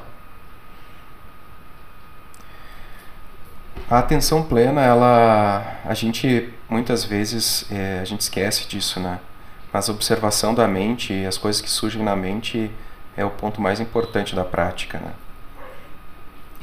A 3.91 3.99
atenção 3.99 4.41
plena, 4.41 4.81
ela, 4.81 5.81
a 5.83 5.93
gente 5.93 6.54
muitas 6.69 7.03
vezes 7.03 7.65
é, 7.71 7.99
a 7.99 8.05
gente 8.05 8.21
esquece 8.21 8.67
disso, 8.67 8.99
né? 8.99 9.19
Mas 9.71 9.89
a 9.89 9.91
observação 9.91 10.53
da 10.53 10.67
mente 10.67 11.25
as 11.25 11.37
coisas 11.37 11.61
que 11.61 11.69
surgem 11.69 12.01
na 12.03 12.15
mente 12.15 12.71
é 13.17 13.23
o 13.25 13.29
ponto 13.29 13.61
mais 13.61 13.79
importante 13.79 14.35
da 14.35 14.43
prática, 14.43 14.99
né? 14.99 15.13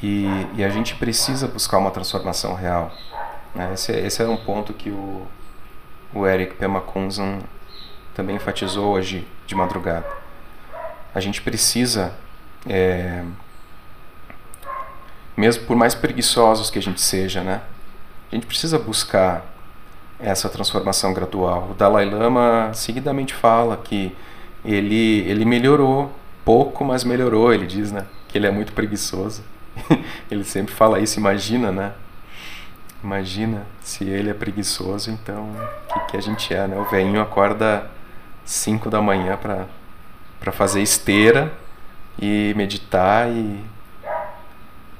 E, 0.03 0.27
e 0.57 0.65
a 0.65 0.69
gente 0.69 0.97
precisa 0.97 1.47
buscar 1.47 1.79
uma 1.79 1.91
transformação 1.91 2.55
real. 2.55 2.93
Né? 3.55 3.73
Esse, 3.73 3.93
esse 3.93 4.23
é 4.23 4.29
um 4.29 4.37
ponto 4.37 4.73
que 4.73 4.91
o, 4.91 5.27
o 6.13 6.27
Eric 6.27 6.55
Pemakunzan 6.55 7.39
também 8.13 8.37
enfatizou 8.37 8.93
hoje 8.93 9.27
de 9.47 9.55
madrugada. 9.55 10.07
A 11.15 11.21
gente 11.21 11.41
precisa 11.41 12.13
é, 12.69 13.23
mesmo 15.37 15.65
por 15.65 15.77
mais 15.77 15.95
preguiçosos 15.95 16.71
que 16.71 16.79
a 16.79 16.83
gente 16.83 17.01
seja, 17.01 17.43
né? 17.43 17.63
A 18.31 18.35
gente 18.35 18.47
precisa 18.47 18.79
buscar 18.79 19.45
essa 20.23 20.49
transformação 20.49 21.13
gradual. 21.13 21.69
O 21.71 21.75
Dalai 21.75 22.05
Lama 22.05 22.71
seguidamente 22.75 23.35
fala 23.35 23.77
que 23.77 24.15
ele 24.65 25.21
ele 25.27 25.45
melhorou 25.45 26.11
pouco, 26.45 26.85
mas 26.85 27.05
melhorou. 27.05 27.53
Ele 27.53 27.67
diz, 27.67 27.93
né? 27.93 28.07
Que 28.29 28.39
ele 28.39 28.47
é 28.47 28.51
muito 28.51 28.73
preguiçoso. 28.73 29.43
ele 30.31 30.45
sempre 30.45 30.75
fala 30.75 31.01
isso. 31.01 31.19
Imagina, 31.19 31.73
né? 31.73 31.93
Imagina 33.03 33.67
se 33.81 34.05
ele 34.05 34.31
é 34.31 34.35
preguiçoso, 34.35 35.11
então 35.11 35.51
o 35.51 35.93
que, 35.93 36.13
que 36.13 36.17
a 36.17 36.21
gente 36.21 36.55
é, 36.55 36.69
né? 36.69 36.79
O 36.79 36.85
velhinho 36.85 37.21
acorda 37.21 37.91
5 38.45 38.89
da 38.89 39.03
manhã 39.03 39.37
para 39.37 40.53
fazer 40.53 40.83
esteira 40.83 41.53
e 42.21 42.55
meditar 42.57 43.29
e 43.29 43.61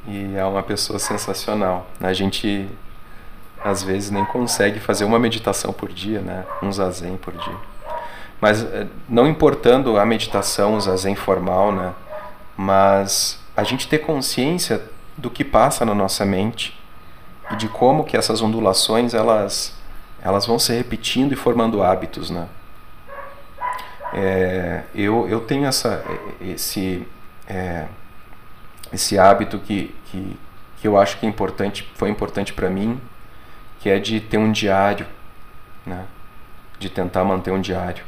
e 0.07 0.35
é 0.35 0.45
uma 0.45 0.63
pessoa 0.63 0.99
sensacional. 0.99 1.87
A 2.01 2.13
gente 2.13 2.69
às 3.65 3.83
vezes 3.83 4.11
nem 4.11 4.25
consegue 4.25 4.81
fazer 4.81 5.05
uma 5.05 5.19
meditação 5.19 5.73
por 5.73 5.93
dia, 5.93 6.21
né? 6.21 6.45
Um 6.63 6.73
zazen 6.73 7.17
por 7.17 7.33
dia. 7.35 7.57
Mas 8.41 8.63
eh, 8.63 8.87
não 9.09 9.27
importando 9.27 9.99
a 9.99 10.05
meditação, 10.05 10.75
o 10.75 10.81
zazen 10.81 11.15
formal, 11.15 11.73
né? 11.73 11.93
Mas 12.57 13.39
a 13.57 13.63
gente 13.63 13.87
ter 13.87 13.99
consciência 13.99 14.83
do 15.17 15.31
que 15.31 15.45
passa 15.45 15.85
na 15.85 15.95
nossa 15.95 16.25
mente 16.25 16.79
e 17.51 17.57
de 17.57 17.69
como 17.69 18.05
que 18.05 18.17
essas 18.17 18.43
ondulações 18.43 19.15
elas 19.15 19.81
elas 20.25 20.47
vão 20.47 20.59
se 20.59 20.73
repetindo 20.73 21.33
e 21.33 21.37
formando 21.37 21.83
hábitos, 21.83 22.31
né? 22.31 22.49
É, 24.15 24.83
eu, 24.95 25.29
eu 25.29 25.41
tenho 25.41 25.67
essa 25.67 26.05
esse 26.41 27.07
é, 27.49 27.87
esse 28.93 29.19
hábito 29.19 29.59
que, 29.59 29.95
que, 30.07 30.37
que 30.81 30.87
eu 30.87 30.99
acho 30.99 31.19
que 31.19 31.27
é 31.27 31.29
importante, 31.29 31.89
foi 31.95 32.11
importante 32.11 32.53
para 32.53 32.69
mim, 32.69 33.01
que 33.83 33.91
é 33.91 33.99
de 33.99 34.21
ter 34.21 34.39
um 34.39 34.53
diário, 34.53 35.07
né? 35.85 36.05
de 36.79 36.89
tentar 36.89 37.25
manter 37.25 37.51
um 37.51 37.61
diário. 37.61 38.05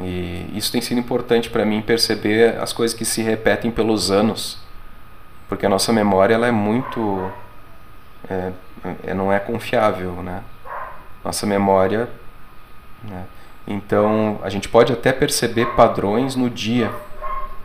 E 0.00 0.50
isso 0.54 0.72
tem 0.72 0.80
sido 0.80 0.98
importante 0.98 1.50
para 1.50 1.66
mim 1.66 1.82
perceber 1.82 2.56
as 2.58 2.72
coisas 2.72 2.96
que 2.96 3.04
se 3.04 3.20
repetem 3.20 3.70
pelos 3.70 4.10
anos, 4.10 4.58
porque 5.48 5.66
a 5.66 5.68
nossa 5.68 5.92
memória 5.92 6.34
ela 6.34 6.46
é 6.46 6.50
muito, 6.50 7.30
é, 8.28 8.52
é, 9.04 9.14
não 9.14 9.30
é 9.30 9.38
confiável, 9.38 10.22
né? 10.22 10.42
Nossa 11.22 11.46
memória, 11.46 12.08
né? 13.04 13.24
então 13.66 14.38
a 14.42 14.48
gente 14.48 14.68
pode 14.68 14.92
até 14.92 15.12
perceber 15.12 15.66
padrões 15.74 16.36
no 16.36 16.48
dia, 16.48 16.90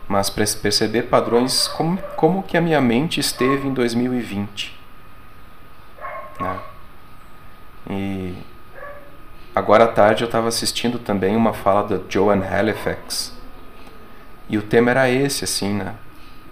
mas 0.06 0.28
perceber 0.28 1.04
padrões 1.04 1.66
como, 1.68 1.96
como 2.16 2.42
que 2.42 2.56
a 2.56 2.60
minha 2.60 2.80
mente 2.80 3.20
esteve 3.20 3.68
em 3.68 3.72
2020. 3.72 4.78
Né? 6.40 6.58
E 7.90 8.34
agora 9.54 9.84
à 9.84 9.88
tarde 9.88 10.22
eu 10.22 10.26
estava 10.26 10.48
assistindo 10.48 10.98
também 10.98 11.36
uma 11.36 11.52
fala 11.52 11.82
da 11.82 12.00
Joan 12.08 12.42
Halifax 12.44 13.32
e 14.48 14.58
o 14.58 14.62
tema 14.62 14.90
era 14.90 15.08
esse, 15.08 15.44
assim, 15.44 15.72
né? 15.72 15.94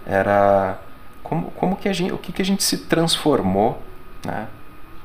Era 0.05 0.79
como, 1.21 1.51
como 1.51 1.75
que 1.75 1.87
a 1.87 1.93
gente, 1.93 2.11
o 2.11 2.17
que, 2.17 2.31
que 2.31 2.41
a 2.41 2.45
gente 2.45 2.63
se 2.63 2.79
transformou, 2.79 3.81
né? 4.25 4.47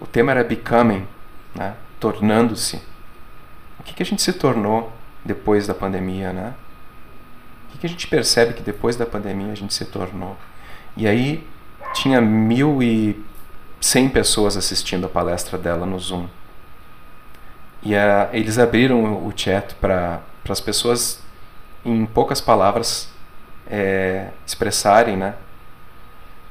O 0.01 0.07
tema 0.07 0.33
era 0.33 0.43
becoming, 0.43 1.07
né? 1.55 1.75
Tornando-se. 2.01 2.81
O 3.79 3.83
que, 3.83 3.95
que 3.95 4.03
a 4.03 4.07
gente 4.07 4.23
se 4.23 4.33
tornou 4.33 4.91
depois 5.25 5.67
da 5.67 5.75
pandemia, 5.75 6.33
né? 6.33 6.55
O 7.69 7.73
que, 7.73 7.79
que 7.79 7.87
a 7.87 7.89
gente 7.91 8.07
percebe 8.07 8.55
que 8.55 8.63
depois 8.63 8.97
da 8.97 9.05
pandemia 9.05 9.53
a 9.53 9.55
gente 9.55 9.75
se 9.75 9.85
tornou? 9.85 10.37
E 10.97 11.07
aí 11.07 11.47
tinha 11.93 12.21
mil 12.21 12.83
e 12.83 13.23
cem 13.79 14.09
pessoas 14.09 14.57
assistindo 14.57 15.05
a 15.05 15.09
palestra 15.11 15.59
dela 15.59 15.85
no 15.85 15.99
Zoom. 15.99 16.27
E 17.87 17.95
a, 17.95 18.29
eles 18.33 18.59
abriram 18.59 19.25
o 19.25 19.33
chat 19.37 19.77
para 19.77 20.21
as 20.49 20.61
pessoas 20.61 21.21
em 21.85 22.05
poucas 22.05 22.41
palavras, 22.41 23.09
é, 23.65 24.31
expressarem, 24.45 25.17
né? 25.17 25.37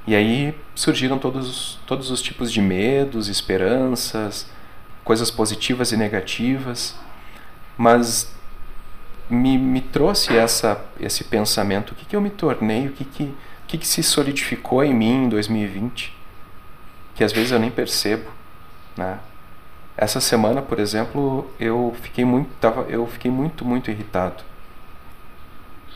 E 0.08 0.16
aí 0.16 0.58
surgiram 0.74 1.20
todos, 1.20 1.78
todos 1.86 2.10
os 2.10 2.22
tipos 2.22 2.54
de 2.54 2.62
medos, 2.62 3.28
esperanças, 3.28 4.48
coisas 5.04 5.30
positivas 5.30 5.92
e 5.92 5.98
negativas, 5.98 6.96
mas 7.78 8.34
me, 9.30 9.58
me 9.58 9.82
trouxe 9.82 10.38
essa, 10.38 10.86
esse 11.02 11.26
pensamento: 11.26 11.92
o 11.92 11.96
que, 11.96 12.06
que 12.06 12.16
eu 12.16 12.22
me 12.22 12.30
tornei, 12.30 12.88
o 12.88 12.94
que, 12.94 13.04
que, 13.04 13.24
o 13.24 13.68
que, 13.68 13.78
que 13.78 13.88
se 13.88 14.02
solidificou 14.02 14.82
em 14.86 14.94
mim 14.94 15.26
em 15.26 15.30
2020, 15.30 16.16
que 17.14 17.26
às 17.26 17.34
vezes 17.34 17.52
eu 17.52 17.60
nem 17.60 17.70
percebo, 17.70 18.32
né? 18.96 19.20
Essa 19.98 20.20
semana, 20.20 20.62
por 20.62 20.80
exemplo, 20.80 21.50
eu 21.60 21.96
fiquei 22.02 22.26
muito, 22.26 22.50
tava, 22.60 22.82
eu 22.84 23.08
fiquei 23.08 23.32
muito, 23.32 23.64
muito 23.64 23.90
irritado 23.90 24.44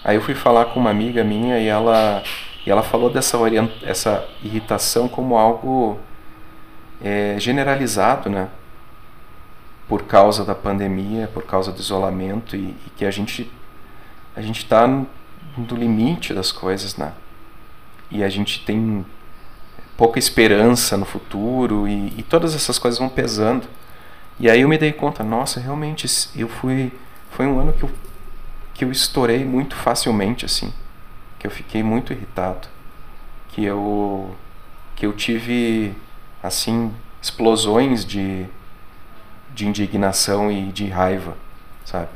Aí 0.03 0.15
eu 0.15 0.21
fui 0.21 0.33
falar 0.33 0.65
com 0.65 0.79
uma 0.79 0.89
amiga 0.89 1.23
minha 1.23 1.59
e 1.59 1.67
ela, 1.67 2.23
e 2.65 2.71
ela 2.71 2.81
falou 2.81 3.09
dessa 3.09 3.37
orient, 3.37 3.69
essa 3.83 4.25
irritação 4.41 5.09
como 5.09 5.37
algo 5.37 5.99
é, 7.01 7.35
generalizado, 7.37 8.29
né? 8.29 8.47
Por 9.89 10.03
causa 10.03 10.45
da 10.45 10.55
pandemia, 10.55 11.29
por 11.33 11.43
causa 11.43 11.71
do 11.71 11.79
isolamento 11.79 12.55
e, 12.55 12.75
e 12.87 12.89
que 12.95 13.05
a 13.05 13.11
gente 13.11 13.51
a 14.35 14.41
gente 14.41 14.59
está 14.59 14.87
no, 14.87 15.07
limite 15.71 16.33
das 16.33 16.49
coisas, 16.51 16.95
né? 16.95 17.11
E 18.09 18.23
a 18.23 18.29
gente 18.29 18.63
tem 18.63 19.05
pouca 19.97 20.17
esperança 20.17 20.95
no 20.95 21.05
futuro 21.05 21.89
e, 21.89 22.13
e 22.17 22.23
todas 22.23 22.55
essas 22.55 22.79
coisas 22.79 22.97
vão 22.97 23.09
pesando. 23.09 23.67
E 24.39 24.49
aí 24.49 24.61
eu 24.61 24.69
me 24.69 24.77
dei 24.77 24.93
conta, 24.93 25.23
nossa, 25.23 25.59
realmente 25.59 26.07
eu 26.35 26.47
fui 26.47 26.91
foi 27.31 27.45
um 27.45 27.59
ano 27.59 27.73
que 27.73 27.83
eu 27.83 27.91
que 28.73 28.85
eu 28.85 28.91
estourei 28.91 29.43
muito 29.43 29.75
facilmente 29.75 30.45
assim, 30.45 30.73
que 31.37 31.45
eu 31.45 31.51
fiquei 31.51 31.83
muito 31.83 32.13
irritado, 32.13 32.67
que 33.49 33.63
eu 33.65 34.33
que 34.95 35.05
eu 35.05 35.13
tive 35.13 35.93
assim 36.41 36.93
explosões 37.21 38.05
de 38.05 38.45
de 39.53 39.67
indignação 39.67 40.51
e 40.51 40.71
de 40.71 40.87
raiva, 40.87 41.35
sabe? 41.83 42.09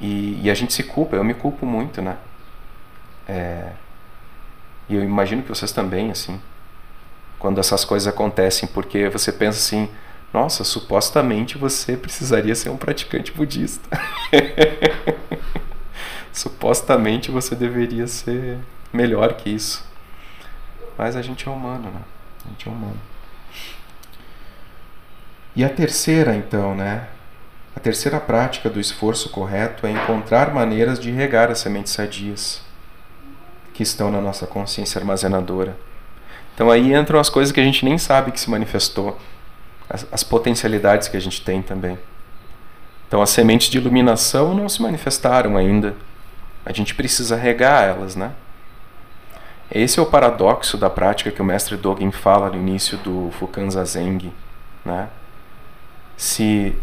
E, 0.00 0.40
e 0.42 0.50
a 0.50 0.54
gente 0.54 0.72
se 0.72 0.82
culpa, 0.82 1.16
eu 1.16 1.24
me 1.24 1.34
culpo 1.34 1.64
muito, 1.66 2.02
né? 2.02 2.16
É, 3.28 3.72
e 4.88 4.94
eu 4.94 5.02
imagino 5.02 5.42
que 5.42 5.48
vocês 5.48 5.72
também, 5.72 6.10
assim, 6.10 6.40
quando 7.38 7.58
essas 7.58 7.84
coisas 7.84 8.06
acontecem, 8.06 8.68
porque 8.68 9.08
você 9.08 9.32
pensa 9.32 9.58
assim, 9.58 9.88
nossa, 10.32 10.64
supostamente 10.64 11.56
você 11.56 11.96
precisaria 11.96 12.54
ser 12.54 12.70
um 12.70 12.76
praticante 12.76 13.32
budista. 13.32 13.88
supostamente 16.32 17.30
você 17.30 17.54
deveria 17.54 18.06
ser 18.06 18.58
melhor 18.92 19.34
que 19.34 19.50
isso. 19.50 19.84
Mas 20.98 21.16
a 21.16 21.22
gente 21.22 21.48
é 21.48 21.50
humano, 21.50 21.90
né? 21.90 22.00
A 22.44 22.48
gente 22.50 22.68
é 22.68 22.70
humano. 22.70 23.00
E 25.54 25.64
a 25.64 25.68
terceira, 25.68 26.34
então, 26.34 26.74
né? 26.74 27.08
A 27.74 27.80
terceira 27.80 28.20
prática 28.20 28.68
do 28.68 28.78
esforço 28.78 29.30
correto 29.30 29.86
é 29.86 29.90
encontrar 29.90 30.52
maneiras 30.52 30.98
de 30.98 31.10
regar 31.10 31.50
as 31.50 31.58
sementes 31.58 31.92
sadias 31.92 32.62
que 33.72 33.82
estão 33.82 34.10
na 34.10 34.20
nossa 34.20 34.46
consciência 34.46 34.98
armazenadora. 34.98 35.76
Então 36.54 36.70
aí 36.70 36.94
entram 36.94 37.20
as 37.20 37.28
coisas 37.28 37.52
que 37.52 37.60
a 37.60 37.64
gente 37.64 37.84
nem 37.84 37.98
sabe 37.98 38.32
que 38.32 38.40
se 38.40 38.50
manifestou 38.50 39.18
as, 39.88 40.06
as 40.10 40.22
potencialidades 40.22 41.08
que 41.08 41.16
a 41.16 41.20
gente 41.20 41.42
tem 41.42 41.62
também. 41.62 41.98
Então, 43.08 43.22
as 43.22 43.30
sementes 43.30 43.68
de 43.68 43.78
iluminação 43.78 44.54
não 44.54 44.68
se 44.68 44.82
manifestaram 44.82 45.56
ainda. 45.56 45.94
A 46.64 46.72
gente 46.72 46.94
precisa 46.94 47.36
regar 47.36 47.84
elas, 47.84 48.16
né? 48.16 48.32
Esse 49.70 49.98
é 49.98 50.02
o 50.02 50.06
paradoxo 50.06 50.76
da 50.76 50.88
prática 50.88 51.30
que 51.30 51.42
o 51.42 51.44
mestre 51.44 51.76
Dogen 51.76 52.10
fala 52.10 52.50
no 52.50 52.56
início 52.56 52.98
do 52.98 53.30
Fukan 53.38 53.70
Zazen, 53.70 54.32
né? 54.84 55.08
Se, 56.16 56.76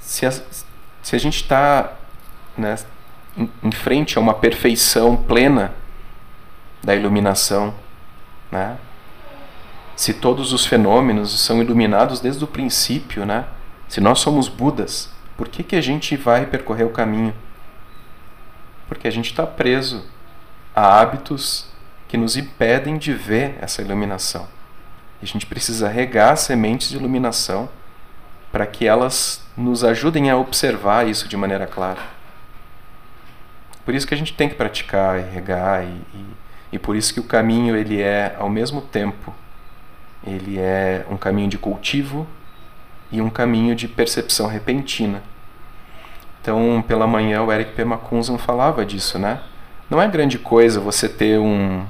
se, 0.00 0.26
a, 0.26 0.30
se 0.30 1.16
a 1.16 1.18
gente 1.18 1.36
está 1.36 1.92
né, 2.56 2.76
em, 3.36 3.50
em 3.62 3.72
frente 3.72 4.18
a 4.18 4.20
uma 4.20 4.34
perfeição 4.34 5.16
plena 5.16 5.72
da 6.82 6.94
iluminação, 6.94 7.74
né? 8.50 8.76
Se 9.96 10.14
todos 10.14 10.52
os 10.52 10.66
fenômenos 10.66 11.40
são 11.40 11.62
iluminados 11.62 12.20
desde 12.20 12.42
o 12.42 12.48
princípio, 12.48 13.24
né? 13.24 13.46
Se 13.88 14.00
nós 14.00 14.18
somos 14.18 14.48
Budas, 14.48 15.10
por 15.36 15.48
que, 15.48 15.62
que 15.62 15.76
a 15.76 15.80
gente 15.80 16.16
vai 16.16 16.46
percorrer 16.46 16.84
o 16.84 16.90
caminho? 16.90 17.34
Porque 18.88 19.06
a 19.06 19.10
gente 19.10 19.30
está 19.30 19.46
preso 19.46 20.04
a 20.74 21.00
hábitos 21.00 21.66
que 22.08 22.16
nos 22.16 22.36
impedem 22.36 22.98
de 22.98 23.12
ver 23.12 23.56
essa 23.60 23.82
iluminação. 23.82 24.48
A 25.22 25.26
gente 25.26 25.46
precisa 25.46 25.88
regar 25.88 26.36
sementes 26.36 26.90
de 26.90 26.96
iluminação 26.96 27.68
para 28.52 28.66
que 28.66 28.86
elas 28.86 29.42
nos 29.56 29.84
ajudem 29.84 30.30
a 30.30 30.36
observar 30.36 31.08
isso 31.08 31.28
de 31.28 31.36
maneira 31.36 31.66
clara. 31.66 32.02
Por 33.84 33.94
isso 33.94 34.06
que 34.06 34.14
a 34.14 34.16
gente 34.16 34.32
tem 34.32 34.48
que 34.48 34.54
praticar 34.54 35.18
e 35.18 35.22
regar 35.22 35.84
e, 35.84 35.88
e, 35.88 36.26
e 36.72 36.78
por 36.78 36.96
isso 36.96 37.12
que 37.12 37.20
o 37.20 37.24
caminho 37.24 37.76
ele 37.76 38.00
é 38.00 38.34
ao 38.38 38.48
mesmo 38.48 38.80
tempo 38.80 39.32
ele 40.26 40.58
é 40.58 41.04
um 41.10 41.16
caminho 41.16 41.48
de 41.48 41.58
cultivo 41.58 42.26
e 43.10 43.20
um 43.20 43.30
caminho 43.30 43.74
de 43.74 43.86
percepção 43.86 44.46
repentina. 44.46 45.22
Então, 46.40 46.84
pela 46.86 47.06
manhã, 47.06 47.42
o 47.42 47.52
Eric 47.52 47.72
P. 47.72 47.84
Macunzan 47.84 48.38
falava 48.38 48.84
disso, 48.84 49.18
né? 49.18 49.40
Não 49.88 50.00
é 50.00 50.08
grande 50.08 50.38
coisa 50.38 50.80
você 50.80 51.08
ter 51.08 51.38
um. 51.38 51.86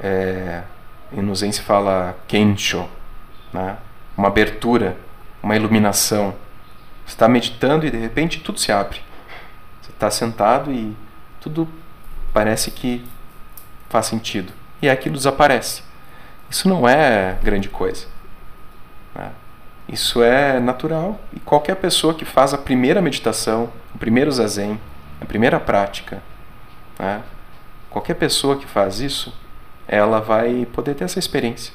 É, 0.00 0.62
em 1.12 1.22
Nuzen 1.22 1.52
fala 1.52 2.16
kensho, 2.26 2.88
né? 3.52 3.76
uma 4.16 4.28
abertura, 4.28 4.96
uma 5.42 5.56
iluminação. 5.56 6.34
Você 7.06 7.14
está 7.14 7.28
meditando 7.28 7.86
e 7.86 7.90
de 7.90 7.96
repente 7.96 8.40
tudo 8.40 8.58
se 8.58 8.70
abre. 8.70 9.00
Você 9.80 9.90
está 9.90 10.10
sentado 10.10 10.70
e 10.72 10.94
tudo 11.40 11.68
parece 12.32 12.70
que 12.70 13.04
faz 13.88 14.06
sentido. 14.06 14.52
E 14.82 14.90
aquilo 14.90 15.16
desaparece. 15.16 15.82
Isso 16.50 16.68
não 16.68 16.88
é 16.88 17.38
grande 17.42 17.68
coisa. 17.68 18.06
Né? 19.14 19.30
Isso 19.88 20.22
é 20.22 20.58
natural. 20.60 21.20
E 21.32 21.40
qualquer 21.40 21.76
pessoa 21.76 22.14
que 22.14 22.24
faz 22.24 22.52
a 22.54 22.58
primeira 22.58 23.00
meditação, 23.02 23.70
o 23.94 23.98
primeiro 23.98 24.30
zazen, 24.30 24.80
a 25.20 25.24
primeira 25.24 25.58
prática, 25.58 26.22
né? 26.98 27.22
qualquer 27.90 28.14
pessoa 28.14 28.56
que 28.56 28.66
faz 28.66 29.00
isso, 29.00 29.32
ela 29.86 30.20
vai 30.20 30.66
poder 30.72 30.94
ter 30.94 31.04
essa 31.04 31.18
experiência. 31.18 31.72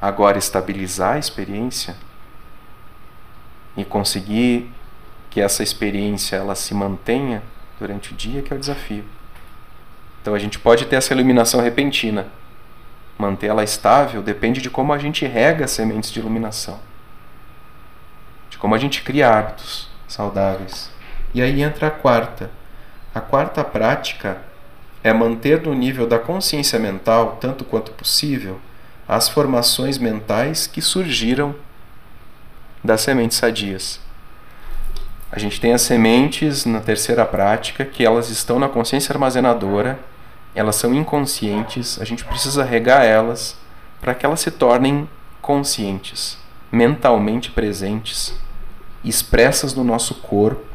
Agora, 0.00 0.38
estabilizar 0.38 1.14
a 1.14 1.18
experiência 1.18 1.96
e 3.76 3.84
conseguir 3.84 4.72
que 5.30 5.40
essa 5.40 5.62
experiência 5.62 6.36
ela 6.36 6.54
se 6.54 6.74
mantenha 6.74 7.42
durante 7.78 8.12
o 8.12 8.16
dia 8.16 8.42
que 8.42 8.52
é 8.52 8.56
o 8.56 8.58
desafio. 8.58 9.04
Então 10.20 10.34
a 10.34 10.38
gente 10.38 10.58
pode 10.58 10.86
ter 10.86 10.96
essa 10.96 11.14
iluminação 11.14 11.60
repentina, 11.60 12.26
mantê-la 13.18 13.64
estável 13.64 14.22
depende 14.22 14.62
de 14.62 14.70
como 14.70 14.92
a 14.92 14.98
gente 14.98 15.26
rega 15.26 15.64
as 15.64 15.72
sementes 15.72 16.10
de 16.10 16.20
iluminação, 16.20 16.78
de 18.48 18.56
como 18.56 18.74
a 18.74 18.78
gente 18.78 19.02
cria 19.02 19.28
hábitos 19.28 19.90
saudáveis. 20.06 20.90
E 21.34 21.42
aí 21.42 21.60
entra 21.60 21.88
a 21.88 21.90
quarta. 21.90 22.50
A 23.14 23.20
quarta 23.20 23.64
prática 23.64 24.38
é 25.02 25.12
manter 25.12 25.62
no 25.62 25.74
nível 25.74 26.06
da 26.06 26.18
consciência 26.18 26.78
mental, 26.78 27.38
tanto 27.40 27.64
quanto 27.64 27.90
possível, 27.92 28.60
as 29.06 29.28
formações 29.28 29.98
mentais 29.98 30.66
que 30.66 30.80
surgiram 30.80 31.54
das 32.82 33.00
sementes 33.00 33.36
sadias. 33.36 34.00
A 35.30 35.38
gente 35.38 35.60
tem 35.60 35.72
as 35.72 35.82
sementes 35.82 36.64
na 36.64 36.80
terceira 36.80 37.24
prática 37.26 37.84
que 37.84 38.04
elas 38.04 38.30
estão 38.30 38.58
na 38.58 38.68
consciência 38.68 39.12
armazenadora, 39.12 39.98
elas 40.58 40.74
são 40.74 40.92
inconscientes, 40.92 42.00
a 42.00 42.04
gente 42.04 42.24
precisa 42.24 42.64
regar 42.64 43.04
elas 43.04 43.56
para 44.00 44.12
que 44.12 44.26
elas 44.26 44.40
se 44.40 44.50
tornem 44.50 45.08
conscientes, 45.40 46.36
mentalmente 46.72 47.48
presentes, 47.52 48.34
expressas 49.04 49.72
no 49.72 49.84
nosso 49.84 50.16
corpo, 50.16 50.66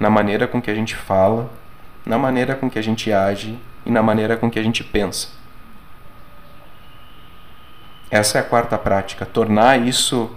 na 0.00 0.10
maneira 0.10 0.48
com 0.48 0.60
que 0.60 0.72
a 0.72 0.74
gente 0.74 0.96
fala, 0.96 1.48
na 2.04 2.18
maneira 2.18 2.56
com 2.56 2.68
que 2.68 2.80
a 2.80 2.82
gente 2.82 3.12
age 3.12 3.56
e 3.84 3.92
na 3.92 4.02
maneira 4.02 4.36
com 4.36 4.50
que 4.50 4.58
a 4.58 4.62
gente 4.62 4.82
pensa. 4.82 5.28
Essa 8.10 8.38
é 8.38 8.40
a 8.40 8.44
quarta 8.44 8.76
prática, 8.76 9.24
tornar 9.24 9.80
isso 9.86 10.34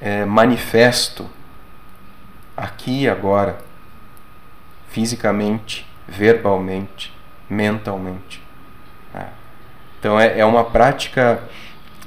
é, 0.00 0.24
manifesto 0.24 1.28
aqui 2.56 3.02
e 3.02 3.08
agora, 3.08 3.58
fisicamente, 4.88 5.86
verbalmente, 6.08 7.17
mentalmente. 7.48 8.42
É. 9.14 9.26
Então 9.98 10.18
é, 10.18 10.38
é 10.38 10.44
uma 10.44 10.64
prática 10.64 11.42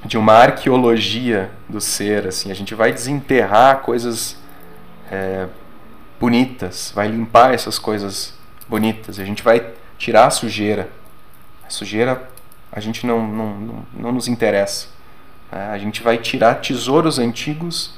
de 0.03 0.17
uma 0.17 0.33
arqueologia 0.33 1.51
do 1.69 1.79
ser, 1.79 2.27
assim, 2.27 2.51
a 2.51 2.55
gente 2.55 2.73
vai 2.73 2.91
desenterrar 2.91 3.79
coisas 3.79 4.37
é, 5.11 5.47
bonitas, 6.19 6.91
vai 6.95 7.07
limpar 7.07 7.53
essas 7.53 7.77
coisas 7.77 8.33
bonitas, 8.67 9.19
a 9.19 9.25
gente 9.25 9.43
vai 9.43 9.73
tirar 9.97 10.27
a 10.27 10.29
sujeira. 10.31 10.89
A 11.65 11.69
sujeira 11.69 12.29
a 12.71 12.79
gente 12.79 13.05
não, 13.05 13.27
não, 13.27 13.57
não, 13.57 13.85
não 13.93 14.11
nos 14.13 14.27
interessa. 14.27 14.87
É, 15.51 15.57
a 15.57 15.77
gente 15.77 16.01
vai 16.01 16.17
tirar 16.17 16.55
tesouros 16.55 17.19
antigos 17.19 17.93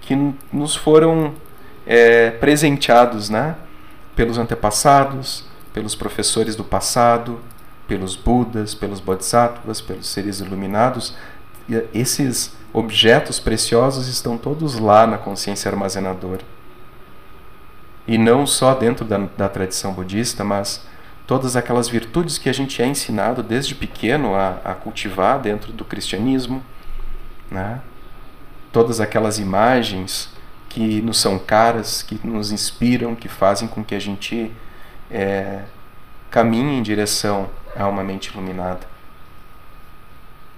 que 0.00 0.16
nos 0.52 0.74
foram 0.74 1.34
é, 1.86 2.30
presenteados 2.30 3.30
né? 3.30 3.54
pelos 4.16 4.36
antepassados, 4.38 5.46
pelos 5.72 5.94
professores 5.94 6.54
do 6.56 6.64
passado, 6.64 7.40
pelos 7.88 8.16
Budas, 8.16 8.74
pelos 8.74 9.00
Bodhisattvas, 9.00 9.80
pelos 9.80 10.08
seres 10.08 10.40
iluminados. 10.40 11.14
Esses 11.92 12.52
objetos 12.72 13.38
preciosos 13.38 14.08
estão 14.08 14.38
todos 14.38 14.78
lá 14.78 15.06
na 15.06 15.18
consciência 15.18 15.70
armazenadora. 15.70 16.42
E 18.06 18.18
não 18.18 18.46
só 18.46 18.74
dentro 18.74 19.04
da, 19.04 19.18
da 19.36 19.48
tradição 19.48 19.92
budista, 19.92 20.42
mas 20.42 20.84
todas 21.26 21.54
aquelas 21.54 21.88
virtudes 21.88 22.38
que 22.38 22.48
a 22.48 22.52
gente 22.52 22.82
é 22.82 22.86
ensinado 22.86 23.42
desde 23.42 23.74
pequeno 23.74 24.34
a, 24.34 24.58
a 24.64 24.74
cultivar 24.74 25.40
dentro 25.40 25.72
do 25.72 25.84
cristianismo, 25.84 26.62
né? 27.50 27.80
todas 28.72 29.00
aquelas 29.00 29.38
imagens 29.38 30.30
que 30.68 31.02
nos 31.02 31.20
são 31.20 31.38
caras, 31.38 32.02
que 32.02 32.18
nos 32.26 32.50
inspiram, 32.50 33.14
que 33.14 33.28
fazem 33.28 33.68
com 33.68 33.84
que 33.84 33.94
a 33.94 34.00
gente 34.00 34.50
é, 35.12 35.60
caminhe 36.30 36.78
em 36.78 36.82
direção 36.82 37.48
a 37.76 37.86
uma 37.86 38.02
mente 38.02 38.26
iluminada. 38.26 38.80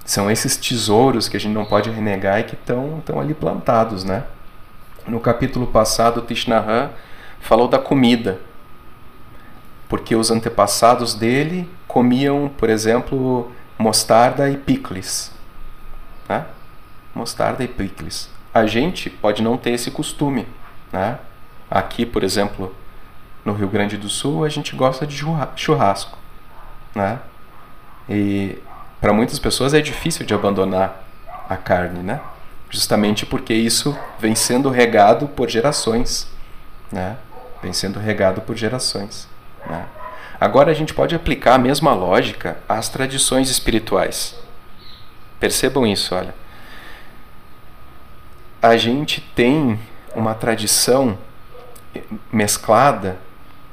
São 0.04 0.30
esses 0.30 0.56
tesouros 0.56 1.28
que 1.28 1.36
a 1.36 1.40
gente 1.40 1.54
não 1.54 1.64
pode 1.64 1.90
renegar 1.90 2.40
e 2.40 2.44
que 2.44 2.54
estão 2.54 3.02
ali 3.18 3.34
plantados, 3.34 4.04
né? 4.04 4.24
No 5.06 5.18
capítulo 5.20 5.66
passado, 5.66 6.22
Tishnahan 6.22 6.90
falou 7.40 7.68
da 7.68 7.78
comida, 7.78 8.40
porque 9.88 10.14
os 10.16 10.30
antepassados 10.30 11.14
dele 11.14 11.68
comiam, 11.86 12.50
por 12.56 12.70
exemplo, 12.70 13.52
mostarda 13.78 14.48
e 14.48 14.56
picles. 14.56 15.30
Né? 16.28 16.46
Mostarda 17.14 17.62
e 17.62 17.68
picles. 17.68 18.30
A 18.52 18.66
gente 18.66 19.10
pode 19.10 19.42
não 19.42 19.56
ter 19.56 19.70
esse 19.70 19.90
costume. 19.90 20.46
Né? 20.92 21.18
Aqui, 21.70 22.06
por 22.06 22.24
exemplo, 22.24 22.74
no 23.44 23.52
Rio 23.52 23.68
Grande 23.68 23.96
do 23.96 24.08
Sul, 24.08 24.44
a 24.44 24.48
gente 24.48 24.74
gosta 24.74 25.06
de 25.06 25.16
churrasco. 25.56 26.18
Né? 26.94 27.18
E 28.08 28.58
para 29.00 29.12
muitas 29.12 29.38
pessoas 29.38 29.74
é 29.74 29.80
difícil 29.80 30.24
de 30.24 30.32
abandonar 30.32 31.04
a 31.48 31.56
carne, 31.56 32.00
né? 32.00 32.20
justamente 32.70 33.26
porque 33.26 33.52
isso 33.52 33.96
vem 34.18 34.34
sendo 34.34 34.70
regado 34.70 35.28
por 35.28 35.48
gerações. 35.48 36.28
Né? 36.90 37.16
vem 37.64 37.72
sendo 37.72 37.98
regado 37.98 38.42
por 38.42 38.54
gerações. 38.56 39.26
Né? 39.66 39.86
Agora 40.38 40.70
a 40.70 40.74
gente 40.74 40.92
pode 40.92 41.14
aplicar 41.14 41.54
a 41.54 41.58
mesma 41.58 41.94
lógica 41.94 42.58
às 42.68 42.90
tradições 42.90 43.50
espirituais. 43.50 44.36
Percebam 45.40 45.86
isso, 45.86 46.14
olha. 46.14 46.34
A 48.60 48.76
gente 48.76 49.20
tem 49.34 49.78
uma 50.14 50.34
tradição 50.34 51.18
mesclada 52.30 53.16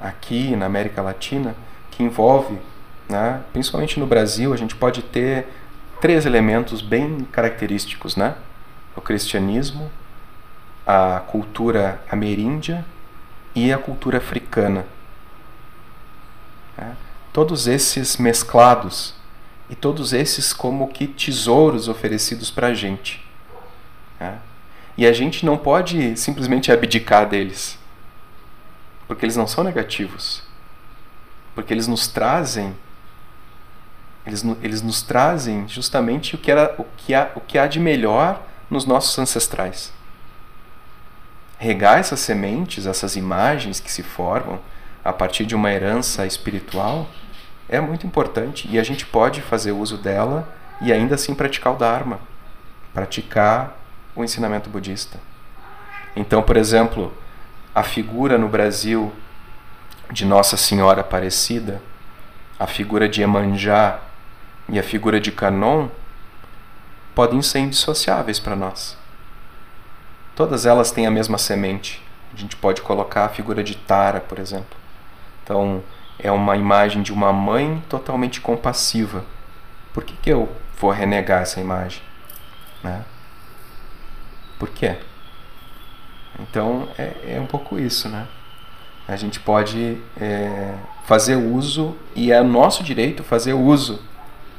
aqui 0.01 0.55
na 0.55 0.65
América 0.65 1.01
Latina 1.01 1.55
que 1.91 2.03
envolve, 2.03 2.57
né, 3.07 3.41
principalmente 3.53 3.99
no 3.99 4.07
Brasil, 4.07 4.53
a 4.53 4.57
gente 4.57 4.75
pode 4.75 5.01
ter 5.01 5.47
três 6.01 6.25
elementos 6.25 6.81
bem 6.81 7.27
característicos, 7.31 8.15
né? 8.15 8.35
O 8.95 9.01
cristianismo, 9.01 9.89
a 10.85 11.21
cultura 11.27 12.01
ameríndia 12.09 12.83
e 13.53 13.71
a 13.71 13.77
cultura 13.77 14.17
africana. 14.17 14.85
É, 16.77 16.91
todos 17.31 17.67
esses 17.67 18.17
mesclados 18.17 19.13
e 19.69 19.75
todos 19.75 20.11
esses 20.11 20.51
como 20.51 20.87
que 20.87 21.07
tesouros 21.07 21.87
oferecidos 21.87 22.49
para 22.49 22.67
a 22.67 22.73
gente. 22.73 23.23
É, 24.19 24.33
e 24.97 25.05
a 25.05 25.13
gente 25.13 25.45
não 25.45 25.57
pode 25.57 26.17
simplesmente 26.17 26.71
abdicar 26.71 27.29
deles, 27.29 27.77
porque 29.11 29.25
eles 29.25 29.35
não 29.35 29.45
são 29.45 29.61
negativos, 29.61 30.41
porque 31.53 31.73
eles 31.73 31.85
nos 31.85 32.07
trazem 32.07 32.73
eles, 34.25 34.41
eles 34.61 34.81
nos 34.81 35.01
trazem 35.01 35.67
justamente 35.67 36.35
o 36.35 36.37
que, 36.37 36.49
era, 36.49 36.73
o, 36.77 36.85
que 36.95 37.13
há, 37.13 37.29
o 37.35 37.41
que 37.41 37.57
há 37.57 37.67
de 37.67 37.77
melhor 37.77 38.41
nos 38.69 38.85
nossos 38.85 39.19
ancestrais 39.19 39.91
regar 41.57 41.99
essas 41.99 42.21
sementes, 42.21 42.85
essas 42.85 43.17
imagens 43.17 43.81
que 43.81 43.91
se 43.91 44.01
formam 44.01 44.61
a 45.03 45.11
partir 45.11 45.45
de 45.45 45.55
uma 45.55 45.69
herança 45.69 46.25
espiritual 46.25 47.09
é 47.67 47.81
muito 47.81 48.07
importante 48.07 48.65
e 48.71 48.79
a 48.79 48.83
gente 48.83 49.05
pode 49.05 49.41
fazer 49.41 49.73
uso 49.73 49.97
dela 49.97 50.47
e 50.79 50.93
ainda 50.93 51.15
assim 51.15 51.35
praticar 51.35 51.73
o 51.73 51.75
Dharma, 51.75 52.21
praticar 52.93 53.77
o 54.15 54.23
ensinamento 54.23 54.69
budista. 54.69 55.19
Então, 56.15 56.41
por 56.41 56.55
exemplo, 56.55 57.13
a 57.73 57.83
figura 57.83 58.37
no 58.37 58.49
Brasil 58.49 59.13
de 60.11 60.25
Nossa 60.25 60.57
Senhora 60.57 61.01
Aparecida, 61.01 61.81
a 62.59 62.67
figura 62.67 63.07
de 63.07 63.21
Emanjá 63.21 63.99
e 64.67 64.77
a 64.77 64.83
figura 64.83 65.19
de 65.19 65.31
Canon 65.31 65.87
podem 67.15 67.41
ser 67.41 67.59
indissociáveis 67.59 68.39
para 68.39 68.55
nós. 68.55 68.97
Todas 70.35 70.65
elas 70.65 70.91
têm 70.91 71.07
a 71.07 71.11
mesma 71.11 71.37
semente. 71.37 72.01
A 72.33 72.37
gente 72.37 72.55
pode 72.55 72.81
colocar 72.81 73.25
a 73.25 73.29
figura 73.29 73.63
de 73.63 73.75
Tara, 73.75 74.19
por 74.19 74.39
exemplo. 74.39 74.77
Então, 75.43 75.83
é 76.17 76.31
uma 76.31 76.55
imagem 76.55 77.01
de 77.01 77.11
uma 77.11 77.33
mãe 77.33 77.83
totalmente 77.89 78.39
compassiva. 78.39 79.25
Por 79.93 80.03
que, 80.03 80.13
que 80.15 80.29
eu 80.29 80.49
vou 80.79 80.91
renegar 80.91 81.41
essa 81.41 81.59
imagem? 81.59 82.01
Né? 82.83 83.03
Por 84.57 84.69
quê? 84.69 84.97
Então, 86.41 86.87
é, 86.97 87.35
é 87.35 87.39
um 87.39 87.45
pouco 87.45 87.77
isso, 87.79 88.09
né? 88.09 88.27
A 89.07 89.15
gente 89.15 89.39
pode 89.39 89.97
é, 90.19 90.75
fazer 91.05 91.35
uso, 91.35 91.95
e 92.15 92.31
é 92.31 92.41
nosso 92.41 92.83
direito 92.83 93.23
fazer 93.23 93.53
uso 93.53 94.01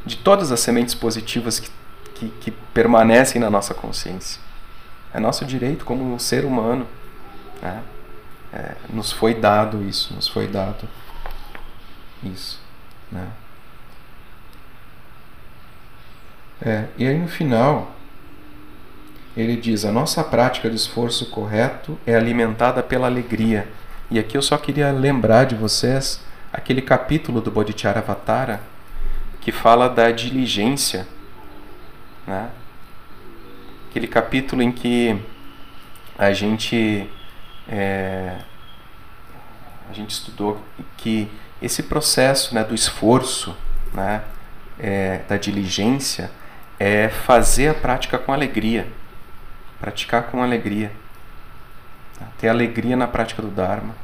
de 0.04 0.16
todas 0.16 0.52
as 0.52 0.60
sementes 0.60 0.94
positivas 0.94 1.58
que, 1.58 1.70
que, 2.14 2.28
que 2.40 2.50
permanecem 2.50 3.40
na 3.40 3.48
nossa 3.50 3.72
consciência. 3.72 4.40
É 5.14 5.20
nosso 5.20 5.44
direito 5.44 5.84
como 5.84 6.18
ser 6.18 6.44
humano. 6.44 6.86
Né? 7.60 7.82
É, 8.52 8.74
nos 8.90 9.12
foi 9.12 9.34
dado 9.34 9.82
isso, 9.82 10.12
nos 10.14 10.28
foi 10.28 10.46
dado 10.46 10.88
isso. 12.22 12.60
Né? 13.10 13.26
É, 16.60 16.84
e 16.96 17.06
aí 17.06 17.18
no 17.18 17.28
final, 17.28 17.90
ele 19.36 19.56
diz: 19.56 19.84
a 19.84 19.92
nossa 19.92 20.22
prática 20.22 20.68
de 20.68 20.76
esforço 20.76 21.26
correto 21.26 21.98
é 22.06 22.14
alimentada 22.14 22.82
pela 22.82 23.06
alegria. 23.06 23.68
E 24.10 24.18
aqui 24.18 24.36
eu 24.36 24.42
só 24.42 24.56
queria 24.58 24.90
lembrar 24.90 25.44
de 25.44 25.54
vocês 25.54 26.20
aquele 26.52 26.82
capítulo 26.82 27.40
do 27.40 27.50
Bodhicharyavatara 27.50 28.60
que 29.40 29.50
fala 29.50 29.88
da 29.88 30.10
diligência. 30.10 31.06
Né? 32.26 32.50
aquele 33.92 34.08
capítulo 34.08 34.62
em 34.62 34.72
que 34.72 35.20
a 36.18 36.32
gente 36.32 37.06
é, 37.68 38.38
a 39.90 39.92
gente 39.92 40.12
estudou 40.12 40.58
que 40.96 41.28
esse 41.60 41.82
processo 41.82 42.54
né, 42.54 42.64
do 42.64 42.74
esforço, 42.74 43.54
né, 43.92 44.22
é, 44.80 45.20
da 45.28 45.36
diligência, 45.36 46.30
é 46.80 47.10
fazer 47.10 47.68
a 47.68 47.74
prática 47.74 48.18
com 48.18 48.32
alegria, 48.32 48.86
praticar 49.82 50.30
com 50.30 50.40
alegria. 50.40 50.92
Né? 52.20 52.26
Ter 52.38 52.48
alegria 52.48 52.96
na 52.96 53.08
prática 53.08 53.42
do 53.42 53.48
Dharma. 53.48 53.94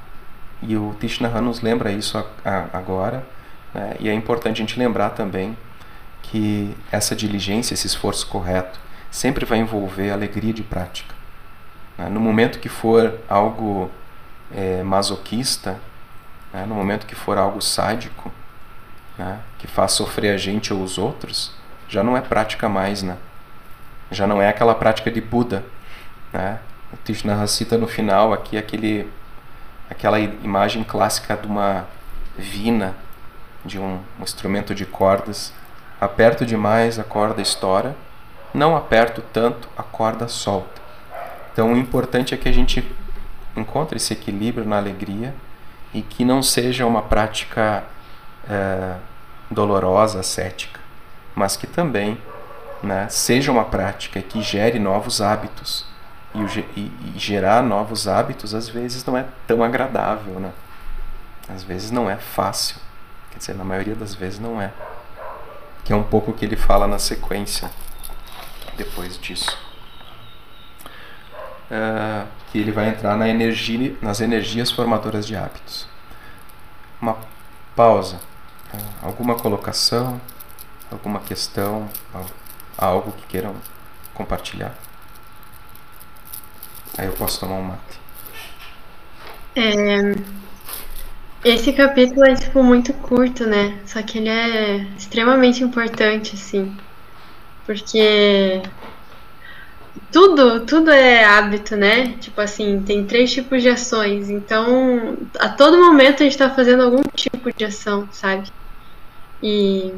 E 0.61 0.77
o 0.77 0.93
Tishnahan 0.99 1.41
nos 1.41 1.61
lembra 1.61 1.93
isso 1.93 2.23
agora. 2.73 3.25
Né? 3.73 3.97
E 4.01 4.09
é 4.09 4.13
importante 4.13 4.57
a 4.57 4.67
gente 4.67 4.77
lembrar 4.77 5.11
também 5.11 5.57
que 6.21 6.77
essa 6.91 7.15
diligência, 7.15 7.75
esse 7.75 7.87
esforço 7.87 8.27
correto, 8.27 8.79
sempre 9.09 9.47
vai 9.47 9.59
envolver 9.59 10.11
alegria 10.11 10.53
de 10.53 10.65
prática. 10.65 11.15
Né? 11.97 12.09
No 12.09 12.19
momento 12.19 12.59
que 12.59 12.69
for 12.69 13.17
algo 13.29 13.89
é, 14.53 14.83
masoquista, 14.83 15.79
né? 16.53 16.67
no 16.67 16.75
momento 16.75 17.07
que 17.07 17.15
for 17.15 17.39
algo 17.39 17.63
sádico, 17.63 18.33
né? 19.17 19.39
que 19.61 19.69
faz 19.69 19.93
sofrer 19.93 20.35
a 20.35 20.37
gente 20.37 20.75
ou 20.75 20.83
os 20.83 20.99
outros, 20.99 21.53
já 21.89 22.03
não 22.03 22.17
é 22.17 22.21
prática 22.21 22.69
mais, 22.69 23.03
né? 23.03 23.17
Já 24.11 24.27
não 24.27 24.41
é 24.41 24.49
aquela 24.49 24.75
prática 24.75 25.11
de 25.11 25.21
Buda, 25.21 25.65
né? 26.33 26.59
O 26.93 26.97
Tishnara 26.97 27.47
cita 27.47 27.77
no 27.77 27.87
final 27.87 28.33
aqui 28.33 28.57
aquele, 28.57 29.11
aquela 29.91 30.19
imagem 30.19 30.83
clássica 30.83 31.37
de 31.37 31.47
uma 31.47 31.87
vina, 32.37 32.95
de 33.65 33.79
um, 33.79 34.01
um 34.19 34.23
instrumento 34.23 34.75
de 34.75 34.87
cordas. 34.87 35.53
Aperto 36.01 36.47
demais, 36.47 36.99
a 36.99 37.05
corda 37.05 37.43
estoura. 37.43 37.95
Não 38.55 38.75
aperto 38.75 39.23
tanto, 39.33 39.69
a 39.77 39.83
corda 39.83 40.27
solta. 40.29 40.81
Então 41.53 41.75
o 41.75 41.77
importante 41.77 42.33
é 42.33 42.37
que 42.37 42.49
a 42.49 42.53
gente 42.53 42.83
encontre 43.55 43.97
esse 43.97 44.13
equilíbrio 44.13 44.67
na 44.67 44.79
alegria 44.79 45.35
e 45.93 46.01
que 46.01 46.25
não 46.25 46.43
seja 46.43 46.87
uma 46.87 47.03
prática 47.03 47.85
é, 48.49 48.95
dolorosa, 49.51 50.23
cética, 50.23 50.81
mas 51.35 51.57
que 51.57 51.67
também 51.67 52.17
né, 52.83 53.09
seja 53.09 53.51
uma 53.51 53.65
prática 53.65 54.21
que 54.21 54.43
gere 54.43 54.79
novos 54.79 55.21
hábitos. 55.21 55.87
E, 56.35 56.41
e, 56.79 56.81
e, 56.81 57.19
gerar 57.19 57.63
novos 57.63 58.07
hábitos 58.07 58.55
às 58.55 58.69
vezes 58.69 59.05
não 59.05 59.17
é 59.17 59.25
tão 59.47 59.65
agradável, 59.65 60.39
né? 60.39 60.53
Às 61.49 61.63
vezes 61.63 61.91
não 61.91 62.09
é 62.09 62.17
fácil. 62.17 62.77
Quer 63.31 63.39
dizer, 63.39 63.55
na 63.55 63.65
maioria 63.65 63.95
das 63.95 64.15
vezes 64.15 64.39
não 64.39 64.61
é. 64.61 64.71
Que 65.85 65.93
é 65.93 65.97
um 65.97 66.03
pouco 66.03 66.31
o 66.31 66.35
que 66.35 66.45
ele 66.45 66.57
fala 66.57 66.87
na 66.87 66.99
sequência 66.99 67.71
depois 68.77 69.19
disso 69.19 69.69
uh, 71.71 72.27
que 72.51 72.59
ele 72.59 72.73
vai 72.73 72.89
entrar 72.89 73.17
na 73.17 73.29
energia, 73.29 73.97
nas 74.01 74.21
energias 74.21 74.71
formadoras 74.71 75.27
de 75.27 75.37
hábitos. 75.37 75.87
Uma 77.01 77.17
pausa. 77.77 78.17
Uh, 78.73 79.07
alguma 79.07 79.35
colocação, 79.35 80.21
alguma 80.91 81.21
questão, 81.21 81.89
algo 82.13 82.31
que 83.13 83.27
queiram 83.29 83.55
compartilhar? 84.15 84.75
Aí 86.97 87.07
eu 87.07 87.13
posso 87.13 87.41
tomar 87.41 87.57
um 87.57 87.63
mate. 87.63 87.99
É, 89.57 90.15
esse 91.45 91.73
capítulo 91.73 92.25
é 92.25 92.35
tipo 92.35 92.63
muito 92.63 92.93
curto, 92.95 93.47
né? 93.47 93.79
Só 93.87 94.03
que 94.03 94.19
ele 94.19 94.29
é 94.29 94.87
extremamente 94.97 95.63
importante, 95.63 96.35
assim. 96.35 96.77
Porque 97.67 98.63
tudo, 100.11 100.65
tudo 100.67 100.91
é 100.91 101.25
hábito, 101.25 101.77
né? 101.77 102.15
Tipo 102.21 102.41
assim, 102.41 102.83
tem 102.83 103.05
três 103.05 103.33
tipos 103.33 103.63
de 103.63 103.69
ações. 103.69 104.31
Então, 104.31 105.17
a 105.39 105.49
todo 105.49 105.79
momento 105.79 106.23
a 106.23 106.25
gente 106.25 106.33
está 106.33 106.51
fazendo 106.51 106.83
algum 106.83 107.03
tipo 107.15 107.53
de 107.53 107.65
ação, 107.65 108.09
sabe? 108.13 108.49
E 109.43 109.93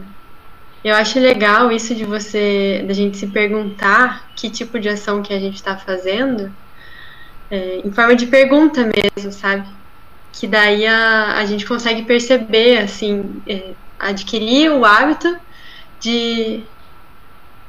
eu 0.83 0.95
acho 0.95 1.21
legal 1.21 1.71
isso 1.71 1.95
de 1.95 2.05
você, 2.05 2.85
da 2.87 2.95
gente 2.95 3.19
se 3.19 3.27
perguntar 3.27 4.31
que 4.35 4.49
tipo 4.49 4.79
de 4.79 4.89
ação 4.89 5.23
que 5.23 5.33
a 5.33 5.39
gente 5.39 5.57
está 5.57 5.77
fazendo, 5.77 6.53
é, 7.51 7.81
em 7.85 7.91
forma 7.93 8.15
de 8.17 8.27
pergunta 8.27 8.85
mesmo, 8.85 9.33
sabe? 9.33 9.69
Que 10.33 10.47
daí 10.47 10.87
a, 10.87 11.35
a 11.39 11.45
gente 11.45 11.67
consegue 11.67 12.03
perceber, 12.03 12.79
assim, 12.79 13.43
é, 13.47 13.73
adquirir 13.99 14.71
o 14.71 14.85
hábito 14.85 15.37
de 16.01 16.63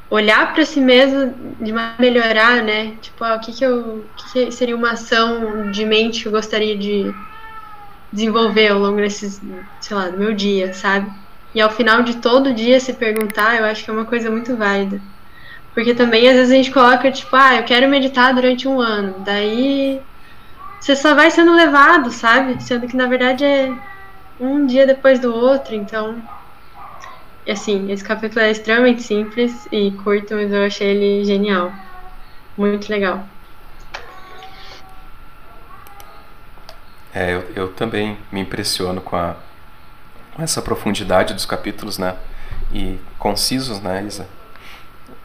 olhar 0.09 0.53
para 0.53 0.63
si 0.63 0.79
mesmo 0.79 1.33
de 1.59 1.73
melhorar, 1.99 2.63
né? 2.63 2.95
Tipo, 3.01 3.23
ah, 3.23 3.35
o 3.35 3.39
que, 3.39 3.51
que 3.51 3.65
eu. 3.65 3.79
O 3.79 4.05
que, 4.15 4.45
que 4.45 4.51
seria 4.51 4.75
uma 4.75 4.91
ação 4.91 5.71
de 5.71 5.85
mente 5.85 6.21
que 6.21 6.27
eu 6.27 6.31
gostaria 6.31 6.77
de 6.77 7.13
desenvolver 8.11 8.67
ao 8.69 8.79
longo 8.79 8.97
desses, 8.97 9.41
sei 9.79 9.97
lá, 9.97 10.09
do 10.09 10.17
meu 10.17 10.33
dia, 10.33 10.73
sabe? 10.73 11.11
E 11.53 11.61
ao 11.61 11.69
final 11.69 12.01
de 12.03 12.17
todo 12.17 12.53
dia 12.53 12.79
se 12.79 12.93
perguntar, 12.93 13.57
eu 13.57 13.65
acho 13.65 13.83
que 13.83 13.89
é 13.89 13.93
uma 13.93 14.05
coisa 14.05 14.31
muito 14.31 14.55
válida. 14.55 15.01
Porque 15.73 15.93
também 15.93 16.27
às 16.27 16.35
vezes 16.35 16.51
a 16.51 16.55
gente 16.55 16.71
coloca, 16.71 17.11
tipo, 17.11 17.35
ah, 17.35 17.55
eu 17.55 17.63
quero 17.63 17.89
meditar 17.89 18.33
durante 18.33 18.67
um 18.67 18.79
ano. 18.79 19.15
Daí 19.19 20.01
você 20.79 20.95
só 20.95 21.13
vai 21.13 21.29
sendo 21.31 21.53
levado, 21.53 22.11
sabe? 22.11 22.61
Sendo 22.63 22.87
que 22.87 22.95
na 22.95 23.07
verdade 23.07 23.45
é 23.45 23.71
um 24.39 24.65
dia 24.65 24.87
depois 24.87 25.19
do 25.19 25.33
outro, 25.33 25.75
então 25.75 26.21
assim, 27.47 27.91
esse 27.91 28.03
capítulo 28.03 28.41
é 28.41 28.51
extremamente 28.51 29.01
simples 29.01 29.67
e 29.71 29.91
curto, 30.03 30.35
mas 30.35 30.51
eu 30.51 30.63
achei 30.63 30.87
ele 30.87 31.25
genial. 31.25 31.71
Muito 32.57 32.89
legal. 32.89 33.25
É, 37.13 37.33
eu, 37.33 37.51
eu 37.55 37.67
também 37.73 38.17
me 38.31 38.39
impressiono 38.39 39.01
com, 39.01 39.15
a, 39.15 39.35
essa 40.37 40.61
profundidade 40.61 41.33
dos 41.33 41.45
capítulos, 41.45 41.97
né? 41.97 42.15
E 42.73 42.99
concisos, 43.19 43.79
né, 43.81 44.03
Isa? 44.03 44.27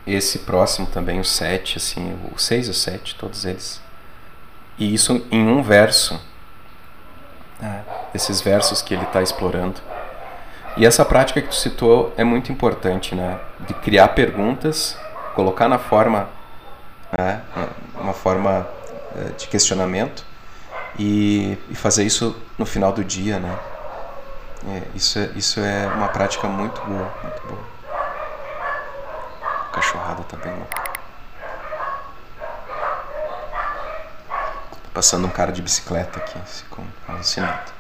Esse 0.07 0.41
próximo 0.41 0.87
também, 0.87 1.19
o 1.19 1.25
7, 1.25 1.79
assim, 1.79 2.19
o 2.35 2.39
6 2.39 2.69
e 2.69 2.71
o 2.71 2.75
7, 2.75 3.15
todos 3.17 3.45
eles. 3.45 3.81
E 4.79 4.93
isso 4.93 5.25
em 5.31 5.49
um 5.49 5.63
verso. 5.63 6.21
Né? 7.61 7.83
Esses 8.15 8.41
versos 8.41 8.83
que 8.83 8.95
ele 8.95 9.05
está 9.05 9.23
explorando. 9.23 9.81
E 10.77 10.85
essa 10.85 11.05
prática 11.05 11.41
que 11.41 11.49
tu 11.49 11.55
citou 11.55 12.13
é 12.17 12.23
muito 12.23 12.53
importante, 12.53 13.15
né? 13.15 13.41
De 13.61 13.75
criar 13.75 14.09
perguntas, 14.09 14.97
colocar 15.35 15.69
na 15.69 15.79
forma, 15.79 16.29
né? 17.17 17.41
uma 17.99 18.13
forma 18.13 18.69
eh, 19.17 19.33
de 19.39 19.49
questionamento 19.49 20.25
e, 20.99 21.57
e 21.71 21.75
fazer 21.75 22.05
isso 22.05 22.37
no 22.59 22.67
final 22.67 22.93
do 22.93 23.03
dia, 23.03 23.39
né? 23.39 23.59
É, 24.65 24.83
isso, 24.95 25.19
é, 25.19 25.27
isso 25.37 25.61
é 25.61 25.87
uma 25.89 26.09
prática 26.09 26.49
muito 26.49 26.81
boa, 26.81 27.13
muito 27.23 27.47
boa. 27.47 27.65
A 29.67 29.69
cachorrada 29.73 30.23
tá 30.25 30.37
bem 30.39 30.55
louca. 30.57 30.83
Tá 34.71 34.91
passando 34.95 35.27
um 35.27 35.31
cara 35.31 35.53
de 35.53 35.61
bicicleta 35.61 36.19
aqui, 36.19 36.39
ficou 36.47 36.85
alucinado. 37.07 37.73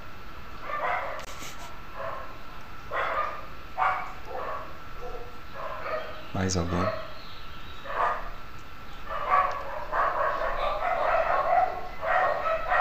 Mais 6.35 6.57
alguém? 6.57 6.79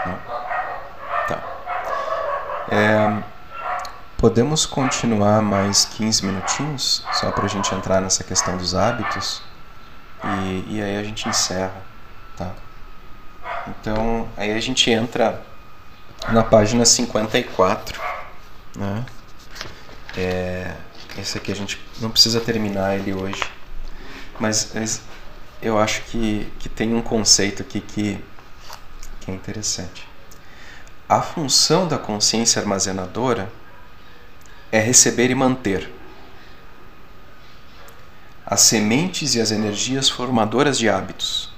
Não? 0.06 0.20
Tá. 1.28 1.40
É, 2.70 3.35
podemos 4.18 4.66
continuar 4.66 5.42
mais 5.42 5.86
15 5.86 6.26
minutinhos, 6.26 7.04
só 7.14 7.32
para 7.32 7.46
a 7.46 7.50
gente 7.50 7.74
entrar 7.74 8.02
nessa 8.02 8.24
questão 8.24 8.58
dos 8.58 8.74
hábitos, 8.74 9.42
e, 10.24 10.76
e 10.76 10.82
aí 10.82 10.98
a 10.98 11.04
gente 11.04 11.28
encerra, 11.28 11.82
tá? 12.36 12.52
Então, 13.68 14.28
aí 14.38 14.52
a 14.52 14.60
gente 14.60 14.90
entra 14.90 15.42
na 16.30 16.44
página 16.44 16.86
54, 16.86 18.02
né? 18.76 19.06
É, 20.18 20.74
esse 21.18 21.38
aqui 21.38 21.52
a 21.52 21.56
gente 21.56 21.80
não 22.00 22.10
precisa 22.10 22.40
terminar 22.40 22.96
ele 22.96 23.14
hoje, 23.14 23.44
mas, 24.40 24.72
mas 24.74 25.02
eu 25.62 25.78
acho 25.78 26.02
que, 26.04 26.52
que 26.60 26.70
tem 26.70 26.94
um 26.94 27.02
conceito 27.02 27.62
aqui 27.62 27.82
que, 27.82 28.24
que 29.22 29.32
é 29.32 29.34
interessante. 29.34 30.08
A 31.08 31.22
função 31.22 31.88
da 31.88 31.98
consciência 31.98 32.60
armazenadora 32.62 33.52
é 34.72 34.80
receber 34.80 35.30
e 35.30 35.36
manter 35.36 35.92
as 38.46 38.62
sementes 38.62 39.34
e 39.36 39.42
as 39.42 39.50
energias 39.50 40.08
formadoras 40.08 40.78
de 40.78 40.88
hábitos, 40.88 41.52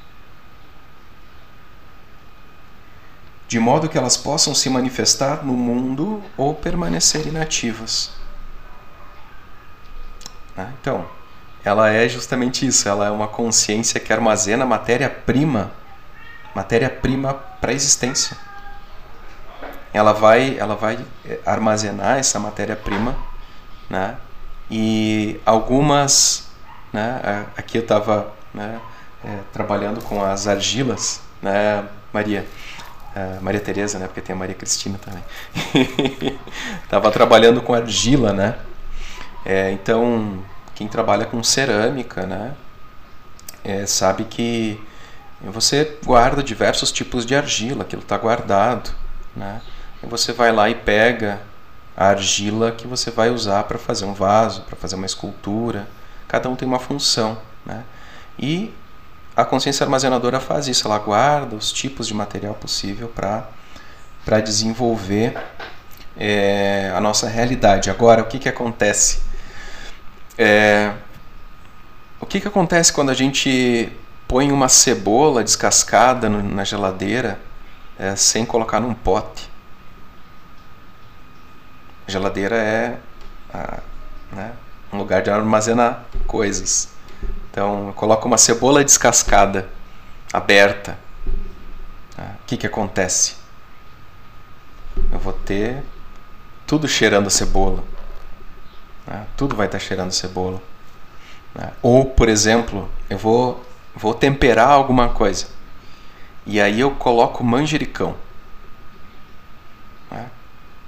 de 3.47 3.60
modo 3.60 3.89
que 3.89 3.97
elas 3.97 4.16
possam 4.16 4.55
se 4.55 4.70
manifestar 4.70 5.45
no 5.45 5.53
mundo 5.53 6.24
ou 6.38 6.53
permanecer 6.53 7.28
inativas. 7.28 8.12
Né? 10.55 10.74
Então, 10.82 11.08
ela 11.64 11.89
é 11.89 12.08
justamente 12.08 12.66
isso, 12.66 12.88
ela 12.88 13.08
é 13.08 13.12
uma 13.12 13.28
consciência 13.28 13.99
que 13.99 14.14
armazena 14.14 14.66
matéria-prima, 14.66 15.72
matéria-prima 16.55 17.34
para 17.34 17.72
a 17.72 17.74
existência. 17.74 18.38
Ela 19.98 20.14
vai, 20.14 20.58
ela 20.60 20.76
vai 20.76 21.00
eh, 21.26 21.39
armazenar 21.43 22.20
essa 22.20 22.39
matéria-prima, 22.39 23.16
né? 23.89 24.16
E 24.70 25.39
algumas, 25.43 26.50
né? 26.93 27.48
Aqui 27.58 27.80
eu 27.80 27.82
estava 27.82 28.32
né, 28.54 28.80
é, 29.26 29.39
trabalhando 29.52 30.00
com 30.04 30.24
as 30.24 30.48
argilas, 30.48 31.22
né, 31.41 31.84
Maria? 32.14 32.45
Uh, 33.16 33.43
Maria 33.43 33.60
Tereza, 33.60 33.98
né? 33.98 34.06
Porque 34.06 34.22
tem 34.22 34.36
a 34.36 34.38
Maria 34.38 34.54
Cristina 34.54 35.00
também. 35.00 35.24
Tava 36.88 37.10
trabalhando 37.10 37.64
com 37.64 37.74
argila, 37.74 38.32
né? 38.32 38.56
É, 39.43 39.72
então, 39.72 40.43
quem 40.76 40.88
trabalha 40.88 41.26
com 41.26 41.41
cerâmica, 41.41 42.28
né? 42.28 42.54
É, 43.64 43.88
sabe 43.88 44.26
que 44.26 44.80
você 45.41 45.98
guarda 46.06 46.43
diversos 46.43 46.91
tipos 46.91 47.26
de 47.26 47.36
argila, 47.36 47.82
aquilo 47.82 48.04
está 48.04 48.18
guardado, 48.18 48.91
né? 49.36 49.62
Você 50.04 50.32
vai 50.32 50.52
lá 50.52 50.70
e 50.70 50.76
pega 50.76 51.39
a 51.95 52.10
argila 52.10 52.72
que 52.72 52.86
você 52.88 53.10
vai 53.10 53.30
usar 53.30 53.64
para 53.64 53.78
fazer 53.80 54.06
um 54.06 54.14
vaso, 54.14 54.62
para 54.62 54.76
fazer 54.76 54.95
uma 54.95 55.06
escultura. 55.06 55.88
Cada 56.28 56.48
um 56.48 56.56
tem 56.56 56.68
uma 56.68 56.80
função, 56.80 57.38
né? 57.66 57.84
E 58.38 58.74
a 59.36 59.43
consciência 59.43 59.84
armazenadora 59.84 60.39
faz 60.39 60.68
isso, 60.68 60.88
ela 60.88 61.00
guarda 61.00 61.56
os 61.56 61.72
tipos 61.72 62.08
de 62.08 62.14
material 62.14 62.54
possível 62.54 63.08
para 63.08 64.39
desenvolver 64.39 65.38
é, 66.18 66.91
a 66.95 67.00
nossa 67.00 67.28
realidade. 67.28 67.89
Agora, 67.89 68.22
o 68.22 68.26
que, 68.26 68.39
que 68.39 68.50
acontece? 68.50 69.22
É, 70.38 70.91
o 72.20 72.26
que, 72.26 72.39
que 72.39 72.48
acontece 72.48 72.91
quando 72.91 73.10
a 73.10 73.14
gente 73.14 73.91
põe 74.28 74.52
uma 74.52 74.68
cebola 74.70 75.43
descascada 75.43 76.30
no, 76.30 76.43
na 76.43 76.64
geladeira 76.64 77.39
é, 77.98 78.16
sem 78.16 78.45
colocar 78.45 78.80
num 78.80 78.93
pote? 78.93 79.50
Geladeira 82.08 82.55
é 82.55 82.97
a, 83.53 83.80
né, 84.32 84.53
um 84.91 84.97
lugar 84.97 85.22
de 85.22 85.30
armazenar 85.30 86.03
coisas. 86.26 86.89
Então, 87.51 87.88
eu 87.88 87.93
coloco 87.93 88.28
uma 88.28 88.38
cebola 88.38 88.84
descascada, 88.84 89.68
aberta. 90.32 90.97
Tá? 92.16 92.24
O 92.24 92.45
que, 92.45 92.58
que 92.58 92.68
acontece? 92.68 93.36
Eu 95.12 95.20
vou 95.20 95.34
ter 95.34 95.84
tudo 96.66 96.88
cheirando 96.88 97.30
cebola. 97.30 97.84
Tá? 99.05 99.26
Tudo 99.36 99.55
vai 99.55 99.66
estar 99.66 99.80
cheirando 99.80 100.12
cebola. 100.12 100.62
Tá? 101.53 101.72
Ou, 101.82 102.05
por 102.05 102.30
exemplo, 102.30 102.89
eu 103.10 103.18
vou, 103.18 103.66
vou 103.95 104.14
temperar 104.14 104.70
alguma 104.70 105.10
coisa. 105.10 105.47
E 106.45 106.62
aí 106.62 106.80
eu 106.80 106.91
coloco 106.91 107.43
manjericão. 107.43 108.16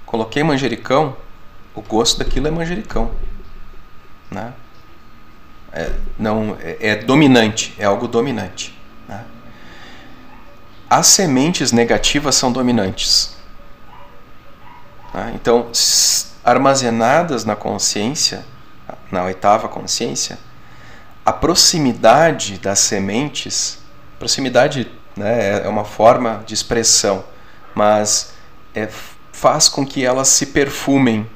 Coloquei 0.09 0.43
manjericão, 0.43 1.15
o 1.73 1.81
gosto 1.81 2.19
daquilo 2.19 2.47
é 2.47 2.51
manjericão. 2.51 3.11
Né? 4.29 4.53
é, 5.71 5.91
não 6.17 6.57
é, 6.59 6.77
é, 6.79 6.95
dominante, 6.95 7.73
é 7.77 7.85
algo 7.85 8.07
dominante. 8.07 8.77
Né? 9.07 9.23
As 10.89 11.07
sementes 11.07 11.71
negativas 11.71 12.35
são 12.35 12.51
dominantes. 12.51 13.37
Né? 15.13 15.31
Então, 15.35 15.69
armazenadas 16.43 17.45
na 17.45 17.55
consciência, 17.55 18.45
na 19.11 19.23
oitava 19.23 19.67
consciência, 19.67 20.37
a 21.25 21.31
proximidade 21.31 22.57
das 22.57 22.79
sementes, 22.79 23.79
proximidade 24.17 24.91
né, 25.15 25.63
é 25.63 25.67
uma 25.67 25.85
forma 25.85 26.43
de 26.45 26.53
expressão, 26.53 27.23
mas 27.75 28.33
é, 28.73 28.87
faz 29.39 29.69
com 29.69 29.85
que 29.85 30.05
elas 30.05 30.27
se 30.27 30.47
perfumem 30.47 31.27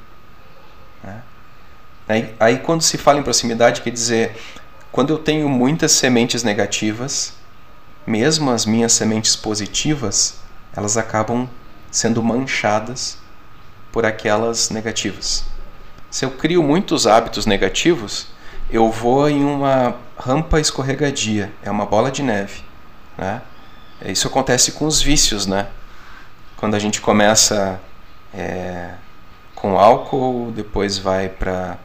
Aí, 2.06 2.34
aí, 2.38 2.58
quando 2.58 2.82
se 2.82 2.98
fala 2.98 3.18
em 3.18 3.22
proximidade, 3.22 3.80
quer 3.80 3.90
dizer, 3.90 4.36
quando 4.92 5.10
eu 5.10 5.18
tenho 5.18 5.48
muitas 5.48 5.92
sementes 5.92 6.42
negativas, 6.42 7.32
mesmo 8.06 8.50
as 8.50 8.66
minhas 8.66 8.92
sementes 8.92 9.34
positivas, 9.34 10.36
elas 10.76 10.98
acabam 10.98 11.48
sendo 11.90 12.22
manchadas 12.22 13.16
por 13.90 14.04
aquelas 14.04 14.68
negativas. 14.68 15.44
Se 16.10 16.26
eu 16.26 16.30
crio 16.30 16.62
muitos 16.62 17.06
hábitos 17.06 17.46
negativos, 17.46 18.26
eu 18.70 18.90
vou 18.90 19.28
em 19.30 19.42
uma 19.42 19.96
rampa 20.18 20.60
escorregadia, 20.60 21.50
é 21.62 21.70
uma 21.70 21.86
bola 21.86 22.10
de 22.10 22.22
neve. 22.22 22.62
Né? 23.16 23.40
Isso 24.04 24.28
acontece 24.28 24.72
com 24.72 24.84
os 24.86 25.00
vícios, 25.00 25.46
né? 25.46 25.68
Quando 26.56 26.74
a 26.74 26.78
gente 26.78 27.00
começa 27.00 27.80
é, 28.36 28.94
com 29.54 29.78
álcool, 29.78 30.52
depois 30.54 30.98
vai 30.98 31.28
para 31.28 31.78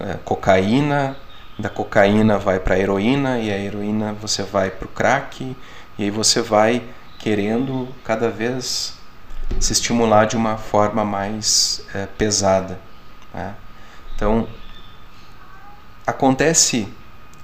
é, 0.00 0.14
cocaína, 0.24 1.16
da 1.58 1.68
cocaína 1.68 2.38
vai 2.38 2.58
para 2.58 2.78
heroína 2.78 3.38
e 3.38 3.52
a 3.52 3.58
heroína 3.58 4.14
você 4.14 4.42
vai 4.42 4.70
para 4.70 4.86
o 4.86 4.88
crack 4.88 5.56
e 5.98 6.04
aí 6.04 6.10
você 6.10 6.40
vai 6.40 6.82
querendo 7.18 7.88
cada 8.02 8.30
vez 8.30 8.98
se 9.60 9.72
estimular 9.72 10.24
de 10.26 10.36
uma 10.36 10.56
forma 10.56 11.04
mais 11.04 11.84
é, 11.94 12.06
pesada. 12.06 12.80
Né? 13.34 13.54
Então 14.16 14.48
acontece 16.06 16.88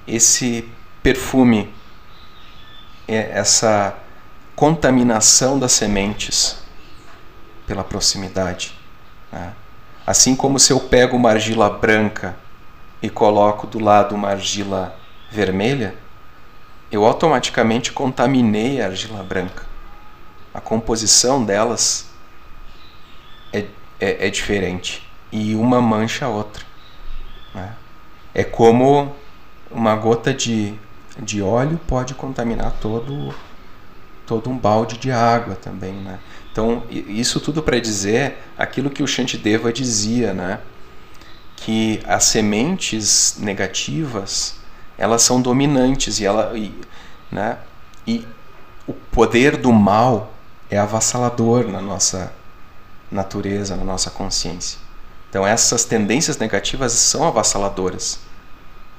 esse 0.08 0.68
perfume, 1.02 1.72
é, 3.06 3.38
essa 3.38 3.94
contaminação 4.54 5.58
das 5.58 5.72
sementes 5.72 6.65
pela 7.66 7.84
proximidade. 7.84 8.78
Né? 9.32 9.52
Assim 10.06 10.36
como 10.36 10.58
se 10.58 10.72
eu 10.72 10.80
pego 10.80 11.16
uma 11.16 11.30
argila 11.30 11.68
branca 11.68 12.36
e 13.02 13.10
coloco 13.10 13.66
do 13.66 13.78
lado 13.78 14.14
uma 14.14 14.28
argila 14.28 14.96
vermelha, 15.30 15.94
eu 16.90 17.04
automaticamente 17.04 17.92
contaminei 17.92 18.80
a 18.80 18.86
argila 18.86 19.22
branca. 19.22 19.64
A 20.54 20.60
composição 20.60 21.44
delas 21.44 22.08
é, 23.52 23.66
é, 24.00 24.26
é 24.26 24.30
diferente 24.30 25.06
e 25.32 25.54
uma 25.54 25.80
mancha 25.80 26.26
a 26.26 26.28
outra. 26.28 26.64
Né? 27.54 27.74
É 28.32 28.44
como 28.44 29.14
uma 29.70 29.94
gota 29.96 30.32
de, 30.32 30.74
de 31.18 31.42
óleo 31.42 31.80
pode 31.86 32.14
contaminar 32.14 32.72
todo, 32.80 33.34
todo 34.26 34.48
um 34.48 34.56
balde 34.56 34.96
de 34.96 35.10
água 35.10 35.56
também. 35.56 35.94
Né? 35.94 36.18
Então, 36.56 36.84
isso 36.90 37.38
tudo 37.38 37.62
para 37.62 37.78
dizer 37.78 38.38
aquilo 38.56 38.88
que 38.88 39.02
o 39.02 39.06
Shantideva 39.06 39.70
dizia, 39.70 40.32
né? 40.32 40.58
que 41.54 42.00
as 42.06 42.24
sementes 42.24 43.36
negativas 43.38 44.56
elas 44.96 45.20
são 45.20 45.42
dominantes 45.42 46.18
e 46.18 46.24
ela 46.24 46.56
e, 46.56 46.72
né? 47.30 47.58
E 48.06 48.26
o 48.86 48.94
poder 48.94 49.56
do 49.58 49.70
mal 49.70 50.32
é 50.70 50.78
avassalador 50.78 51.68
na 51.68 51.82
nossa 51.82 52.32
natureza 53.10 53.76
na 53.76 53.84
nossa 53.84 54.10
consciência. 54.10 54.78
Então 55.28 55.46
essas 55.46 55.84
tendências 55.84 56.38
negativas 56.38 56.92
são 56.92 57.24
avassaladoras 57.26 58.20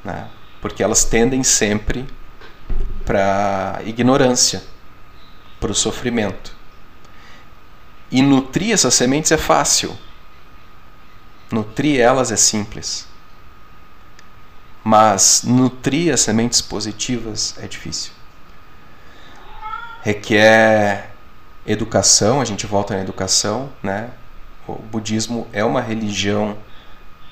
né? 0.03 0.27
Porque 0.61 0.83
elas 0.83 1.03
tendem 1.03 1.43
sempre 1.43 2.07
para 3.05 3.81
ignorância 3.83 4.61
para 5.59 5.71
o 5.71 5.75
sofrimento 5.75 6.56
e 8.11 8.21
nutrir 8.21 8.73
essas 8.73 8.93
sementes 8.93 9.31
é 9.31 9.37
fácil 9.37 9.97
Nutrir 11.51 12.01
elas 12.01 12.31
é 12.31 12.35
simples. 12.35 13.07
Mas 14.83 15.43
nutrir 15.43 16.13
as 16.13 16.21
sementes 16.21 16.61
positivas 16.61 17.55
é 17.57 17.67
difícil. 17.67 18.11
Requer 20.01 21.11
educação, 21.65 22.39
a 22.39 22.45
gente 22.45 22.65
volta 22.65 22.95
na 22.95 23.01
educação, 23.01 23.69
né? 23.81 24.11
O 24.67 24.73
budismo 24.73 25.47
é 25.53 25.63
uma 25.63 25.81
religião, 25.81 26.57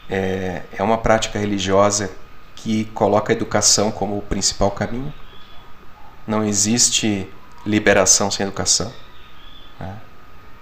é, 0.10 0.64
é 0.72 0.84
uma 0.84 0.98
prática 0.98 1.38
religiosa 1.38 2.10
que 2.56 2.86
coloca 2.86 3.32
a 3.32 3.36
educação 3.36 3.92
como 3.92 4.18
o 4.18 4.22
principal 4.22 4.72
caminho. 4.72 5.14
Não 6.26 6.44
existe 6.44 7.30
liberação 7.66 8.32
sem 8.32 8.46
educação. 8.46 8.92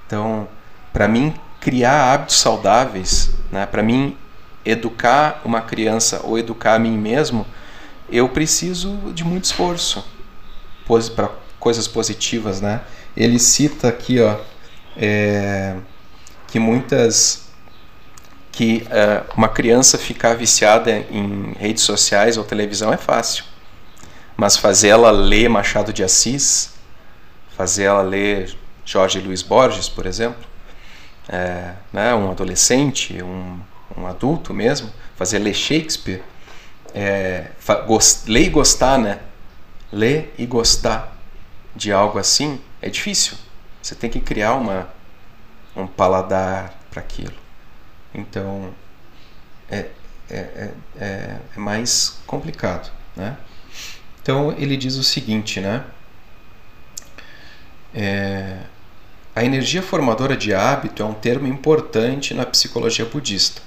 Então, 0.06 0.48
para 0.92 1.08
mim, 1.08 1.34
criar 1.60 2.14
hábitos 2.14 2.38
saudáveis, 2.38 3.32
né? 3.52 3.66
Para 3.66 3.82
mim 3.82 4.18
educar 4.66 5.42
uma 5.44 5.62
criança 5.62 6.22
ou 6.24 6.38
educar 6.38 6.76
a 6.76 6.80
mim 6.80 6.98
mesmo, 6.98 7.46
eu 8.10 8.30
preciso 8.30 8.96
de 9.14 9.24
muito 9.24 9.46
esforço 9.46 10.06
para 11.16 11.30
coisas 11.60 11.88
positivas, 11.88 12.62
né? 12.62 12.82
Ele 13.16 13.40
cita 13.40 13.88
aqui, 13.88 14.20
ó, 14.20 14.38
é, 14.98 15.76
que 16.48 16.60
muitas 16.60 17.44
que 18.52 18.86
é, 18.92 19.24
uma 19.36 19.50
criança 19.50 19.98
ficar 19.98 20.36
viciada 20.36 20.92
em 20.92 21.54
redes 21.58 21.84
sociais 21.84 22.38
ou 22.38 22.44
televisão 22.44 22.94
é 22.94 22.98
fácil, 22.98 23.44
mas 24.38 24.56
fazer 24.58 24.90
ela 24.90 25.10
ler 25.10 25.50
Machado 25.50 25.92
de 25.92 26.04
Assis, 26.04 26.74
fazer 27.58 27.86
ela 27.86 28.04
ler 28.04 28.56
Jorge 28.86 29.20
Luiz 29.20 29.42
Borges, 29.42 29.88
por 29.90 30.06
exemplo, 30.06 30.44
é, 31.30 31.74
né, 31.92 32.14
um 32.14 32.32
adolescente, 32.32 33.22
um, 33.24 33.60
um 33.98 34.06
adulto 34.08 34.54
mesmo, 34.54 34.92
fazer 35.16 35.40
ler 35.40 35.54
Shakespeare, 35.54 36.22
é, 36.94 37.48
ler 38.28 38.42
e 38.42 38.50
gostar, 38.50 38.98
né? 38.98 39.20
Ler 39.92 40.34
e 40.38 40.46
gostar 40.46 41.16
de 41.76 41.92
algo 41.92 42.20
assim 42.20 42.60
é 42.82 42.90
difícil. 42.90 43.38
Você 43.82 43.96
tem 43.96 44.10
que 44.10 44.20
criar 44.20 44.56
uma, 44.56 44.90
um 45.76 45.88
paladar 45.88 46.74
para 46.90 47.02
aquilo. 47.02 47.34
Então, 48.14 48.74
é, 49.70 49.90
é, 50.30 50.38
é, 50.38 50.72
é, 51.00 51.38
é 51.56 51.60
mais 51.60 52.22
complicado, 52.26 52.92
né? 53.16 53.38
Então, 54.22 54.54
ele 54.58 54.78
diz 54.78 54.96
o 54.96 55.04
seguinte, 55.04 55.60
né? 55.60 55.84
É, 57.94 58.60
a 59.36 59.44
energia 59.44 59.82
formadora 59.82 60.38
de 60.38 60.54
hábito 60.54 61.02
é 61.02 61.06
um 61.06 61.14
termo 61.14 61.48
importante 61.48 62.34
na 62.34 62.46
psicologia 62.46 63.06
budista. 63.06 63.62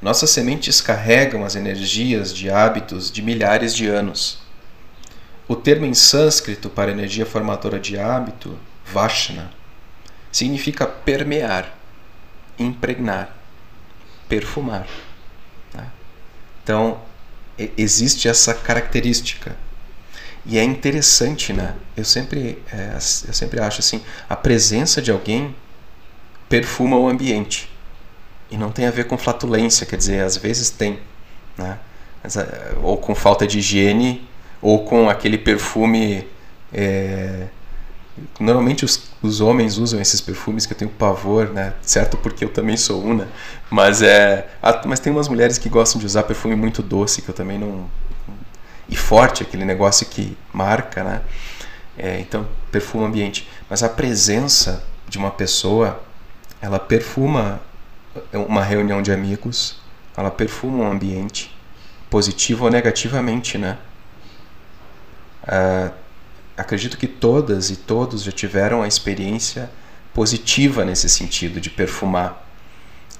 Nossas 0.00 0.30
sementes 0.30 0.80
carregam 0.80 1.44
as 1.44 1.54
energias 1.54 2.34
de 2.34 2.50
hábitos 2.50 3.10
de 3.10 3.20
milhares 3.20 3.74
de 3.74 3.86
anos. 3.86 4.38
O 5.46 5.54
termo 5.54 5.84
em 5.84 5.94
sânscrito 5.94 6.70
para 6.70 6.90
energia 6.90 7.26
formadora 7.26 7.78
de 7.78 7.98
hábito, 7.98 8.58
vashna, 8.86 9.50
significa 10.32 10.86
permear, 10.86 11.76
impregnar, 12.58 13.36
perfumar. 14.28 14.86
Né? 15.74 15.86
Então, 16.62 17.00
existe 17.76 18.28
essa 18.28 18.54
característica. 18.54 19.56
E 20.46 20.58
é 20.58 20.64
interessante, 20.64 21.52
né? 21.52 21.74
Eu 21.96 22.04
sempre, 22.04 22.62
é, 22.72 22.94
eu 22.94 23.34
sempre 23.34 23.60
acho 23.60 23.80
assim, 23.80 24.00
a 24.28 24.36
presença 24.36 25.02
de 25.02 25.10
alguém 25.10 25.54
perfuma 26.48 26.96
o 26.96 27.08
ambiente. 27.08 27.70
E 28.50 28.56
não 28.56 28.70
tem 28.70 28.86
a 28.86 28.90
ver 28.90 29.06
com 29.06 29.18
flatulência, 29.18 29.84
quer 29.86 29.96
dizer, 29.96 30.22
às 30.22 30.36
vezes 30.36 30.70
tem, 30.70 31.00
né? 31.58 31.78
É, 32.24 32.76
ou 32.82 32.96
com 32.96 33.14
falta 33.14 33.46
de 33.46 33.58
higiene, 33.58 34.26
ou 34.62 34.84
com 34.84 35.08
aquele 35.08 35.38
perfume 35.38 36.26
é, 36.72 37.46
Normalmente 38.40 38.84
os, 38.84 39.10
os 39.22 39.40
homens 39.40 39.76
usam 39.76 40.00
esses 40.00 40.20
perfumes 40.20 40.64
que 40.64 40.72
eu 40.72 40.76
tenho 40.76 40.90
pavor, 40.90 41.50
né? 41.50 41.74
Certo 41.82 42.16
porque 42.16 42.44
eu 42.44 42.48
também 42.48 42.76
sou 42.76 43.02
uma, 43.02 43.28
mas 43.70 44.00
é, 44.00 44.48
mas 44.86 45.00
tem 45.00 45.12
umas 45.12 45.28
mulheres 45.28 45.58
que 45.58 45.68
gostam 45.68 46.00
de 46.00 46.06
usar 46.06 46.22
perfume 46.22 46.56
muito 46.56 46.82
doce 46.82 47.20
que 47.20 47.28
eu 47.28 47.34
também 47.34 47.58
não 47.58 47.86
e 48.88 48.96
forte, 48.96 49.42
aquele 49.42 49.64
negócio 49.64 50.06
que 50.06 50.36
marca, 50.52 51.02
né? 51.02 51.22
É, 51.98 52.20
então 52.20 52.46
perfuma 52.70 53.04
o 53.04 53.06
ambiente, 53.06 53.48
mas 53.70 53.82
a 53.82 53.88
presença 53.88 54.84
de 55.08 55.18
uma 55.18 55.30
pessoa, 55.30 56.02
ela 56.60 56.78
perfuma 56.78 57.60
uma 58.32 58.62
reunião 58.62 59.02
de 59.02 59.12
amigos, 59.12 59.80
ela 60.16 60.30
perfuma 60.30 60.84
um 60.84 60.90
ambiente, 60.90 61.54
positivo 62.10 62.64
ou 62.64 62.70
negativamente, 62.70 63.58
né? 63.58 63.78
Ah, 65.46 65.90
acredito 66.56 66.96
que 66.96 67.06
todas 67.06 67.70
e 67.70 67.76
todos 67.76 68.22
já 68.22 68.32
tiveram 68.32 68.82
a 68.82 68.88
experiência 68.88 69.70
positiva 70.12 70.84
nesse 70.84 71.08
sentido 71.08 71.60
de 71.60 71.70
perfumar 71.70 72.44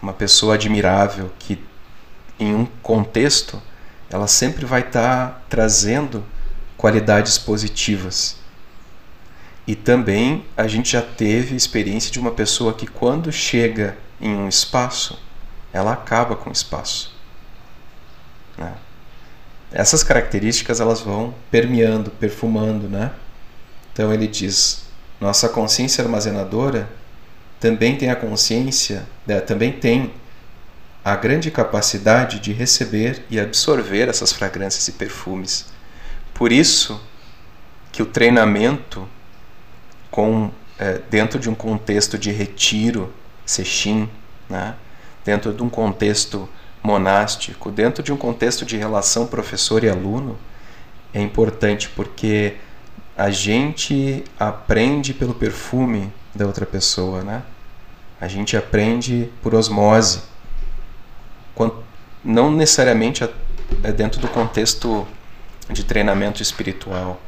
uma 0.00 0.12
pessoa 0.12 0.54
admirável 0.54 1.30
que 1.38 1.62
em 2.38 2.54
um 2.54 2.66
contexto 2.82 3.62
ela 4.10 4.26
sempre 4.26 4.64
vai 4.64 4.80
estar 4.80 5.28
tá 5.28 5.42
trazendo 5.48 6.24
qualidades 6.76 7.38
positivas. 7.38 8.36
E 9.66 9.74
também 9.74 10.44
a 10.56 10.68
gente 10.68 10.92
já 10.92 11.02
teve 11.02 11.56
experiência 11.56 12.10
de 12.10 12.20
uma 12.20 12.30
pessoa 12.30 12.72
que 12.74 12.86
quando 12.86 13.32
chega 13.32 13.96
em 14.20 14.30
um 14.30 14.48
espaço, 14.48 15.18
ela 15.72 15.92
acaba 15.92 16.36
com 16.36 16.50
o 16.50 16.52
espaço. 16.52 17.14
Né? 18.56 18.74
Essas 19.72 20.02
características 20.02 20.80
elas 20.80 21.00
vão 21.00 21.34
permeando, 21.50 22.10
perfumando, 22.10 22.88
né? 22.88 23.12
Então 23.92 24.12
ele 24.12 24.28
diz: 24.28 24.84
nossa 25.20 25.48
consciência 25.48 26.04
armazenadora 26.04 26.88
também 27.58 27.96
tem 27.96 28.10
a 28.10 28.16
consciência, 28.16 29.06
né, 29.26 29.40
também 29.40 29.72
tem 29.72 30.12
a 31.06 31.14
grande 31.14 31.52
capacidade 31.52 32.40
de 32.40 32.52
receber 32.52 33.24
e 33.30 33.38
absorver 33.38 34.08
essas 34.08 34.32
fragrâncias 34.32 34.88
e 34.88 34.92
perfumes. 34.92 35.66
Por 36.34 36.50
isso 36.50 37.00
que 37.92 38.02
o 38.02 38.06
treinamento 38.06 39.08
com 40.10 40.50
é, 40.76 41.00
dentro 41.08 41.38
de 41.38 41.48
um 41.48 41.54
contexto 41.54 42.18
de 42.18 42.32
retiro, 42.32 43.14
sexim, 43.44 44.10
né, 44.50 44.74
dentro 45.24 45.54
de 45.54 45.62
um 45.62 45.68
contexto 45.68 46.48
monástico, 46.82 47.70
dentro 47.70 48.02
de 48.02 48.12
um 48.12 48.16
contexto 48.16 48.66
de 48.66 48.76
relação 48.76 49.28
professor 49.28 49.84
e 49.84 49.88
aluno, 49.88 50.36
é 51.14 51.22
importante 51.22 51.88
porque 51.88 52.56
a 53.16 53.30
gente 53.30 54.24
aprende 54.40 55.14
pelo 55.14 55.34
perfume 55.34 56.12
da 56.34 56.46
outra 56.46 56.66
pessoa, 56.66 57.22
né? 57.22 57.44
A 58.20 58.26
gente 58.26 58.56
aprende 58.56 59.30
por 59.40 59.54
osmose. 59.54 60.34
Não 62.24 62.50
necessariamente 62.50 63.24
é 63.82 63.92
dentro 63.92 64.20
do 64.20 64.28
contexto 64.28 65.06
de 65.70 65.84
treinamento 65.84 66.42
espiritual, 66.42 67.20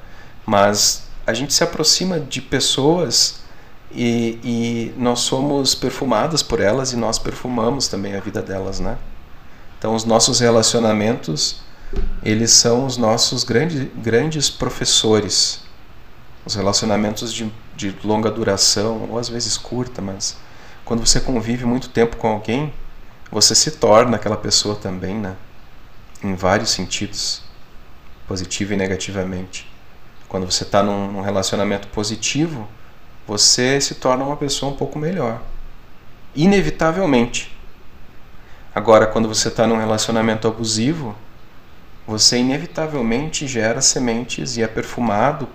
mas 0.45 1.09
a 1.27 1.35
gente 1.35 1.53
se 1.53 1.63
aproxima 1.63 2.19
de 2.19 2.41
pessoas 2.41 3.41
e, 3.93 4.39
e 4.43 4.95
nós 4.97 5.21
somos 5.21 5.75
perfumadas 5.75 6.43
por 6.43 6.61
elas 6.61 6.93
e 6.93 6.97
nós 6.97 7.19
perfumamos 7.19 7.89
também 7.89 8.15
a 8.17 8.21
vida 8.21 8.43
delas, 8.43 8.81
né? 8.81 8.99
Então 9.79 9.95
os 9.95 10.05
nossos 10.05 10.41
relacionamentos 10.41 11.61
eles 12.23 12.51
são 12.51 12.85
os 12.85 12.97
nossos 12.97 13.45
grande, 13.45 13.91
grandes 13.97 14.51
professores 14.51 15.67
os 16.49 16.55
relacionamentos 16.55 17.33
de, 17.33 17.53
de 17.77 17.95
longa 18.03 18.31
duração, 18.31 19.07
ou 19.11 19.19
às 19.19 19.29
vezes 19.29 19.59
curta, 19.59 20.01
mas 20.01 20.37
quando 20.83 21.07
você 21.07 21.21
convive 21.21 21.67
muito 21.67 21.91
tempo 21.91 22.17
com 22.17 22.29
alguém, 22.29 22.73
você 23.31 23.55
se 23.55 23.73
torna 23.73 24.17
aquela 24.17 24.37
pessoa 24.37 24.77
também, 24.77 25.15
né? 25.15 25.37
Em 26.23 26.35
vários 26.35 26.71
sentidos, 26.71 27.43
positivo 28.27 28.73
e 28.73 28.77
negativamente. 28.77 29.71
Quando 30.29 30.51
você 30.51 30.65
está 30.65 30.83
num, 30.83 31.11
num 31.13 31.21
relacionamento 31.21 31.89
positivo, 31.89 32.69
você 33.27 33.81
se 33.81 33.95
torna 33.95 34.25
uma 34.25 34.37
pessoa 34.37 34.73
um 34.73 34.77
pouco 34.77 34.99
melhor. 34.99 35.43
Inevitavelmente. 36.35 37.57
Agora, 38.75 39.07
quando 39.07 39.29
você 39.29 39.49
está 39.49 39.67
num 39.67 39.79
relacionamento 39.79 40.47
abusivo, 40.47 41.17
você 42.07 42.39
inevitavelmente 42.39 43.47
gera 43.47 43.81
sementes 43.81 44.57
e 44.57 44.63
é 44.63 44.67
perfumado 44.67 45.49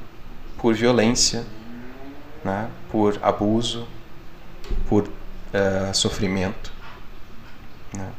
por 0.57 0.74
violência, 0.76 1.45
né? 2.43 2.69
por 2.91 3.17
abuso, 3.21 3.88
por 4.88 5.03
uh, 5.03 5.93
sofrimento. 5.93 6.72
Né? 7.95 8.09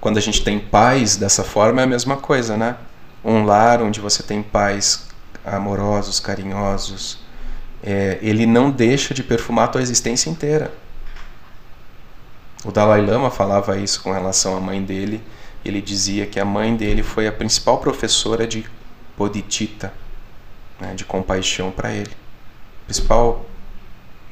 Quando 0.00 0.18
a 0.18 0.20
gente 0.20 0.44
tem 0.44 0.58
pais 0.58 1.16
dessa 1.16 1.42
forma 1.42 1.80
é 1.80 1.84
a 1.84 1.86
mesma 1.86 2.16
coisa, 2.16 2.56
né? 2.56 2.76
Um 3.24 3.44
lar 3.44 3.82
onde 3.82 4.00
você 4.00 4.22
tem 4.22 4.42
pais 4.42 5.08
amorosos, 5.44 6.20
carinhosos, 6.20 7.18
é, 7.82 8.18
ele 8.22 8.46
não 8.46 8.70
deixa 8.70 9.12
de 9.12 9.22
perfumar 9.22 9.66
a 9.66 9.68
tua 9.68 9.82
existência 9.82 10.30
inteira. 10.30 10.72
O 12.64 12.72
Dalai 12.72 13.04
Lama 13.04 13.30
falava 13.30 13.76
isso 13.76 14.02
com 14.02 14.12
relação 14.12 14.56
à 14.56 14.60
mãe 14.60 14.82
dele. 14.82 15.22
Ele 15.62 15.82
dizia 15.82 16.26
que 16.26 16.40
a 16.40 16.44
mãe 16.44 16.74
dele 16.76 17.02
foi 17.02 17.26
a 17.26 17.32
principal 17.32 17.78
professora 17.78 18.46
de 18.46 18.64
Bodhicitta, 19.16 19.92
né, 20.80 20.94
de 20.94 21.04
compaixão 21.04 21.70
para 21.70 21.92
ele. 21.92 22.10
O 22.82 22.84
principal 22.86 23.44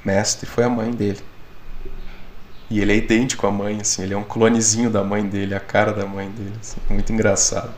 mestre 0.04 0.46
foi 0.46 0.64
a 0.64 0.68
mãe 0.68 0.90
dele. 0.90 1.20
E 2.72 2.80
ele 2.80 2.90
é 2.90 2.96
idêntico 2.96 3.46
à 3.46 3.50
mãe, 3.50 3.82
assim, 3.82 4.02
ele 4.02 4.14
é 4.14 4.16
um 4.16 4.24
clonezinho 4.24 4.88
da 4.88 5.04
mãe 5.04 5.22
dele, 5.22 5.54
a 5.54 5.60
cara 5.60 5.92
da 5.92 6.06
mãe 6.06 6.30
dele, 6.30 6.54
assim, 6.58 6.80
muito 6.88 7.12
engraçado. 7.12 7.74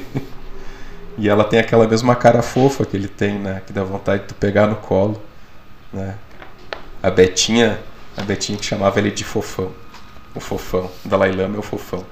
e 1.16 1.26
ela 1.26 1.42
tem 1.42 1.58
aquela 1.58 1.88
mesma 1.88 2.14
cara 2.14 2.42
fofa 2.42 2.84
que 2.84 2.94
ele 2.94 3.08
tem, 3.08 3.38
né, 3.38 3.62
que 3.66 3.72
dá 3.72 3.82
vontade 3.82 4.24
de 4.24 4.28
tu 4.28 4.34
pegar 4.34 4.66
no 4.66 4.76
colo, 4.76 5.18
né? 5.90 6.16
A 7.02 7.10
Betinha, 7.10 7.80
a 8.14 8.20
Betinha 8.20 8.58
que 8.58 8.66
chamava 8.66 8.98
ele 8.98 9.10
de 9.10 9.24
fofão. 9.24 9.72
O 10.34 10.40
fofão, 10.40 10.90
Dalai 11.02 11.32
Lama 11.32 11.56
é 11.56 11.58
o 11.58 11.62
fofão. 11.62 12.04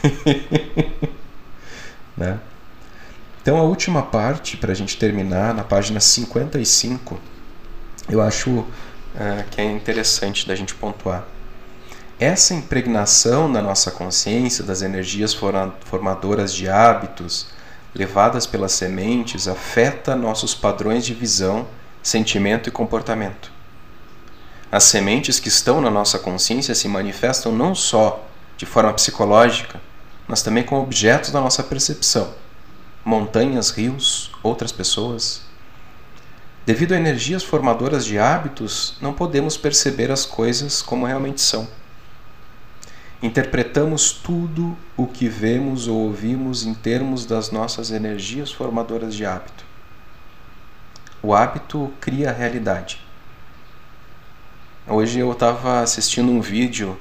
né? 2.16 2.40
Então, 3.42 3.58
a 3.58 3.62
última 3.62 4.00
parte, 4.00 4.56
para 4.56 4.72
a 4.72 4.74
gente 4.74 4.96
terminar, 4.96 5.52
na 5.52 5.62
página 5.62 6.00
55, 6.00 7.20
eu 8.08 8.22
acho 8.22 8.64
é, 9.18 9.44
que 9.50 9.60
é 9.60 9.64
interessante 9.64 10.46
da 10.46 10.54
gente 10.54 10.74
pontuar. 10.74 11.24
Essa 12.18 12.54
impregnação 12.54 13.48
na 13.48 13.60
nossa 13.60 13.90
consciência 13.90 14.62
das 14.62 14.82
energias 14.82 15.34
formadoras 15.34 16.54
de 16.54 16.68
hábitos 16.68 17.48
levadas 17.94 18.46
pelas 18.46 18.72
sementes 18.72 19.48
afeta 19.48 20.14
nossos 20.14 20.54
padrões 20.54 21.04
de 21.04 21.14
visão, 21.14 21.66
sentimento 22.02 22.68
e 22.68 22.72
comportamento. 22.72 23.50
As 24.70 24.84
sementes 24.84 25.38
que 25.40 25.48
estão 25.48 25.80
na 25.80 25.90
nossa 25.90 26.18
consciência 26.18 26.74
se 26.74 26.88
manifestam 26.88 27.52
não 27.52 27.74
só 27.74 28.24
de 28.56 28.64
forma 28.64 28.92
psicológica, 28.94 29.80
mas 30.26 30.42
também 30.42 30.62
como 30.62 30.82
objetos 30.82 31.30
da 31.30 31.40
nossa 31.40 31.62
percepção 31.62 32.32
montanhas, 33.04 33.70
rios, 33.70 34.30
outras 34.42 34.70
pessoas. 34.70 35.42
Devido 36.64 36.92
a 36.92 36.96
energias 36.96 37.42
formadoras 37.42 38.04
de 38.04 38.20
hábitos, 38.20 38.96
não 39.00 39.12
podemos 39.12 39.56
perceber 39.56 40.12
as 40.12 40.24
coisas 40.24 40.80
como 40.80 41.06
realmente 41.06 41.40
são. 41.40 41.66
Interpretamos 43.20 44.12
tudo 44.12 44.76
o 44.96 45.06
que 45.06 45.28
vemos 45.28 45.88
ou 45.88 45.96
ouvimos 45.96 46.64
em 46.64 46.72
termos 46.72 47.26
das 47.26 47.50
nossas 47.50 47.90
energias 47.90 48.52
formadoras 48.52 49.14
de 49.14 49.26
hábito. 49.26 49.64
O 51.20 51.34
hábito 51.34 51.92
cria 52.00 52.30
a 52.30 52.32
realidade. 52.32 53.00
Hoje 54.86 55.18
eu 55.18 55.32
estava 55.32 55.80
assistindo 55.80 56.30
um 56.30 56.40
vídeo 56.40 56.98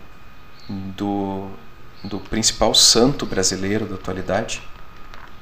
do, 0.69 1.49
do 2.03 2.19
principal 2.19 2.73
santo 2.73 3.25
brasileiro 3.27 3.85
da 3.85 3.95
atualidade, 3.95 4.61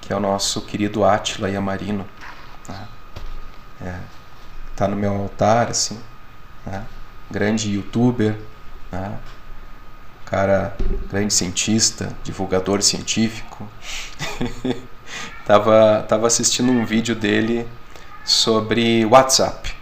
que 0.01 0.11
é 0.11 0.15
o 0.15 0.19
nosso 0.19 0.61
querido 0.61 1.05
Átila 1.05 1.49
Yamarino. 1.49 2.05
Né? 3.79 3.89
É, 3.89 3.99
tá 4.75 4.87
no 4.87 4.95
meu 4.95 5.13
altar, 5.13 5.69
assim, 5.69 5.99
né? 6.65 6.85
grande 7.29 7.71
youtuber, 7.71 8.35
né? 8.91 9.17
cara, 10.25 10.75
grande 11.09 11.33
cientista, 11.33 12.13
divulgador 12.23 12.81
científico. 12.81 13.67
tava, 15.45 16.05
tava 16.07 16.27
assistindo 16.27 16.71
um 16.71 16.85
vídeo 16.85 17.15
dele 17.15 17.67
sobre 18.23 19.05
WhatsApp 19.05 19.79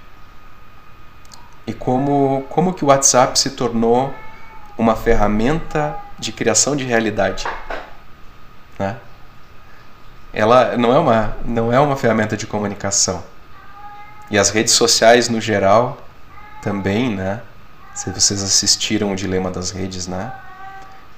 e 1.67 1.73
como, 1.73 2.45
como 2.49 2.73
que 2.73 2.85
o 2.85 2.87
WhatsApp 2.87 3.37
se 3.37 3.51
tornou 3.51 4.13
uma 4.77 4.95
ferramenta 4.95 5.97
de 6.17 6.31
criação 6.31 6.77
de 6.77 6.85
realidade. 6.85 7.45
Né? 8.79 8.95
Ela 10.31 10.77
não 10.77 10.93
é, 10.93 10.99
uma, 10.99 11.37
não 11.43 11.73
é 11.73 11.79
uma 11.79 11.97
ferramenta 11.97 12.37
de 12.37 12.47
comunicação. 12.47 13.21
E 14.29 14.37
as 14.37 14.49
redes 14.49 14.73
sociais, 14.73 15.29
no 15.29 15.39
geral, 15.39 15.97
também, 16.61 17.15
né? 17.15 17.41
Se 17.93 18.11
vocês 18.11 18.43
assistiram 18.43 19.11
o 19.11 19.15
Dilema 19.15 19.49
das 19.49 19.71
Redes, 19.71 20.07
né? 20.07 20.33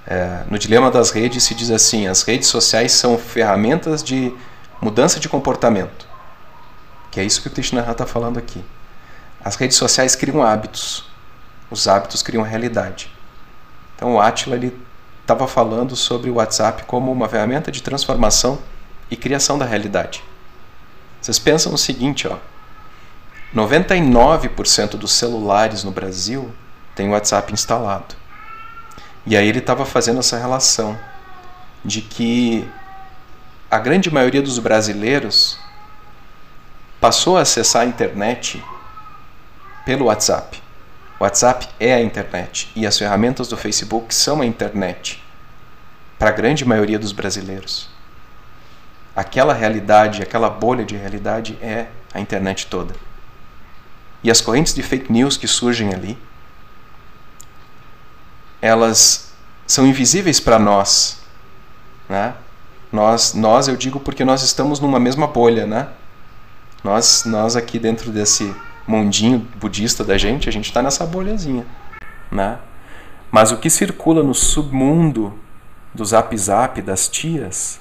É, 0.05 0.43
no 0.49 0.57
Dilema 0.57 0.89
das 0.89 1.11
Redes 1.11 1.43
se 1.43 1.53
diz 1.53 1.71
assim: 1.71 2.07
as 2.07 2.23
redes 2.23 2.47
sociais 2.47 2.91
são 2.91 3.17
ferramentas 3.17 4.03
de 4.03 4.33
mudança 4.81 5.19
de 5.19 5.27
comportamento. 5.27 6.07
Que 7.11 7.19
é 7.19 7.23
isso 7.23 7.41
que 7.41 7.47
o 7.47 7.51
Krishna 7.51 7.81
está 7.89 8.05
falando 8.05 8.37
aqui. 8.37 8.63
As 9.43 9.55
redes 9.55 9.77
sociais 9.77 10.15
criam 10.15 10.43
hábitos. 10.43 11.05
Os 11.71 11.87
hábitos 11.87 12.21
criam 12.21 12.43
realidade. 12.43 13.11
Então 13.95 14.13
o 14.15 14.21
Attila 14.21 14.57
estava 15.21 15.47
falando 15.47 15.95
sobre 15.95 16.29
o 16.29 16.35
WhatsApp 16.35 16.83
como 16.83 17.11
uma 17.11 17.27
ferramenta 17.27 17.71
de 17.71 17.83
transformação 17.83 18.59
e 19.11 19.15
criação 19.15 19.57
da 19.57 19.65
realidade. 19.65 20.23
Vocês 21.21 21.37
pensam 21.37 21.73
o 21.73 21.77
seguinte, 21.77 22.27
ó. 22.27 22.37
99% 23.55 24.91
dos 24.91 25.11
celulares 25.11 25.83
no 25.83 25.91
Brasil 25.91 26.53
tem 26.95 27.07
o 27.09 27.11
WhatsApp 27.11 27.51
instalado. 27.51 28.15
E 29.25 29.35
aí 29.35 29.47
ele 29.47 29.59
estava 29.59 29.85
fazendo 29.85 30.19
essa 30.19 30.37
relação 30.37 30.97
de 31.83 32.01
que 32.01 32.69
a 33.69 33.79
grande 33.79 34.11
maioria 34.11 34.41
dos 34.41 34.59
brasileiros 34.59 35.59
passou 36.99 37.37
a 37.37 37.41
acessar 37.41 37.83
a 37.83 37.85
internet 37.85 38.63
pelo 39.85 40.05
WhatsApp. 40.05 40.61
O 41.19 41.23
WhatsApp 41.23 41.67
é 41.79 41.93
a 41.93 42.01
internet 42.01 42.71
e 42.75 42.85
as 42.85 42.97
ferramentas 42.97 43.47
do 43.47 43.57
Facebook 43.57 44.13
são 44.13 44.41
a 44.41 44.45
internet 44.45 45.23
para 46.17 46.29
a 46.29 46.33
grande 46.33 46.65
maioria 46.65 46.99
dos 46.99 47.11
brasileiros. 47.11 47.89
Aquela 49.15 49.53
realidade, 49.53 50.21
aquela 50.21 50.49
bolha 50.49 50.85
de 50.85 50.95
realidade 50.95 51.57
é 51.61 51.87
a 52.13 52.19
internet 52.19 52.67
toda. 52.67 53.08
E 54.23 54.29
as 54.29 54.41
correntes 54.41 54.73
de 54.73 54.83
fake 54.83 55.11
news 55.11 55.37
que 55.37 55.47
surgem 55.47 55.93
ali, 55.93 56.17
elas 58.61 59.31
são 59.65 59.87
invisíveis 59.87 60.39
para 60.39 60.59
nós, 60.59 61.19
né? 62.07 62.35
Nós, 62.91 63.33
nós, 63.33 63.67
eu 63.67 63.77
digo 63.77 63.99
porque 63.99 64.25
nós 64.25 64.41
estamos 64.41 64.79
numa 64.79 64.99
mesma 64.99 65.27
bolha, 65.27 65.65
né? 65.65 65.89
Nós, 66.83 67.23
nós 67.25 67.55
aqui 67.55 67.77
dentro 67.77 68.11
desse 68.11 68.53
mundinho 68.87 69.47
budista 69.57 70.03
da 70.03 70.17
gente, 70.17 70.49
a 70.49 70.51
gente 70.51 70.65
está 70.65 70.81
nessa 70.81 71.05
bolhazinha, 71.05 71.65
né? 72.31 72.57
Mas 73.31 73.51
o 73.51 73.57
que 73.57 73.69
circula 73.69 74.23
no 74.23 74.33
submundo 74.33 75.37
do 75.93 76.03
zap 76.03 76.35
zap 76.35 76.81
das 76.81 77.07
tias, 77.07 77.79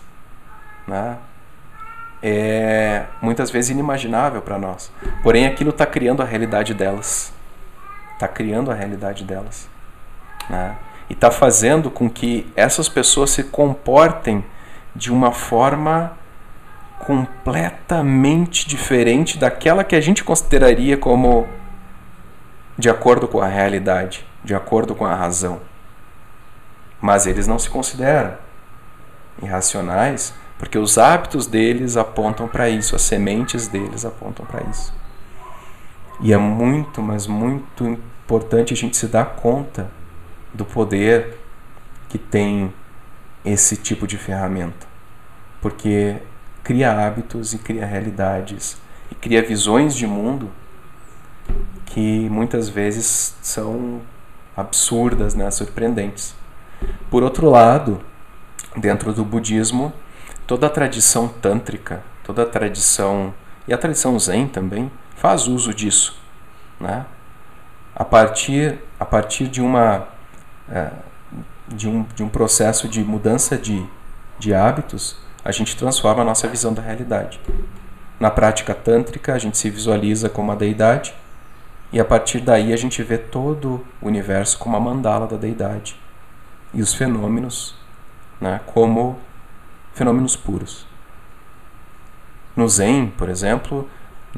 né? 0.86 1.16
É 2.22 3.04
muitas 3.22 3.50
vezes 3.50 3.70
inimaginável 3.70 4.42
para 4.42 4.58
nós. 4.58 4.90
Porém, 5.22 5.46
aquilo 5.46 5.70
está 5.70 5.86
criando 5.86 6.22
a 6.22 6.24
realidade 6.24 6.74
delas. 6.74 7.32
Está 8.14 8.26
criando 8.26 8.70
a 8.70 8.74
realidade 8.74 9.24
delas. 9.24 9.68
Né? 10.50 10.76
E 11.08 11.12
está 11.12 11.30
fazendo 11.30 11.90
com 11.90 12.10
que 12.10 12.50
essas 12.56 12.88
pessoas 12.88 13.30
se 13.30 13.44
comportem 13.44 14.44
de 14.94 15.12
uma 15.12 15.32
forma 15.32 16.16
completamente 16.98 18.66
diferente 18.66 19.38
daquela 19.38 19.84
que 19.84 19.94
a 19.94 20.00
gente 20.00 20.24
consideraria 20.24 20.96
como 20.96 21.46
de 22.76 22.90
acordo 22.90 23.26
com 23.26 23.40
a 23.40 23.46
realidade, 23.46 24.26
de 24.44 24.54
acordo 24.54 24.94
com 24.94 25.06
a 25.06 25.14
razão. 25.14 25.60
Mas 27.00 27.26
eles 27.26 27.46
não 27.46 27.58
se 27.58 27.70
consideram 27.70 28.34
irracionais 29.40 30.34
porque 30.59 30.76
os 30.76 30.98
hábitos 30.98 31.46
deles 31.46 31.96
apontam 31.96 32.48
para 32.48 32.68
isso, 32.68 32.96
as 32.96 33.02
sementes 33.02 33.68
deles 33.68 34.04
apontam 34.04 34.44
para 34.44 34.64
isso. 34.64 34.92
E 36.20 36.32
é 36.32 36.36
muito, 36.36 37.00
mas 37.00 37.26
muito 37.28 37.86
importante 37.86 38.74
a 38.74 38.76
gente 38.76 38.96
se 38.96 39.06
dar 39.06 39.24
conta 39.36 39.88
do 40.52 40.64
poder 40.64 41.38
que 42.09 42.18
tem 42.18 42.72
esse 43.44 43.76
tipo 43.76 44.06
de 44.06 44.18
ferramenta. 44.18 44.86
Porque 45.62 46.16
cria 46.64 47.06
hábitos 47.06 47.54
e 47.54 47.59
cria 47.59 47.86
realidades 47.86 48.76
e 49.11 49.14
cria 49.14 49.42
visões 49.42 49.94
de 49.94 50.06
mundo 50.06 50.50
que 51.86 52.28
muitas 52.28 52.68
vezes 52.68 53.36
são 53.40 54.02
absurdas, 54.56 55.34
né, 55.34 55.50
surpreendentes. 55.50 56.34
Por 57.11 57.22
outro 57.22 57.48
lado, 57.48 58.00
dentro 58.76 59.12
do 59.12 59.24
budismo, 59.24 59.92
toda 60.49 60.66
a 60.66 60.70
tradição 60.70 61.28
tântrica, 61.28 62.03
toda 62.24 62.42
a 62.42 62.46
tradição 62.46 63.34
e 63.68 63.74
a 63.74 63.78
tradição 63.78 64.18
zen 64.18 64.49
também 64.49 64.90
faz 65.14 65.46
uso 65.46 65.74
disso, 65.74 66.18
né? 66.80 67.05
A 67.94 68.05
partir 68.05 68.78
a 68.99 69.05
partir 69.05 69.46
de 69.46 69.61
uma 69.61 70.09
é, 70.70 70.90
de 71.68 71.86
um, 71.86 72.03
de 72.14 72.22
um 72.22 72.30
processo 72.30 72.88
de 72.88 73.05
mudança 73.05 73.59
de, 73.59 73.86
de 74.38 74.55
hábitos, 74.55 75.18
a 75.44 75.53
gente 75.53 75.76
transforma 75.76 76.22
a 76.22 76.24
nossa 76.24 76.49
visão 76.49 76.72
da 76.72 76.80
realidade. 76.80 77.38
Na 78.18 78.30
prática 78.30 78.74
tântrica, 78.74 79.34
a 79.34 79.38
gente 79.38 79.59
se 79.59 79.68
visualiza 79.68 80.30
como 80.30 80.51
a 80.51 80.55
deidade 80.55 81.14
e 81.92 82.01
a 82.01 82.05
partir 82.07 82.40
daí 82.40 82.72
a 82.72 82.76
gente 82.76 83.03
vê 83.03 83.18
todo 83.18 83.86
o 84.01 84.07
universo 84.07 84.59
como 84.59 84.76
a 84.76 84.80
mandala 84.80 85.26
da 85.26 85.36
deidade 85.36 85.94
e 86.72 86.80
os 86.80 86.94
fenômenos 86.94 87.74
né, 88.40 88.61
como 88.66 89.18
fenômenos 89.99 90.36
puros. 90.36 90.86
No 92.55 92.68
Zen, 92.68 93.09
por 93.18 93.28
exemplo, 93.28 93.88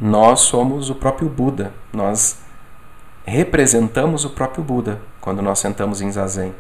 nós 0.01 0.41
somos 0.41 0.89
o 0.89 0.95
próprio 0.95 1.29
Buda, 1.29 1.73
nós 1.93 2.39
representamos 3.27 4.25
o 4.25 4.31
próprio 4.31 4.65
Buda 4.65 5.01
quando 5.21 5.43
nós 5.43 5.59
sentamos 5.59 6.01
em 6.01 6.11
Zazen. 6.11 6.55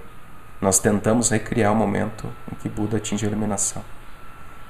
Nós 0.60 0.78
tentamos 0.78 1.30
recriar 1.30 1.72
o 1.72 1.74
momento 1.74 2.28
em 2.52 2.54
que 2.56 2.68
Buda 2.68 2.98
atinge 2.98 3.24
a 3.24 3.28
iluminação. 3.30 3.82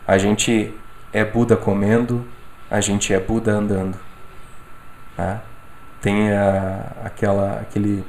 A 0.07 0.17
gente 0.17 0.73
é 1.13 1.25
Buda 1.25 1.57
comendo, 1.57 2.25
a 2.71 2.81
gente 2.81 3.13
é 3.13 3.19
Buda 3.19 3.51
andando. 3.51 3.99
Tá? 5.17 5.43
Tem 6.01 6.33
a, 6.33 6.93
aquela, 7.05 7.61
aquele 7.61 8.05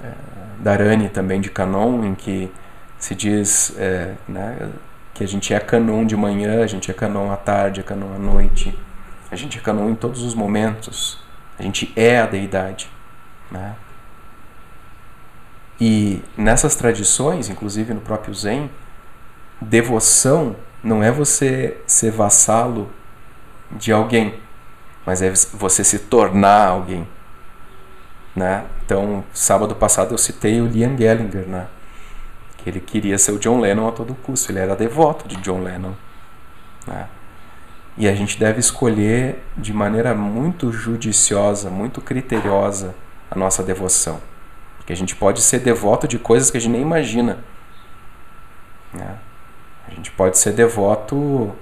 é, 0.00 0.12
Dharani 0.60 1.08
também 1.08 1.40
de 1.40 1.50
Kanon, 1.50 2.04
em 2.04 2.14
que 2.14 2.50
se 2.98 3.16
diz 3.16 3.74
é, 3.76 4.14
né, 4.28 4.70
que 5.20 5.24
a 5.24 5.28
gente 5.28 5.52
é 5.52 5.60
Kanon 5.60 6.06
de 6.06 6.16
manhã, 6.16 6.64
a 6.64 6.66
gente 6.66 6.90
é 6.90 6.94
Kanon 6.94 7.30
à 7.30 7.36
tarde, 7.36 7.80
é 7.80 7.82
Kanon 7.82 8.14
à 8.14 8.18
noite, 8.18 8.74
a 9.30 9.36
gente 9.36 9.58
é 9.58 9.60
Kanon 9.60 9.90
em 9.90 9.94
todos 9.94 10.22
os 10.22 10.34
momentos, 10.34 11.22
a 11.58 11.62
gente 11.62 11.92
é 11.94 12.18
a 12.18 12.24
deidade. 12.24 12.88
Né? 13.50 13.76
E 15.78 16.22
nessas 16.38 16.74
tradições, 16.74 17.50
inclusive 17.50 17.92
no 17.92 18.00
próprio 18.00 18.34
Zen, 18.34 18.70
devoção 19.60 20.56
não 20.82 21.02
é 21.02 21.10
você 21.10 21.76
ser 21.86 22.12
vassalo 22.12 22.88
de 23.70 23.92
alguém, 23.92 24.40
mas 25.04 25.20
é 25.20 25.30
você 25.52 25.84
se 25.84 25.98
tornar 25.98 26.68
alguém. 26.68 27.06
Né? 28.34 28.64
Então, 28.86 29.22
sábado 29.34 29.74
passado 29.74 30.14
eu 30.14 30.18
citei 30.18 30.62
o 30.62 30.66
Liam 30.66 30.96
Gallagher, 30.96 31.46
né? 31.46 31.66
Que 32.62 32.68
ele 32.70 32.80
queria 32.80 33.18
ser 33.18 33.32
o 33.32 33.38
John 33.38 33.60
Lennon 33.60 33.88
a 33.88 33.92
todo 33.92 34.14
custo, 34.14 34.50
ele 34.52 34.58
era 34.58 34.76
devoto 34.76 35.26
de 35.26 35.36
John 35.36 35.62
Lennon. 35.62 35.92
Né? 36.86 37.06
E 37.96 38.08
a 38.08 38.14
gente 38.14 38.38
deve 38.38 38.60
escolher 38.60 39.42
de 39.56 39.72
maneira 39.72 40.14
muito 40.14 40.72
judiciosa, 40.72 41.70
muito 41.70 42.00
criteriosa 42.00 42.94
a 43.30 43.38
nossa 43.38 43.62
devoção. 43.62 44.20
Porque 44.78 44.92
a 44.92 44.96
gente 44.96 45.14
pode 45.14 45.40
ser 45.42 45.60
devoto 45.60 46.08
de 46.08 46.18
coisas 46.18 46.50
que 46.50 46.56
a 46.56 46.60
gente 46.60 46.72
nem 46.72 46.82
imagina. 46.82 47.38
Né? 48.92 49.18
A 49.86 49.90
gente 49.94 50.10
pode 50.12 50.38
ser 50.38 50.52
devoto 50.52 51.54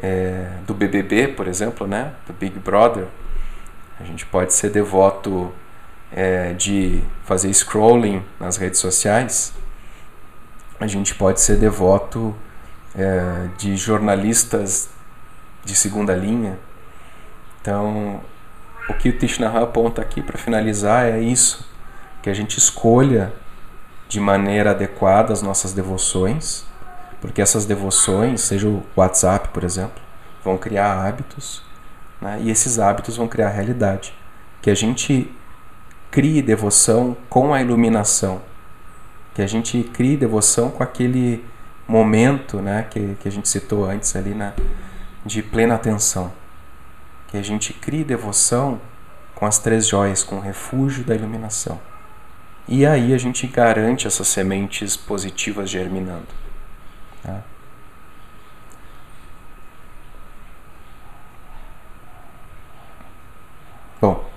é, 0.00 0.48
do 0.66 0.72
BBB, 0.74 1.28
por 1.28 1.46
exemplo, 1.46 1.86
né? 1.86 2.12
do 2.26 2.32
Big 2.32 2.58
Brother. 2.58 3.06
A 4.00 4.04
gente 4.04 4.24
pode 4.26 4.52
ser 4.54 4.70
devoto 4.70 5.52
é, 6.10 6.52
de 6.52 7.02
fazer 7.24 7.52
scrolling 7.52 8.22
nas 8.38 8.56
redes 8.56 8.80
sociais. 8.80 9.52
A 10.82 10.86
gente 10.88 11.14
pode 11.14 11.40
ser 11.40 11.58
devoto 11.58 12.34
é, 12.92 13.46
de 13.56 13.76
jornalistas 13.76 14.88
de 15.64 15.76
segunda 15.76 16.12
linha. 16.12 16.58
Então, 17.60 18.20
o 18.88 18.94
que 18.94 19.10
o 19.10 19.16
Tishnaha 19.16 19.62
aponta 19.62 20.02
aqui 20.02 20.20
para 20.20 20.36
finalizar 20.36 21.06
é 21.06 21.20
isso, 21.20 21.70
que 22.20 22.28
a 22.28 22.34
gente 22.34 22.58
escolha 22.58 23.32
de 24.08 24.18
maneira 24.18 24.72
adequada 24.72 25.32
as 25.32 25.40
nossas 25.40 25.72
devoções, 25.72 26.64
porque 27.20 27.40
essas 27.40 27.64
devoções, 27.64 28.40
seja 28.40 28.66
o 28.66 28.82
WhatsApp, 28.96 29.50
por 29.50 29.62
exemplo, 29.62 30.02
vão 30.42 30.58
criar 30.58 31.06
hábitos, 31.06 31.62
né? 32.20 32.40
e 32.42 32.50
esses 32.50 32.80
hábitos 32.80 33.16
vão 33.16 33.28
criar 33.28 33.50
realidade. 33.50 34.12
Que 34.60 34.68
a 34.68 34.74
gente 34.74 35.32
crie 36.10 36.42
devoção 36.42 37.16
com 37.30 37.54
a 37.54 37.62
iluminação, 37.62 38.42
que 39.34 39.42
a 39.42 39.46
gente 39.46 39.82
crie 39.84 40.16
devoção 40.16 40.70
com 40.70 40.82
aquele 40.82 41.44
momento 41.86 42.60
né, 42.60 42.86
que, 42.90 43.16
que 43.20 43.28
a 43.28 43.32
gente 43.32 43.48
citou 43.48 43.84
antes 43.84 44.14
ali 44.14 44.34
na, 44.34 44.52
de 45.24 45.42
plena 45.42 45.74
atenção. 45.74 46.32
Que 47.28 47.36
a 47.36 47.42
gente 47.42 47.72
crie 47.72 48.04
devoção 48.04 48.80
com 49.34 49.46
as 49.46 49.58
três 49.58 49.88
joias, 49.88 50.22
com 50.22 50.36
o 50.36 50.40
refúgio 50.40 51.04
da 51.04 51.14
iluminação. 51.14 51.80
E 52.68 52.86
aí 52.86 53.12
a 53.12 53.18
gente 53.18 53.46
garante 53.46 54.06
essas 54.06 54.28
sementes 54.28 54.96
positivas 54.96 55.68
germinando. 55.68 56.28
Tá? 57.22 57.42
Bom, 64.00 64.28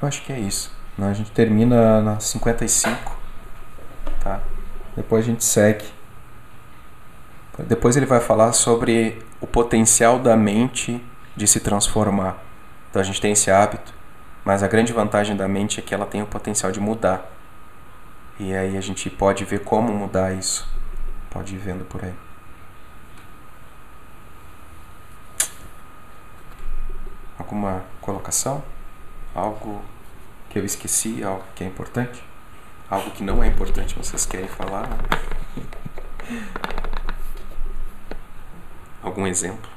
eu 0.00 0.08
acho 0.08 0.22
que 0.22 0.32
é 0.32 0.38
isso. 0.38 0.72
Né? 0.96 1.10
A 1.10 1.14
gente 1.14 1.30
termina 1.30 2.00
na 2.02 2.20
55. 2.20 3.17
Tá? 4.20 4.40
Depois 4.96 5.24
a 5.24 5.28
gente 5.28 5.44
segue. 5.44 5.84
Depois 7.66 7.96
ele 7.96 8.06
vai 8.06 8.20
falar 8.20 8.52
sobre 8.52 9.20
o 9.40 9.46
potencial 9.46 10.18
da 10.18 10.36
mente 10.36 11.04
de 11.36 11.46
se 11.46 11.60
transformar. 11.60 12.36
Então 12.90 13.00
a 13.00 13.04
gente 13.04 13.20
tem 13.20 13.32
esse 13.32 13.50
hábito, 13.50 13.92
mas 14.44 14.62
a 14.62 14.68
grande 14.68 14.92
vantagem 14.92 15.36
da 15.36 15.48
mente 15.48 15.80
é 15.80 15.82
que 15.82 15.94
ela 15.94 16.06
tem 16.06 16.22
o 16.22 16.26
potencial 16.26 16.70
de 16.72 16.80
mudar. 16.80 17.30
E 18.38 18.54
aí 18.54 18.76
a 18.76 18.80
gente 18.80 19.10
pode 19.10 19.44
ver 19.44 19.64
como 19.64 19.92
mudar 19.92 20.32
isso. 20.32 20.68
Pode 21.30 21.54
ir 21.54 21.58
vendo 21.58 21.84
por 21.84 22.04
aí. 22.04 22.14
Alguma 27.38 27.82
colocação? 28.00 28.62
Algo 29.34 29.82
que 30.48 30.58
eu 30.58 30.64
esqueci, 30.64 31.22
algo 31.22 31.44
que 31.54 31.64
é 31.64 31.66
importante? 31.66 32.27
Algo 32.90 33.10
que 33.10 33.22
não 33.22 33.42
é 33.42 33.48
importante, 33.48 33.94
vocês 33.94 34.24
querem 34.24 34.48
falar? 34.48 34.88
Algum 39.02 39.26
exemplo? 39.26 39.70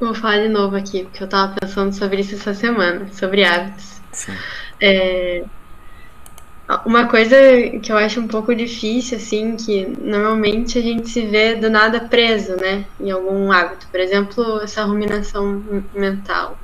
Vou 0.00 0.14
falar 0.14 0.38
de 0.38 0.48
novo 0.48 0.76
aqui, 0.76 1.04
porque 1.04 1.22
eu 1.22 1.28
tava 1.28 1.54
pensando 1.60 1.92
sobre 1.92 2.20
isso 2.20 2.34
essa 2.34 2.54
semana, 2.54 3.08
sobre 3.12 3.44
hábitos. 3.44 4.00
É, 4.80 5.44
uma 6.84 7.06
coisa 7.08 7.36
que 7.82 7.92
eu 7.92 7.96
acho 7.96 8.20
um 8.20 8.28
pouco 8.28 8.54
difícil, 8.54 9.18
assim, 9.18 9.56
que 9.56 9.86
normalmente 10.00 10.78
a 10.78 10.82
gente 10.82 11.08
se 11.08 11.26
vê 11.26 11.54
do 11.54 11.70
nada 11.70 12.00
preso, 12.00 12.56
né, 12.56 12.84
em 13.00 13.10
algum 13.10 13.52
hábito. 13.52 13.86
Por 13.88 14.00
exemplo, 14.00 14.60
essa 14.62 14.82
ruminação 14.84 15.62
mental. 15.94 16.58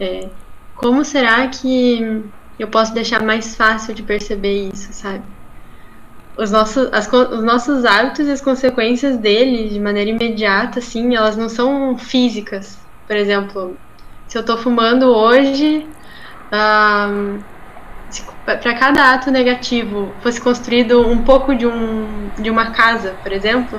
É, 0.00 0.30
como 0.74 1.04
será 1.04 1.46
que 1.48 2.24
eu 2.58 2.68
posso 2.68 2.94
deixar 2.94 3.22
mais 3.22 3.54
fácil 3.54 3.94
de 3.94 4.02
perceber 4.02 4.70
isso, 4.72 4.92
sabe? 4.92 5.22
Os 6.38 6.50
nossos, 6.50 6.88
as, 6.92 7.06
os 7.12 7.44
nossos 7.44 7.84
hábitos 7.84 8.26
e 8.26 8.30
as 8.30 8.40
consequências 8.40 9.18
deles, 9.18 9.72
de 9.72 9.78
maneira 9.78 10.08
imediata, 10.10 10.78
assim, 10.78 11.14
elas 11.14 11.36
não 11.36 11.50
são 11.50 11.98
físicas. 11.98 12.78
Por 13.06 13.14
exemplo, 13.14 13.76
se 14.26 14.38
eu 14.38 14.44
tô 14.44 14.56
fumando 14.56 15.06
hoje, 15.06 15.86
um, 16.52 17.40
para 18.44 18.74
cada 18.74 19.12
ato 19.12 19.30
negativo 19.30 20.14
fosse 20.20 20.40
construído 20.40 21.06
um 21.06 21.22
pouco 21.22 21.54
de, 21.54 21.66
um, 21.66 22.30
de 22.38 22.50
uma 22.50 22.70
casa, 22.70 23.18
por 23.22 23.32
exemplo, 23.32 23.78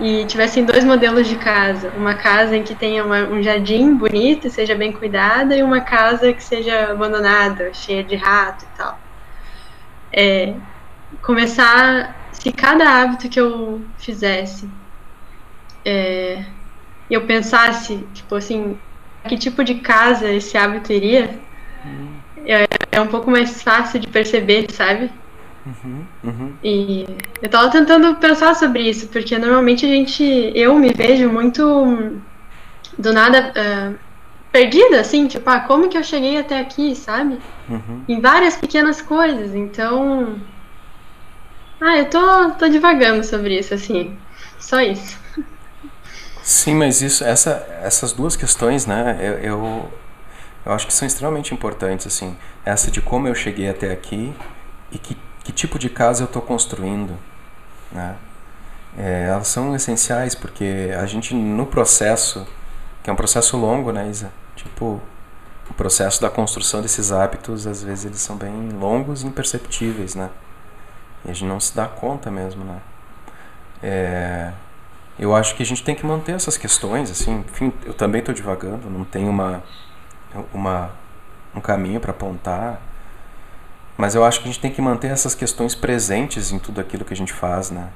e 0.00 0.24
tivessem 0.26 0.64
dois 0.64 0.84
modelos 0.84 1.26
de 1.26 1.36
casa, 1.36 1.92
uma 1.96 2.14
casa 2.14 2.56
em 2.56 2.62
que 2.62 2.74
tenha 2.74 3.04
uma, 3.04 3.20
um 3.24 3.42
jardim 3.42 3.94
bonito 3.94 4.46
e 4.46 4.50
seja 4.50 4.74
bem 4.74 4.92
cuidada 4.92 5.56
e 5.56 5.62
uma 5.62 5.80
casa 5.80 6.32
que 6.32 6.42
seja 6.42 6.90
abandonada, 6.92 7.72
cheia 7.72 8.04
de 8.04 8.16
rato 8.16 8.64
e 8.64 8.76
tal. 8.76 8.98
É, 10.12 10.54
começar, 11.22 12.14
se 12.32 12.52
cada 12.52 12.88
hábito 12.88 13.28
que 13.28 13.40
eu 13.40 13.82
fizesse, 13.98 14.68
é, 15.84 16.44
eu 17.10 17.26
pensasse, 17.26 18.06
tipo 18.12 18.34
assim, 18.34 18.78
que 19.28 19.36
tipo 19.36 19.64
de 19.64 19.76
casa 19.76 20.30
esse 20.30 20.56
hábito 20.58 20.92
iria, 20.92 21.38
hum 21.84 22.16
é, 22.46 22.66
é 22.92 23.00
um 23.00 23.08
pouco 23.08 23.30
mais 23.30 23.62
fácil 23.62 23.98
de 23.98 24.06
perceber, 24.06 24.66
sabe? 24.70 25.10
Uhum, 25.66 26.06
uhum. 26.22 26.52
E 26.62 27.04
eu 27.42 27.48
tava 27.48 27.70
tentando 27.70 28.14
pensar 28.16 28.54
sobre 28.54 28.88
isso, 28.88 29.08
porque 29.08 29.36
normalmente 29.36 29.84
a 29.84 29.88
gente, 29.88 30.52
eu 30.54 30.78
me 30.78 30.92
vejo 30.92 31.28
muito 31.28 31.62
do 32.96 33.12
nada 33.12 33.52
uh, 33.52 33.98
perdida, 34.52 35.00
assim, 35.00 35.26
tipo, 35.26 35.48
ah, 35.50 35.60
como 35.60 35.88
que 35.88 35.98
eu 35.98 36.04
cheguei 36.04 36.38
até 36.38 36.60
aqui, 36.60 36.94
sabe? 36.94 37.38
Uhum. 37.68 38.04
Em 38.08 38.20
várias 38.20 38.56
pequenas 38.56 39.02
coisas, 39.02 39.54
então. 39.54 40.36
Ah, 41.80 41.98
eu 41.98 42.08
tô, 42.08 42.50
tô 42.52 42.68
divagando 42.68 43.24
sobre 43.24 43.58
isso, 43.58 43.74
assim, 43.74 44.16
só 44.58 44.80
isso. 44.80 45.18
Sim, 46.42 46.76
mas 46.76 47.02
isso, 47.02 47.24
essa, 47.24 47.66
essas 47.82 48.12
duas 48.12 48.36
questões, 48.36 48.86
né, 48.86 49.18
eu, 49.20 49.32
eu 49.38 49.90
eu 50.66 50.72
acho 50.72 50.84
que 50.84 50.92
são 50.92 51.06
extremamente 51.06 51.54
importantes, 51.54 52.08
assim, 52.08 52.36
essa 52.64 52.90
de 52.90 53.00
como 53.00 53.28
eu 53.28 53.34
cheguei 53.36 53.70
até 53.70 53.92
aqui 53.92 54.34
e 54.90 54.98
que, 54.98 55.16
que 55.46 55.52
tipo 55.52 55.78
de 55.78 55.88
casa 55.88 56.24
eu 56.24 56.26
estou 56.26 56.42
construindo, 56.42 57.16
né? 57.92 58.16
É, 58.98 59.28
elas 59.28 59.46
são 59.46 59.76
essenciais 59.76 60.34
porque 60.34 60.90
a 60.98 61.06
gente 61.06 61.34
no 61.34 61.66
processo, 61.66 62.44
que 63.00 63.08
é 63.08 63.12
um 63.12 63.16
processo 63.16 63.56
longo, 63.56 63.92
né, 63.92 64.08
Isa? 64.08 64.32
Tipo, 64.56 65.00
o 65.70 65.74
processo 65.74 66.20
da 66.20 66.28
construção 66.28 66.82
desses 66.82 67.12
hábitos, 67.12 67.64
às 67.64 67.80
vezes 67.80 68.06
eles 68.06 68.18
são 68.18 68.36
bem 68.36 68.70
longos 68.70 69.22
e 69.22 69.26
imperceptíveis, 69.28 70.16
né? 70.16 70.30
E 71.24 71.30
a 71.30 71.32
gente 71.32 71.46
não 71.46 71.60
se 71.60 71.76
dá 71.76 71.86
conta 71.86 72.28
mesmo, 72.28 72.64
né? 72.64 72.80
É, 73.80 74.52
eu 75.16 75.32
acho 75.32 75.54
que 75.54 75.62
a 75.62 75.66
gente 75.66 75.84
tem 75.84 75.94
que 75.94 76.04
manter 76.04 76.32
essas 76.32 76.56
questões, 76.56 77.08
assim, 77.08 77.44
enfim, 77.52 77.72
eu 77.84 77.94
também 77.94 78.18
estou 78.18 78.34
divagando, 78.34 78.90
não 78.90 79.04
tenho 79.04 79.30
uma 79.30 79.62
uma, 80.52 80.90
um 81.54 81.60
caminho 81.60 82.00
para 82.00 82.10
apontar. 82.10 82.80
Mas 83.96 84.14
eu 84.14 84.24
acho 84.24 84.40
que 84.40 84.48
a 84.48 84.52
gente 84.52 84.60
tem 84.60 84.70
que 84.70 84.82
manter 84.82 85.10
essas 85.10 85.34
questões 85.34 85.74
presentes 85.74 86.52
em 86.52 86.58
tudo 86.58 86.80
aquilo 86.80 87.04
que 87.04 87.14
a 87.14 87.16
gente 87.16 87.32
faz, 87.32 87.70
né? 87.70 87.88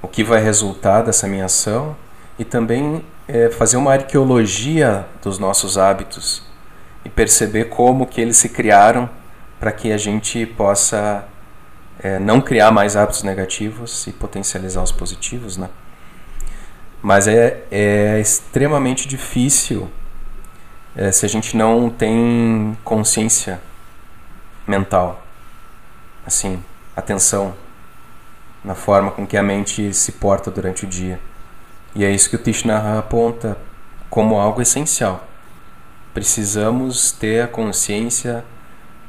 O 0.00 0.08
que 0.08 0.24
vai 0.24 0.42
resultar 0.42 1.02
dessa 1.02 1.26
minha 1.26 1.44
ação 1.44 1.96
e 2.38 2.44
também 2.44 3.04
é, 3.28 3.50
fazer 3.50 3.76
uma 3.76 3.92
arqueologia 3.92 5.06
dos 5.22 5.38
nossos 5.38 5.76
hábitos 5.76 6.42
e 7.04 7.08
perceber 7.08 7.66
como 7.66 8.06
que 8.06 8.20
eles 8.20 8.36
se 8.36 8.48
criaram 8.48 9.08
para 9.60 9.72
que 9.72 9.92
a 9.92 9.98
gente 9.98 10.46
possa 10.46 11.24
é, 11.98 12.18
não 12.18 12.40
criar 12.40 12.70
mais 12.70 12.96
hábitos 12.96 13.22
negativos 13.22 14.06
e 14.06 14.12
potencializar 14.12 14.82
os 14.82 14.92
positivos, 14.92 15.56
né? 15.56 15.68
Mas 17.02 17.28
é, 17.28 17.62
é 17.70 18.18
extremamente 18.20 19.06
difícil 19.06 19.88
é, 20.96 21.12
se 21.12 21.26
a 21.26 21.28
gente 21.28 21.56
não 21.56 21.90
tem 21.90 22.76
consciência 22.82 23.60
mental, 24.66 25.25
assim, 26.26 26.62
atenção 26.96 27.54
na 28.64 28.74
forma 28.74 29.12
com 29.12 29.26
que 29.26 29.36
a 29.36 29.42
mente 29.42 29.94
se 29.94 30.12
porta 30.12 30.50
durante 30.50 30.84
o 30.84 30.88
dia. 30.88 31.20
E 31.94 32.04
é 32.04 32.10
isso 32.10 32.28
que 32.28 32.36
o 32.36 32.38
Tishnara 32.38 32.98
aponta 32.98 33.56
como 34.10 34.38
algo 34.38 34.60
essencial. 34.60 35.26
Precisamos 36.12 37.12
ter 37.12 37.42
a 37.42 37.48
consciência 37.48 38.44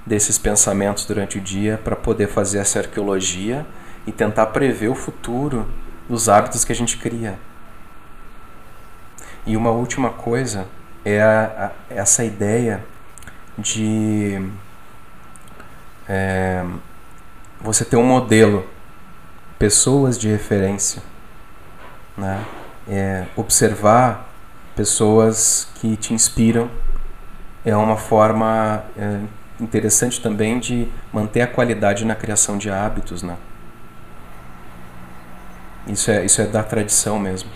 desses 0.06 0.38
pensamentos 0.38 1.06
durante 1.06 1.38
o 1.38 1.41
dia 1.41 1.80
para 1.84 1.95
poder 1.95 2.27
fazer 2.27 2.60
essa 2.60 2.80
arqueologia 2.80 3.65
e 4.06 4.11
tentar 4.11 4.45
prever 4.48 4.89
o 4.89 4.95
futuro 4.95 5.68
dos 6.07 6.30
hábitos 6.30 6.64
que 6.64 6.72
a 6.72 6.76
gente 6.76 6.98
cria. 6.98 7.38
E 9.45 9.57
uma 9.57 9.72
última 9.72 10.11
coisa 10.11 10.68
é 11.03 11.22
a, 11.22 11.72
a, 11.89 11.94
essa 11.94 12.23
ideia 12.23 12.84
de 13.57 14.49
é, 16.07 16.64
você 17.68 17.84
ter 17.84 17.98
um 17.98 18.03
modelo, 18.03 18.65
pessoas 19.60 20.18
de 20.18 20.30
referência, 20.30 21.02
né? 22.18 22.44
É, 22.88 23.26
observar 23.35 24.30
pessoas 24.73 25.68
que 25.76 25.98
te 25.98 26.14
inspiram 26.14 26.69
é 27.65 27.76
uma 27.76 27.98
forma 27.98 28.85
é, 28.98 29.19
interessante 29.60 30.22
também 30.22 30.57
de 30.60 30.88
manter 31.11 31.41
a 31.41 31.48
qualidade 31.48 32.06
na 32.06 32.15
criação 32.15 32.57
de 32.57 32.69
hábitos, 32.69 33.22
né? 33.22 33.35
Isso 35.85 36.10
é, 36.10 36.23
isso 36.23 36.41
é 36.41 36.45
da 36.45 36.64
tradição 36.64 37.19
mesmo. 37.19 37.49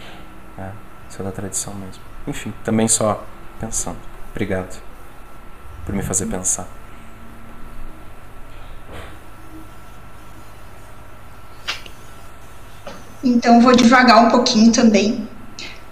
Né? 0.57 0.71
Isso 1.09 1.21
é 1.21 1.25
da 1.25 1.31
tradição 1.31 1.73
mesmo. 1.73 2.03
Enfim, 2.27 2.53
também 2.65 2.87
só 2.87 3.23
pensando. 3.61 3.97
Obrigado 4.31 4.81
por 5.85 5.95
me 5.95 6.03
fazer 6.03 6.25
pensar. 6.25 6.67
Então, 13.23 13.61
vou 13.61 13.75
devagar 13.75 14.25
um 14.25 14.29
pouquinho 14.29 14.71
também. 14.71 15.27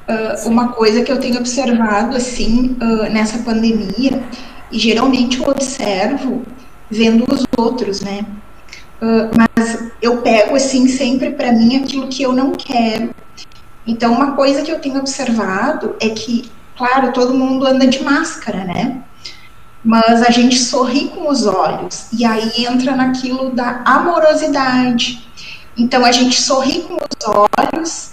Uh, 0.08 0.48
uma 0.48 0.70
coisa 0.70 1.04
que 1.04 1.12
eu 1.12 1.20
tenho 1.20 1.38
observado, 1.38 2.18
assim, 2.18 2.76
uh, 2.82 3.12
nessa 3.12 3.40
pandemia, 3.40 4.24
e 4.72 4.80
geralmente 4.80 5.40
eu 5.40 5.48
observo 5.48 6.44
vendo 6.90 7.32
os 7.32 7.46
outros, 7.56 8.02
né? 8.02 8.26
Uh, 9.00 9.30
mas 9.38 9.92
eu 10.02 10.18
pego, 10.18 10.56
assim, 10.56 10.88
sempre 10.88 11.32
para 11.32 11.52
mim 11.52 11.78
aquilo 11.78 12.08
que 12.08 12.24
eu 12.24 12.34
não 12.34 12.52
quero. 12.52 13.12
Então, 13.86 14.14
uma 14.14 14.32
coisa 14.32 14.64
que 14.64 14.72
eu 14.72 14.80
tenho 14.80 14.98
observado 14.98 15.96
é 16.00 16.10
que, 16.10 16.50
claro, 16.76 17.14
todo 17.14 17.34
mundo 17.34 17.68
anda 17.68 17.86
de 17.86 18.04
máscara, 18.04 18.64
né? 18.64 19.04
Mas 19.84 20.24
a 20.24 20.32
gente 20.32 20.58
sorri 20.58 21.10
com 21.10 21.30
os 21.30 21.46
olhos, 21.46 22.08
e 22.12 22.26
aí 22.26 22.66
entra 22.66 22.96
naquilo 22.96 23.52
da 23.52 23.82
amorosidade 23.86 25.29
então 25.80 26.06
a 26.06 26.12
gente 26.12 26.40
sorri 26.40 26.82
com 26.82 26.96
os 26.96 27.50
olhos 27.74 28.12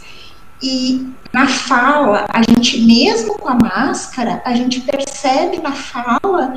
e 0.63 1.13
na 1.33 1.47
fala, 1.47 2.27
a 2.31 2.41
gente, 2.43 2.81
mesmo 2.81 3.37
com 3.39 3.49
a 3.49 3.55
máscara, 3.55 4.41
a 4.45 4.55
gente 4.55 4.81
percebe 4.81 5.59
na 5.59 5.73
fala 5.73 6.55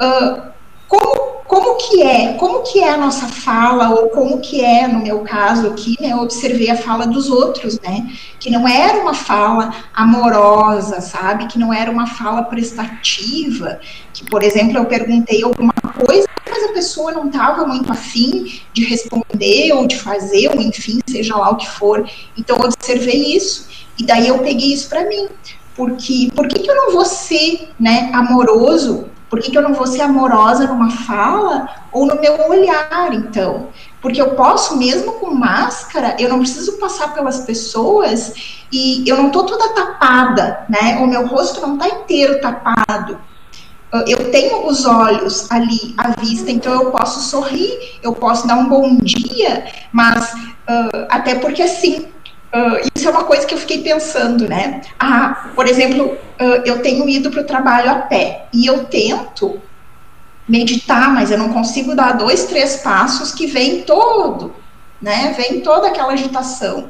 uh, 0.00 0.57
como 0.88 1.28
como 1.48 1.76
que 1.76 2.02
é, 2.02 2.34
como 2.34 2.62
que 2.62 2.80
é 2.80 2.90
a 2.90 2.96
nossa 2.98 3.26
fala, 3.26 3.88
ou 3.88 4.10
como 4.10 4.38
que 4.38 4.62
é, 4.62 4.86
no 4.86 4.98
meu 4.98 5.20
caso 5.20 5.68
aqui, 5.68 5.96
né, 5.98 6.12
eu 6.12 6.18
observei 6.18 6.70
a 6.70 6.76
fala 6.76 7.06
dos 7.06 7.30
outros, 7.30 7.80
né, 7.80 8.06
que 8.38 8.50
não 8.50 8.68
era 8.68 9.00
uma 9.00 9.14
fala 9.14 9.74
amorosa, 9.94 11.00
sabe, 11.00 11.46
que 11.46 11.58
não 11.58 11.72
era 11.72 11.90
uma 11.90 12.06
fala 12.06 12.42
prestativa, 12.42 13.80
que, 14.12 14.26
por 14.26 14.42
exemplo, 14.42 14.76
eu 14.76 14.84
perguntei 14.84 15.42
alguma 15.42 15.72
coisa, 15.72 16.28
mas 16.46 16.64
a 16.64 16.72
pessoa 16.74 17.12
não 17.12 17.28
estava 17.28 17.66
muito 17.66 17.90
afim 17.90 18.60
de 18.74 18.84
responder, 18.84 19.72
ou 19.72 19.86
de 19.86 19.96
fazer, 19.96 20.50
ou 20.50 20.60
enfim, 20.60 21.00
seja 21.08 21.34
lá 21.34 21.48
o 21.48 21.56
que 21.56 21.68
for, 21.68 22.06
então 22.36 22.58
eu 22.58 22.64
observei 22.66 23.34
isso, 23.34 23.68
e 23.98 24.04
daí 24.04 24.28
eu 24.28 24.38
peguei 24.40 24.74
isso 24.74 24.86
para 24.86 25.08
mim, 25.08 25.28
porque 25.74 26.30
por 26.34 26.46
que, 26.46 26.68
eu 26.68 26.76
não 26.76 26.92
vou 26.92 27.06
ser, 27.06 27.70
né, 27.80 28.10
amoroso 28.12 29.08
por 29.28 29.40
que, 29.40 29.50
que 29.50 29.58
eu 29.58 29.62
não 29.62 29.74
vou 29.74 29.86
ser 29.86 30.00
amorosa 30.00 30.66
numa 30.66 30.90
fala 30.90 31.68
ou 31.92 32.06
no 32.06 32.20
meu 32.20 32.48
olhar, 32.48 33.12
então? 33.12 33.68
Porque 34.00 34.20
eu 34.20 34.30
posso, 34.30 34.76
mesmo 34.76 35.12
com 35.12 35.34
máscara, 35.34 36.16
eu 36.18 36.28
não 36.28 36.38
preciso 36.38 36.78
passar 36.78 37.12
pelas 37.12 37.40
pessoas 37.40 38.32
e 38.72 39.08
eu 39.08 39.16
não 39.16 39.30
tô 39.30 39.44
toda 39.44 39.74
tapada, 39.74 40.64
né? 40.68 40.98
O 41.00 41.06
meu 41.06 41.26
rosto 41.26 41.60
não 41.60 41.76
tá 41.76 41.88
inteiro 41.88 42.40
tapado. 42.40 43.18
Eu 44.06 44.30
tenho 44.30 44.66
os 44.66 44.84
olhos 44.84 45.50
ali 45.50 45.94
à 45.96 46.10
vista, 46.20 46.50
então 46.50 46.72
eu 46.72 46.90
posso 46.90 47.20
sorrir, 47.20 47.98
eu 48.02 48.12
posso 48.12 48.46
dar 48.46 48.56
um 48.56 48.68
bom 48.68 48.98
dia, 48.98 49.66
mas 49.90 50.34
uh, 50.34 51.06
até 51.08 51.36
porque 51.36 51.62
assim, 51.62 52.06
Uh, 52.52 52.88
isso 52.94 53.06
é 53.06 53.10
uma 53.10 53.24
coisa 53.24 53.46
que 53.46 53.52
eu 53.52 53.58
fiquei 53.58 53.82
pensando, 53.82 54.48
né? 54.48 54.80
Ah, 54.98 55.50
por 55.54 55.66
exemplo, 55.66 56.06
uh, 56.06 56.62
eu 56.64 56.80
tenho 56.80 57.06
ido 57.08 57.30
para 57.30 57.42
o 57.42 57.46
trabalho 57.46 57.90
a 57.90 57.96
pé 57.96 58.46
e 58.52 58.66
eu 58.66 58.84
tento 58.84 59.60
meditar, 60.48 61.12
mas 61.12 61.30
eu 61.30 61.36
não 61.36 61.52
consigo 61.52 61.94
dar 61.94 62.12
dois, 62.12 62.46
três 62.46 62.76
passos 62.76 63.32
que 63.32 63.46
vem 63.46 63.82
todo, 63.82 64.54
né? 65.00 65.34
Vem 65.36 65.60
toda 65.60 65.88
aquela 65.88 66.14
agitação. 66.14 66.88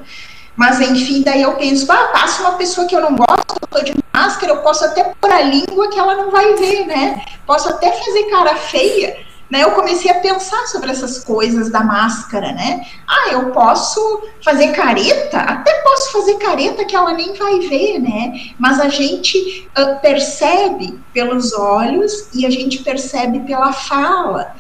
Mas 0.55 0.81
enfim, 0.81 1.23
daí 1.23 1.43
eu 1.43 1.53
penso, 1.55 1.91
ah, 1.91 2.09
passa 2.13 2.43
uma 2.43 2.53
pessoa 2.53 2.87
que 2.87 2.95
eu 2.95 3.01
não 3.01 3.17
gosto, 3.17 3.59
eu 3.61 3.69
tô 3.69 3.83
de 3.83 3.95
máscara, 4.13 4.53
eu 4.53 4.59
posso 4.59 4.85
até 4.85 5.13
pôr 5.21 5.31
a 5.31 5.41
língua 5.41 5.89
que 5.89 5.99
ela 5.99 6.15
não 6.15 6.31
vai 6.31 6.55
ver, 6.55 6.87
né? 6.87 7.21
Posso 7.47 7.69
até 7.69 7.91
fazer 7.93 8.25
cara 8.25 8.55
feia, 8.57 9.17
né, 9.51 9.65
eu 9.65 9.71
comecei 9.71 10.11
a 10.11 10.21
pensar 10.21 10.67
sobre 10.67 10.91
essas 10.91 11.25
coisas 11.25 11.71
da 11.71 11.83
máscara, 11.83 12.53
né? 12.53 12.87
Ah, 13.07 13.33
eu 13.33 13.51
posso 13.51 14.23
fazer 14.45 14.73
careta? 14.73 15.39
Até 15.39 15.73
posso 15.83 16.13
fazer 16.13 16.35
careta 16.35 16.85
que 16.85 16.95
ela 16.95 17.15
nem 17.15 17.33
vai 17.35 17.61
ver, 17.61 17.99
né? 17.99 18.53
Mas 18.59 18.79
a 18.79 18.89
gente 18.89 19.69
uh, 19.79 19.99
percebe 20.01 20.99
pelos 21.15 21.55
olhos 21.55 22.29
e 22.35 22.45
a 22.45 22.51
gente 22.51 22.81
percebe 22.81 23.41
pela 23.41 23.73
fala. 23.73 24.55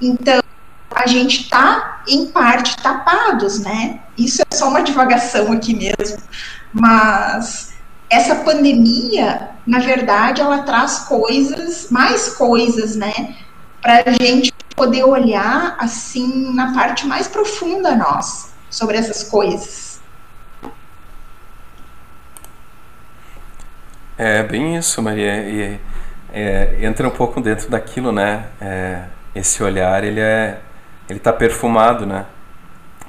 Então, 0.00 0.40
a 0.94 1.06
gente 1.06 1.42
está, 1.42 2.02
em 2.08 2.26
parte, 2.26 2.76
tapados, 2.82 3.60
né? 3.60 4.00
Isso 4.16 4.40
é 4.42 4.56
só 4.56 4.68
uma 4.68 4.82
divagação 4.82 5.52
aqui 5.52 5.74
mesmo. 5.74 6.18
Mas 6.72 7.74
essa 8.08 8.36
pandemia, 8.36 9.50
na 9.66 9.78
verdade, 9.78 10.40
ela 10.40 10.62
traz 10.62 11.00
coisas, 11.00 11.88
mais 11.90 12.30
coisas, 12.30 12.96
né? 12.96 13.36
Para 13.80 14.04
a 14.06 14.24
gente 14.24 14.52
poder 14.76 15.04
olhar 15.04 15.76
assim 15.78 16.52
na 16.54 16.72
parte 16.72 17.06
mais 17.06 17.28
profunda 17.28 17.94
nossa 17.94 18.50
sobre 18.70 18.96
essas 18.96 19.24
coisas. 19.24 20.00
É 24.16 24.42
bem 24.42 24.76
isso, 24.76 25.00
Maria. 25.02 25.48
E, 25.48 25.80
é, 26.32 26.78
entra 26.84 27.08
um 27.08 27.10
pouco 27.10 27.40
dentro 27.40 27.70
daquilo, 27.70 28.12
né? 28.12 28.46
É, 28.60 29.04
esse 29.34 29.62
olhar, 29.62 30.04
ele 30.04 30.20
é, 30.20 30.60
ele 31.08 31.18
está 31.18 31.32
perfumado, 31.32 32.06
né? 32.06 32.26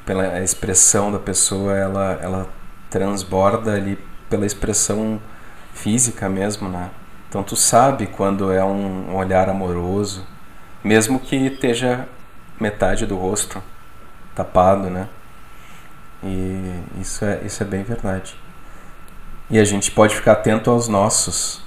Pela 0.06 0.42
expressão 0.42 1.12
da 1.12 1.20
pessoa, 1.20 1.76
ela, 1.76 2.20
ela 2.22 2.50
transborda 2.90 3.74
ali 3.74 4.00
pela 4.30 4.46
expressão 4.46 5.22
física 5.74 6.28
mesmo, 6.30 6.70
né? 6.70 6.90
Então 7.30 7.44
tu 7.44 7.56
sabe 7.56 8.08
quando 8.08 8.52
é 8.52 8.64
um 8.64 9.16
olhar 9.16 9.50
amoroso, 9.50 10.26
mesmo 10.84 11.20
que 11.20 11.36
esteja 11.36 12.08
metade 12.60 13.06
do 13.06 13.18
rosto 13.18 13.62
tapado, 14.36 14.90
né? 14.90 15.08
E 16.24 16.82
isso 17.00 17.26
é, 17.26 17.42
isso 17.44 17.64
é 17.64 17.66
bem 17.66 17.84
verdade. 17.84 18.36
E 19.50 19.60
a 19.60 19.66
gente 19.66 19.92
pode 19.92 20.16
ficar 20.16 20.34
atento 20.34 20.70
aos 20.70 20.88
nossos, 20.88 21.62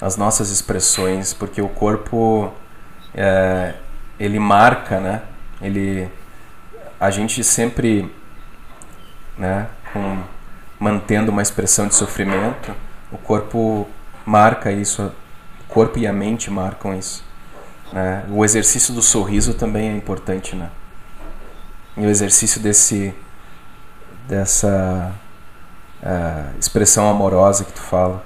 às 0.00 0.16
nossas 0.16 0.50
expressões, 0.50 1.34
porque 1.34 1.60
o 1.60 1.68
corpo 1.68 2.52
é, 3.14 3.74
ele 4.18 4.38
marca, 4.38 5.00
né? 5.00 5.22
Ele, 5.60 6.08
a 6.98 7.10
gente 7.10 7.42
sempre, 7.44 8.10
né? 9.36 9.68
Com, 9.92 10.22
mantendo 10.78 11.32
uma 11.32 11.42
expressão 11.42 11.88
de 11.88 11.94
sofrimento, 11.94 12.74
o 13.10 13.18
corpo 13.18 13.88
marca 14.24 14.70
isso, 14.70 15.12
o 15.60 15.72
corpo 15.72 15.98
e 15.98 16.06
a 16.06 16.12
mente 16.12 16.50
marcam 16.50 16.94
isso. 16.94 17.25
Né? 17.96 18.26
O 18.28 18.44
exercício 18.44 18.92
do 18.92 19.00
sorriso 19.00 19.54
também 19.54 19.88
é 19.88 19.96
importante, 19.96 20.54
né? 20.54 20.68
E 21.96 22.04
o 22.04 22.10
exercício 22.10 22.60
desse 22.60 23.14
dessa 24.28 25.14
uh, 26.02 26.58
expressão 26.58 27.08
amorosa 27.08 27.64
que 27.64 27.72
tu 27.72 27.80
fala. 27.80 28.22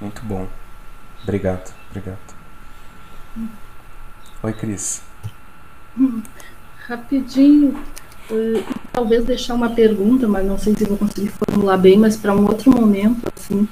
Muito 0.00 0.20
bom. 0.24 0.48
Obrigado, 1.22 1.72
obrigado. 1.88 2.18
Oi, 4.42 4.52
Cris. 4.54 5.02
Rapidinho, 6.88 7.76
uh, 8.28 8.64
talvez 8.92 9.24
deixar 9.24 9.54
uma 9.54 9.70
pergunta, 9.70 10.26
mas 10.26 10.44
não 10.44 10.58
sei 10.58 10.74
se 10.74 10.84
vou 10.84 10.98
conseguir 10.98 11.28
formular 11.28 11.76
bem, 11.76 11.96
mas 11.96 12.16
para 12.16 12.34
um 12.34 12.44
outro 12.44 12.72
momento, 12.72 13.22
assim, 13.36 13.68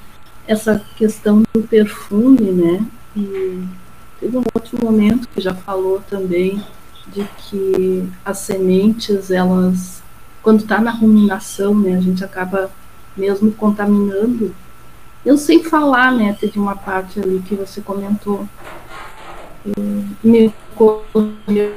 essa 0.47 0.81
questão 0.95 1.43
do 1.53 1.61
perfume, 1.63 2.51
né? 2.53 2.85
E 3.17 3.67
Teve 4.19 4.37
um 4.37 4.43
outro 4.53 4.83
momento 4.83 5.27
que 5.29 5.39
já 5.39 5.53
falou 5.53 6.01
também 6.09 6.61
de 7.07 7.23
que 7.37 8.07
as 8.23 8.39
sementes, 8.39 9.31
elas, 9.31 10.03
quando 10.43 10.61
está 10.61 10.79
na 10.79 10.91
ruminação, 10.91 11.73
né, 11.73 11.95
a 11.95 12.01
gente 12.01 12.23
acaba 12.23 12.69
mesmo 13.15 13.51
contaminando. 13.51 14.53
Eu 15.25 15.37
sei 15.37 15.63
falar, 15.63 16.11
né, 16.11 16.35
teve 16.39 16.59
uma 16.59 16.75
parte 16.75 17.19
ali 17.19 17.41
que 17.47 17.55
você 17.55 17.81
comentou, 17.81 18.47
me 20.23 20.53
ocorreu 20.75 21.75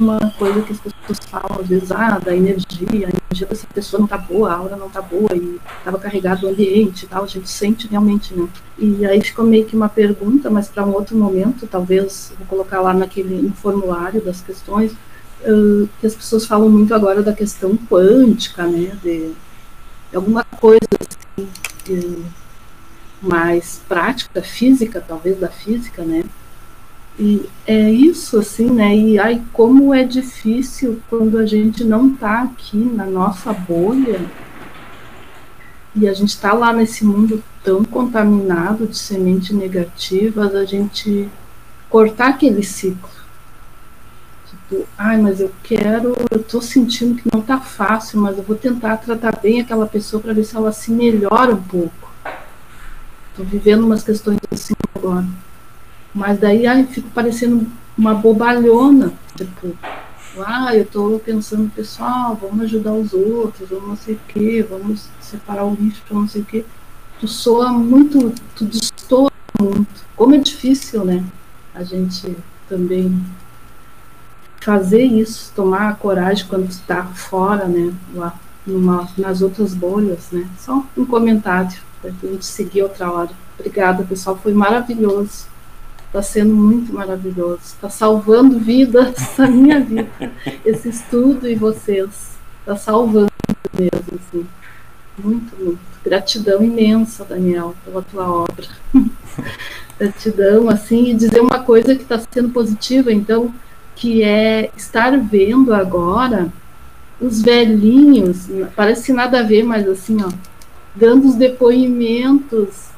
uma 0.00 0.18
coisa 0.38 0.62
que 0.62 0.72
as 0.72 0.80
pessoas 0.80 1.18
falam, 1.30 1.60
às 1.60 1.66
vezes, 1.66 1.92
ah, 1.92 2.18
da 2.18 2.34
energia, 2.34 2.88
a 2.90 3.10
energia 3.10 3.46
dessa 3.46 3.66
pessoa 3.66 4.00
não 4.00 4.06
tá 4.06 4.16
boa, 4.16 4.50
a 4.50 4.56
aura 4.56 4.76
não 4.76 4.88
tá 4.88 5.02
boa, 5.02 5.34
e 5.34 5.60
estava 5.78 5.98
carregado 5.98 6.46
o 6.46 6.50
ambiente 6.50 7.04
e 7.04 7.08
tal, 7.08 7.24
a 7.24 7.26
gente 7.26 7.48
sente 7.48 7.86
realmente, 7.86 8.34
né? 8.34 8.48
E 8.78 9.04
aí 9.04 9.20
ficou 9.22 9.44
meio 9.44 9.66
que 9.66 9.76
uma 9.76 9.88
pergunta, 9.88 10.50
mas 10.50 10.68
para 10.68 10.84
um 10.84 10.92
outro 10.92 11.16
momento, 11.16 11.66
talvez, 11.66 12.32
vou 12.38 12.46
colocar 12.46 12.80
lá 12.80 12.94
naquele 12.94 13.42
no 13.42 13.52
formulário 13.52 14.22
das 14.22 14.40
questões, 14.40 14.92
uh, 15.42 15.88
que 16.00 16.06
as 16.06 16.14
pessoas 16.14 16.46
falam 16.46 16.68
muito 16.68 16.94
agora 16.94 17.22
da 17.22 17.32
questão 17.32 17.76
quântica, 17.76 18.66
né? 18.66 18.96
De, 19.02 19.32
de 20.10 20.16
alguma 20.16 20.44
coisa 20.44 20.80
assim, 20.98 21.48
de, 21.84 22.24
mais 23.20 23.82
prática, 23.86 24.42
física, 24.42 25.04
talvez 25.06 25.38
da 25.38 25.48
física, 25.48 26.02
né? 26.02 26.24
E 27.18 27.46
é 27.66 27.90
isso, 27.90 28.38
assim, 28.38 28.70
né? 28.70 28.96
E 28.96 29.18
ai, 29.18 29.42
como 29.52 29.92
é 29.92 30.04
difícil 30.04 31.02
quando 31.10 31.38
a 31.38 31.44
gente 31.44 31.84
não 31.84 32.14
tá 32.14 32.42
aqui 32.42 32.78
na 32.78 33.04
nossa 33.04 33.52
bolha 33.52 34.20
e 35.94 36.08
a 36.08 36.14
gente 36.14 36.30
está 36.30 36.52
lá 36.52 36.72
nesse 36.72 37.04
mundo 37.04 37.42
tão 37.64 37.84
contaminado 37.84 38.86
de 38.86 38.96
sementes 38.96 39.50
negativas, 39.50 40.54
a 40.54 40.64
gente 40.64 41.28
cortar 41.88 42.28
aquele 42.28 42.62
ciclo. 42.62 43.10
Tipo, 44.48 44.86
ai, 44.96 45.20
mas 45.20 45.40
eu 45.40 45.50
quero, 45.64 46.14
eu 46.30 46.42
tô 46.42 46.60
sentindo 46.60 47.20
que 47.20 47.28
não 47.32 47.42
tá 47.42 47.58
fácil, 47.58 48.20
mas 48.20 48.38
eu 48.38 48.44
vou 48.44 48.56
tentar 48.56 48.98
tratar 48.98 49.36
bem 49.40 49.60
aquela 49.60 49.86
pessoa 49.86 50.22
para 50.22 50.32
ver 50.32 50.44
se 50.44 50.56
ela 50.56 50.72
se 50.72 50.92
melhora 50.92 51.52
um 51.52 51.62
pouco. 51.62 52.10
Tô 53.36 53.42
vivendo 53.42 53.84
umas 53.84 54.02
questões 54.04 54.38
assim 54.52 54.74
agora. 54.94 55.26
Mas 56.14 56.38
daí 56.38 56.66
ai, 56.66 56.84
fico 56.84 57.08
parecendo 57.10 57.66
uma 57.96 58.14
bobalhona. 58.14 59.12
Tipo, 59.36 59.76
ah, 60.38 60.74
eu 60.74 60.82
estou 60.82 61.18
pensando, 61.18 61.70
pessoal, 61.70 62.38
vamos 62.40 62.64
ajudar 62.64 62.92
os 62.92 63.12
outros, 63.12 63.68
vamos 63.68 63.88
não 63.88 63.96
sei 63.96 64.14
o 64.14 64.20
quê, 64.28 64.66
vamos 64.68 65.08
separar 65.20 65.64
o 65.64 65.74
lixo 65.74 66.02
não 66.10 66.28
sei 66.28 66.42
o 66.42 66.44
quê. 66.44 66.64
Tu 67.18 67.28
soa 67.28 67.70
muito, 67.72 68.32
tu 68.54 68.64
destoa 68.64 69.30
muito. 69.60 70.04
Como 70.16 70.34
é 70.34 70.38
difícil, 70.38 71.04
né? 71.04 71.24
A 71.74 71.82
gente 71.82 72.36
também 72.68 73.22
fazer 74.60 75.02
isso, 75.02 75.52
tomar 75.54 75.96
coragem 75.96 76.46
quando 76.46 76.68
está 76.68 77.04
fora, 77.06 77.66
né? 77.66 77.92
Lá 78.14 78.38
numa, 78.66 79.08
nas 79.16 79.42
outras 79.42 79.74
bolhas, 79.74 80.30
né? 80.30 80.46
Só 80.58 80.84
um 80.96 81.04
comentário 81.04 81.78
para 82.00 82.10
a 82.10 82.26
gente 82.26 82.46
seguir 82.46 82.82
outra 82.82 83.10
hora. 83.10 83.30
Obrigada, 83.58 84.04
pessoal, 84.04 84.38
foi 84.42 84.54
maravilhoso. 84.54 85.49
Está 86.10 86.22
sendo 86.22 86.52
muito 86.52 86.92
maravilhoso. 86.92 87.60
Está 87.62 87.88
salvando 87.88 88.58
vidas 88.58 89.14
a 89.38 89.46
minha 89.46 89.78
vida. 89.78 90.10
Esse 90.64 90.88
estudo 90.88 91.48
e 91.48 91.54
vocês. 91.54 92.36
Está 92.58 92.74
salvando 92.74 93.30
mesmo, 93.72 94.18
assim. 94.18 94.44
Muito, 95.16 95.56
muito. 95.56 95.78
Gratidão 96.04 96.64
imensa, 96.64 97.24
Daniel, 97.24 97.76
pela 97.84 98.02
tua 98.02 98.28
obra. 98.28 98.66
Gratidão, 99.96 100.68
assim, 100.68 101.10
e 101.10 101.14
dizer 101.14 101.40
uma 101.40 101.60
coisa 101.60 101.94
que 101.94 102.02
está 102.02 102.18
sendo 102.18 102.48
positiva, 102.48 103.12
então, 103.12 103.54
que 103.94 104.24
é 104.24 104.72
estar 104.76 105.16
vendo 105.16 105.72
agora 105.72 106.48
os 107.20 107.40
velhinhos, 107.40 108.48
parece 108.74 109.12
nada 109.12 109.40
a 109.40 109.42
ver, 109.42 109.62
mas 109.62 109.86
assim, 109.86 110.16
ó, 110.24 110.30
dando 110.96 111.28
os 111.28 111.34
depoimentos 111.34 112.88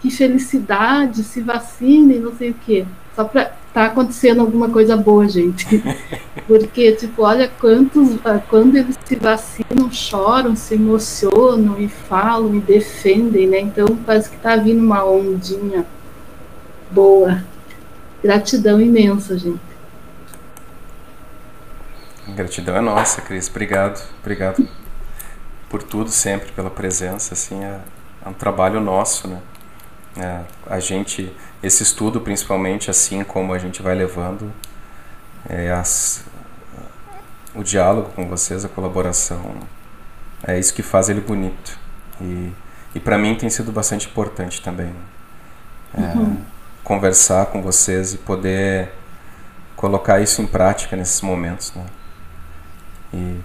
que 0.00 0.10
felicidade, 0.10 1.22
se 1.22 1.40
vacine, 1.40 2.18
não 2.18 2.34
sei 2.34 2.50
o 2.50 2.54
quê. 2.54 2.86
Só 3.14 3.24
para 3.24 3.52
tá 3.72 3.86
acontecendo 3.86 4.40
alguma 4.40 4.68
coisa 4.68 4.96
boa, 4.96 5.28
gente. 5.28 5.66
Porque, 6.46 6.92
tipo, 6.92 7.22
olha 7.22 7.48
quantos, 7.60 8.16
ah, 8.24 8.40
quando 8.48 8.76
eles 8.76 8.98
se 9.04 9.16
vacinam, 9.16 9.90
choram, 9.92 10.56
se 10.56 10.74
emocionam 10.74 11.78
e 11.78 11.88
falam 11.88 12.54
e 12.54 12.60
defendem, 12.60 13.46
né? 13.46 13.60
Então 13.60 13.86
parece 14.06 14.30
que 14.30 14.36
tá 14.38 14.56
vindo 14.56 14.82
uma 14.82 15.04
ondinha 15.04 15.86
boa. 16.90 17.44
Gratidão 18.22 18.80
imensa, 18.80 19.38
gente. 19.38 19.60
Gratidão 22.28 22.76
é 22.76 22.80
nossa, 22.80 23.20
Cris. 23.20 23.48
Obrigado, 23.48 24.02
obrigado 24.20 24.66
por 25.68 25.82
tudo 25.82 26.10
sempre, 26.10 26.50
pela 26.52 26.70
presença. 26.70 27.34
Assim, 27.34 27.62
é, 27.62 27.80
é 28.24 28.28
um 28.28 28.32
trabalho 28.32 28.80
nosso, 28.80 29.28
né? 29.28 29.40
É, 30.18 30.42
a 30.66 30.80
gente, 30.80 31.32
esse 31.62 31.82
estudo 31.82 32.20
principalmente, 32.20 32.90
assim 32.90 33.22
como 33.22 33.52
a 33.52 33.58
gente 33.58 33.80
vai 33.82 33.94
levando 33.94 34.52
é, 35.48 35.70
as, 35.70 36.24
o 37.54 37.62
diálogo 37.62 38.10
com 38.10 38.28
vocês, 38.28 38.64
a 38.64 38.68
colaboração, 38.68 39.56
é 40.46 40.58
isso 40.58 40.74
que 40.74 40.82
faz 40.82 41.08
ele 41.08 41.20
bonito. 41.20 41.78
E, 42.20 42.52
e 42.94 43.00
para 43.00 43.16
mim 43.16 43.34
tem 43.34 43.48
sido 43.48 43.70
bastante 43.70 44.08
importante 44.08 44.60
também. 44.60 44.92
É, 45.94 46.00
uhum. 46.00 46.38
Conversar 46.82 47.46
com 47.46 47.62
vocês 47.62 48.14
e 48.14 48.18
poder 48.18 48.92
colocar 49.76 50.20
isso 50.20 50.42
em 50.42 50.46
prática 50.46 50.96
nesses 50.96 51.20
momentos. 51.20 51.72
Né? 51.74 51.86
E 53.14 53.40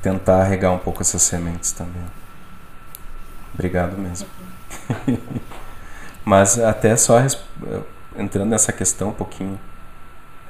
tentar 0.00 0.44
regar 0.44 0.72
um 0.72 0.78
pouco 0.78 1.02
essas 1.02 1.22
sementes 1.22 1.72
também. 1.72 2.04
Obrigado 3.54 3.96
mesmo. 3.96 4.28
Mas 6.24 6.58
até 6.58 6.96
só 6.96 7.18
entrando 8.16 8.50
nessa 8.50 8.72
questão 8.72 9.08
um 9.08 9.12
pouquinho, 9.12 9.58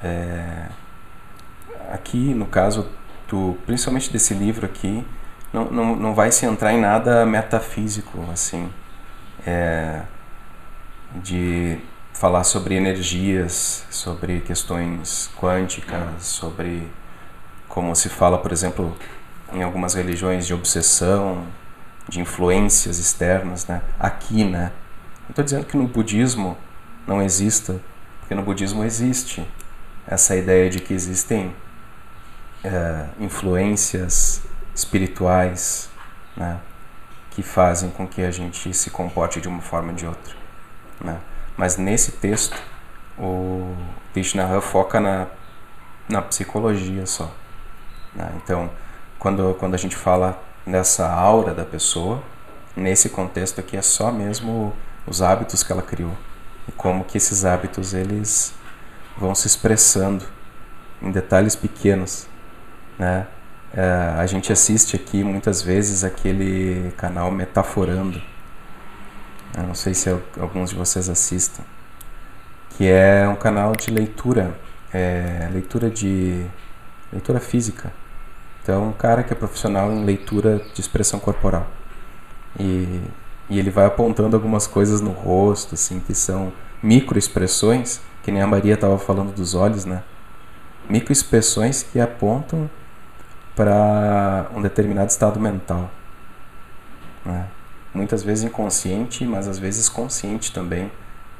é, 0.03 0.67
aqui 1.91 2.33
no 2.33 2.45
caso 2.45 2.87
do, 3.27 3.57
principalmente 3.65 4.11
desse 4.11 4.33
livro 4.33 4.65
aqui, 4.65 5.05
não, 5.53 5.65
não, 5.65 5.95
não 5.95 6.13
vai 6.13 6.31
se 6.31 6.45
entrar 6.45 6.73
em 6.73 6.79
nada 6.79 7.25
metafísico, 7.25 8.23
assim, 8.31 8.69
é, 9.45 10.01
de 11.15 11.79
falar 12.13 12.43
sobre 12.43 12.75
energias, 12.75 13.85
sobre 13.89 14.41
questões 14.41 15.29
quânticas, 15.37 16.23
sobre 16.23 16.91
como 17.67 17.95
se 17.95 18.09
fala, 18.09 18.37
por 18.37 18.51
exemplo, 18.51 18.95
em 19.53 19.63
algumas 19.63 19.93
religiões 19.93 20.45
de 20.45 20.53
obsessão, 20.53 21.45
de 22.09 22.19
influências 22.19 22.97
externas, 22.97 23.67
né? 23.67 23.81
Aqui, 23.99 24.43
né? 24.43 24.71
Não 25.23 25.29
estou 25.29 25.43
dizendo 25.43 25.65
que 25.65 25.77
no 25.77 25.87
budismo 25.87 26.57
não 27.05 27.21
exista, 27.21 27.79
porque 28.19 28.33
no 28.33 28.41
budismo 28.41 28.83
existe 28.83 29.47
essa 30.07 30.35
ideia 30.35 30.69
de 30.69 30.79
que 30.79 30.93
existem 30.93 31.55
é, 32.63 33.05
influências 33.19 34.41
espirituais, 34.73 35.89
né? 36.35 36.59
Que 37.29 37.43
fazem 37.43 37.91
com 37.91 38.07
que 38.07 38.23
a 38.23 38.31
gente 38.31 38.73
se 38.73 38.89
comporte 38.89 39.39
de 39.39 39.47
uma 39.47 39.61
forma 39.61 39.89
ou 39.89 39.95
de 39.95 40.05
outra, 40.07 40.35
né? 40.99 41.19
Mas 41.55 41.77
nesse 41.77 42.13
texto, 42.13 42.59
o 43.17 43.75
Vishnaha 44.13 44.61
foca 44.61 44.99
na, 44.99 45.27
na 46.07 46.21
psicologia 46.21 47.05
só. 47.05 47.31
Né? 48.15 48.31
Então, 48.37 48.71
quando, 49.19 49.53
quando 49.59 49.75
a 49.75 49.77
gente 49.77 49.95
fala 49.95 50.41
nessa 50.65 51.09
aura 51.11 51.53
da 51.53 51.65
pessoa. 51.65 52.21
Nesse 52.75 53.09
contexto 53.09 53.59
aqui 53.59 53.75
é 53.75 53.81
só 53.81 54.11
mesmo 54.11 54.73
os 55.05 55.21
hábitos 55.21 55.63
que 55.63 55.71
ela 55.71 55.81
criou 55.81 56.15
e 56.67 56.71
como 56.71 57.03
que 57.03 57.17
esses 57.17 57.43
hábitos 57.43 57.93
eles 57.93 58.53
vão 59.17 59.33
se 59.33 59.47
expressando 59.47 60.23
em 61.01 61.11
detalhes 61.11 61.55
pequenos, 61.55 62.27
né? 62.97 63.27
É, 63.71 64.15
a 64.17 64.25
gente 64.25 64.51
assiste 64.51 64.95
aqui 64.95 65.23
muitas 65.23 65.61
vezes 65.61 66.03
aquele 66.03 66.91
canal 66.97 67.29
Metaforando. 67.31 68.19
Eu 69.55 69.63
não 69.63 69.75
sei 69.75 69.93
se 69.93 70.09
alguns 70.39 70.71
de 70.71 70.75
vocês 70.75 71.07
assistem, 71.07 71.63
que 72.71 72.87
é 72.87 73.27
um 73.27 73.35
canal 73.35 73.75
de 73.75 73.91
leitura, 73.91 74.55
é, 74.91 75.47
leitura 75.51 75.89
de 75.89 76.45
leitura 77.11 77.39
física, 77.39 77.91
então, 78.61 78.89
um 78.89 78.91
cara 78.91 79.23
que 79.23 79.33
é 79.33 79.35
profissional 79.35 79.91
em 79.91 80.03
leitura 80.03 80.61
de 80.73 80.81
expressão 80.81 81.19
corporal. 81.19 81.67
E, 82.59 83.01
e 83.49 83.57
ele 83.57 83.69
vai 83.69 83.85
apontando 83.85 84.35
algumas 84.35 84.67
coisas 84.67 85.01
no 85.01 85.11
rosto, 85.11 85.75
assim, 85.75 85.99
que 85.99 86.13
são 86.13 86.51
microexpressões, 86.81 87.99
que 88.23 88.31
nem 88.31 88.41
a 88.41 88.47
Maria 88.47 88.73
estava 88.75 88.97
falando 88.97 89.33
dos 89.33 89.55
olhos, 89.55 89.85
né? 89.85 90.03
Microexpressões 90.89 91.83
que 91.83 91.99
apontam 91.99 92.69
para 93.55 94.49
um 94.55 94.61
determinado 94.61 95.09
estado 95.09 95.39
mental. 95.39 95.91
Né? 97.25 97.47
Muitas 97.93 98.23
vezes 98.23 98.43
inconsciente, 98.43 99.25
mas 99.25 99.47
às 99.47 99.59
vezes 99.59 99.89
consciente 99.89 100.53
também. 100.53 100.91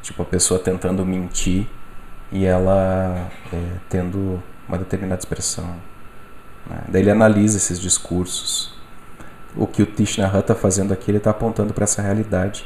Tipo, 0.01 0.23
a 0.23 0.25
pessoa 0.25 0.59
tentando 0.59 1.05
mentir 1.05 1.67
e 2.31 2.45
ela 2.45 3.29
é, 3.51 3.77
tendo 3.89 4.41
uma 4.67 4.77
determinada 4.77 5.19
expressão. 5.19 5.75
Né? 6.69 6.83
Daí 6.87 7.01
ele 7.01 7.11
analisa 7.11 7.57
esses 7.57 7.79
discursos. 7.79 8.73
O 9.55 9.65
que 9.65 9.81
o 9.81 9.85
Tishnahã 9.85 10.39
está 10.39 10.53
fazendo 10.53 10.93
aqui, 10.93 11.09
ele 11.09 11.17
está 11.17 11.31
apontando 11.31 11.73
para 11.73 11.83
essa 11.83 12.01
realidade. 12.01 12.65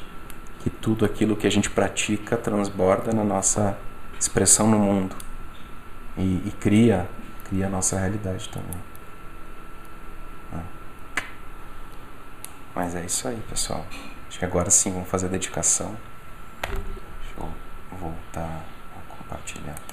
Que 0.59 0.69
tudo 0.69 1.05
aquilo 1.05 1.35
que 1.35 1.47
a 1.47 1.51
gente 1.51 1.69
pratica 1.69 2.37
transborda 2.37 3.13
na 3.13 3.23
nossa 3.23 3.77
expressão 4.19 4.69
no 4.69 4.77
mundo. 4.77 5.15
E, 6.17 6.43
e 6.45 6.53
cria, 6.59 7.07
cria 7.45 7.67
a 7.67 7.69
nossa 7.69 7.97
realidade 7.97 8.49
também. 8.49 8.77
Né? 10.51 10.63
Mas 12.75 12.95
é 12.95 13.05
isso 13.05 13.27
aí, 13.27 13.41
pessoal. 13.49 13.85
Acho 14.27 14.39
que 14.39 14.45
agora 14.45 14.69
sim, 14.69 14.91
vamos 14.91 15.09
fazer 15.09 15.27
a 15.27 15.29
dedicação. 15.29 15.95
Deixa 16.63 17.35
eu 17.37 17.49
voltar 17.99 18.63
a 18.95 19.15
compartilhar. 19.15 19.92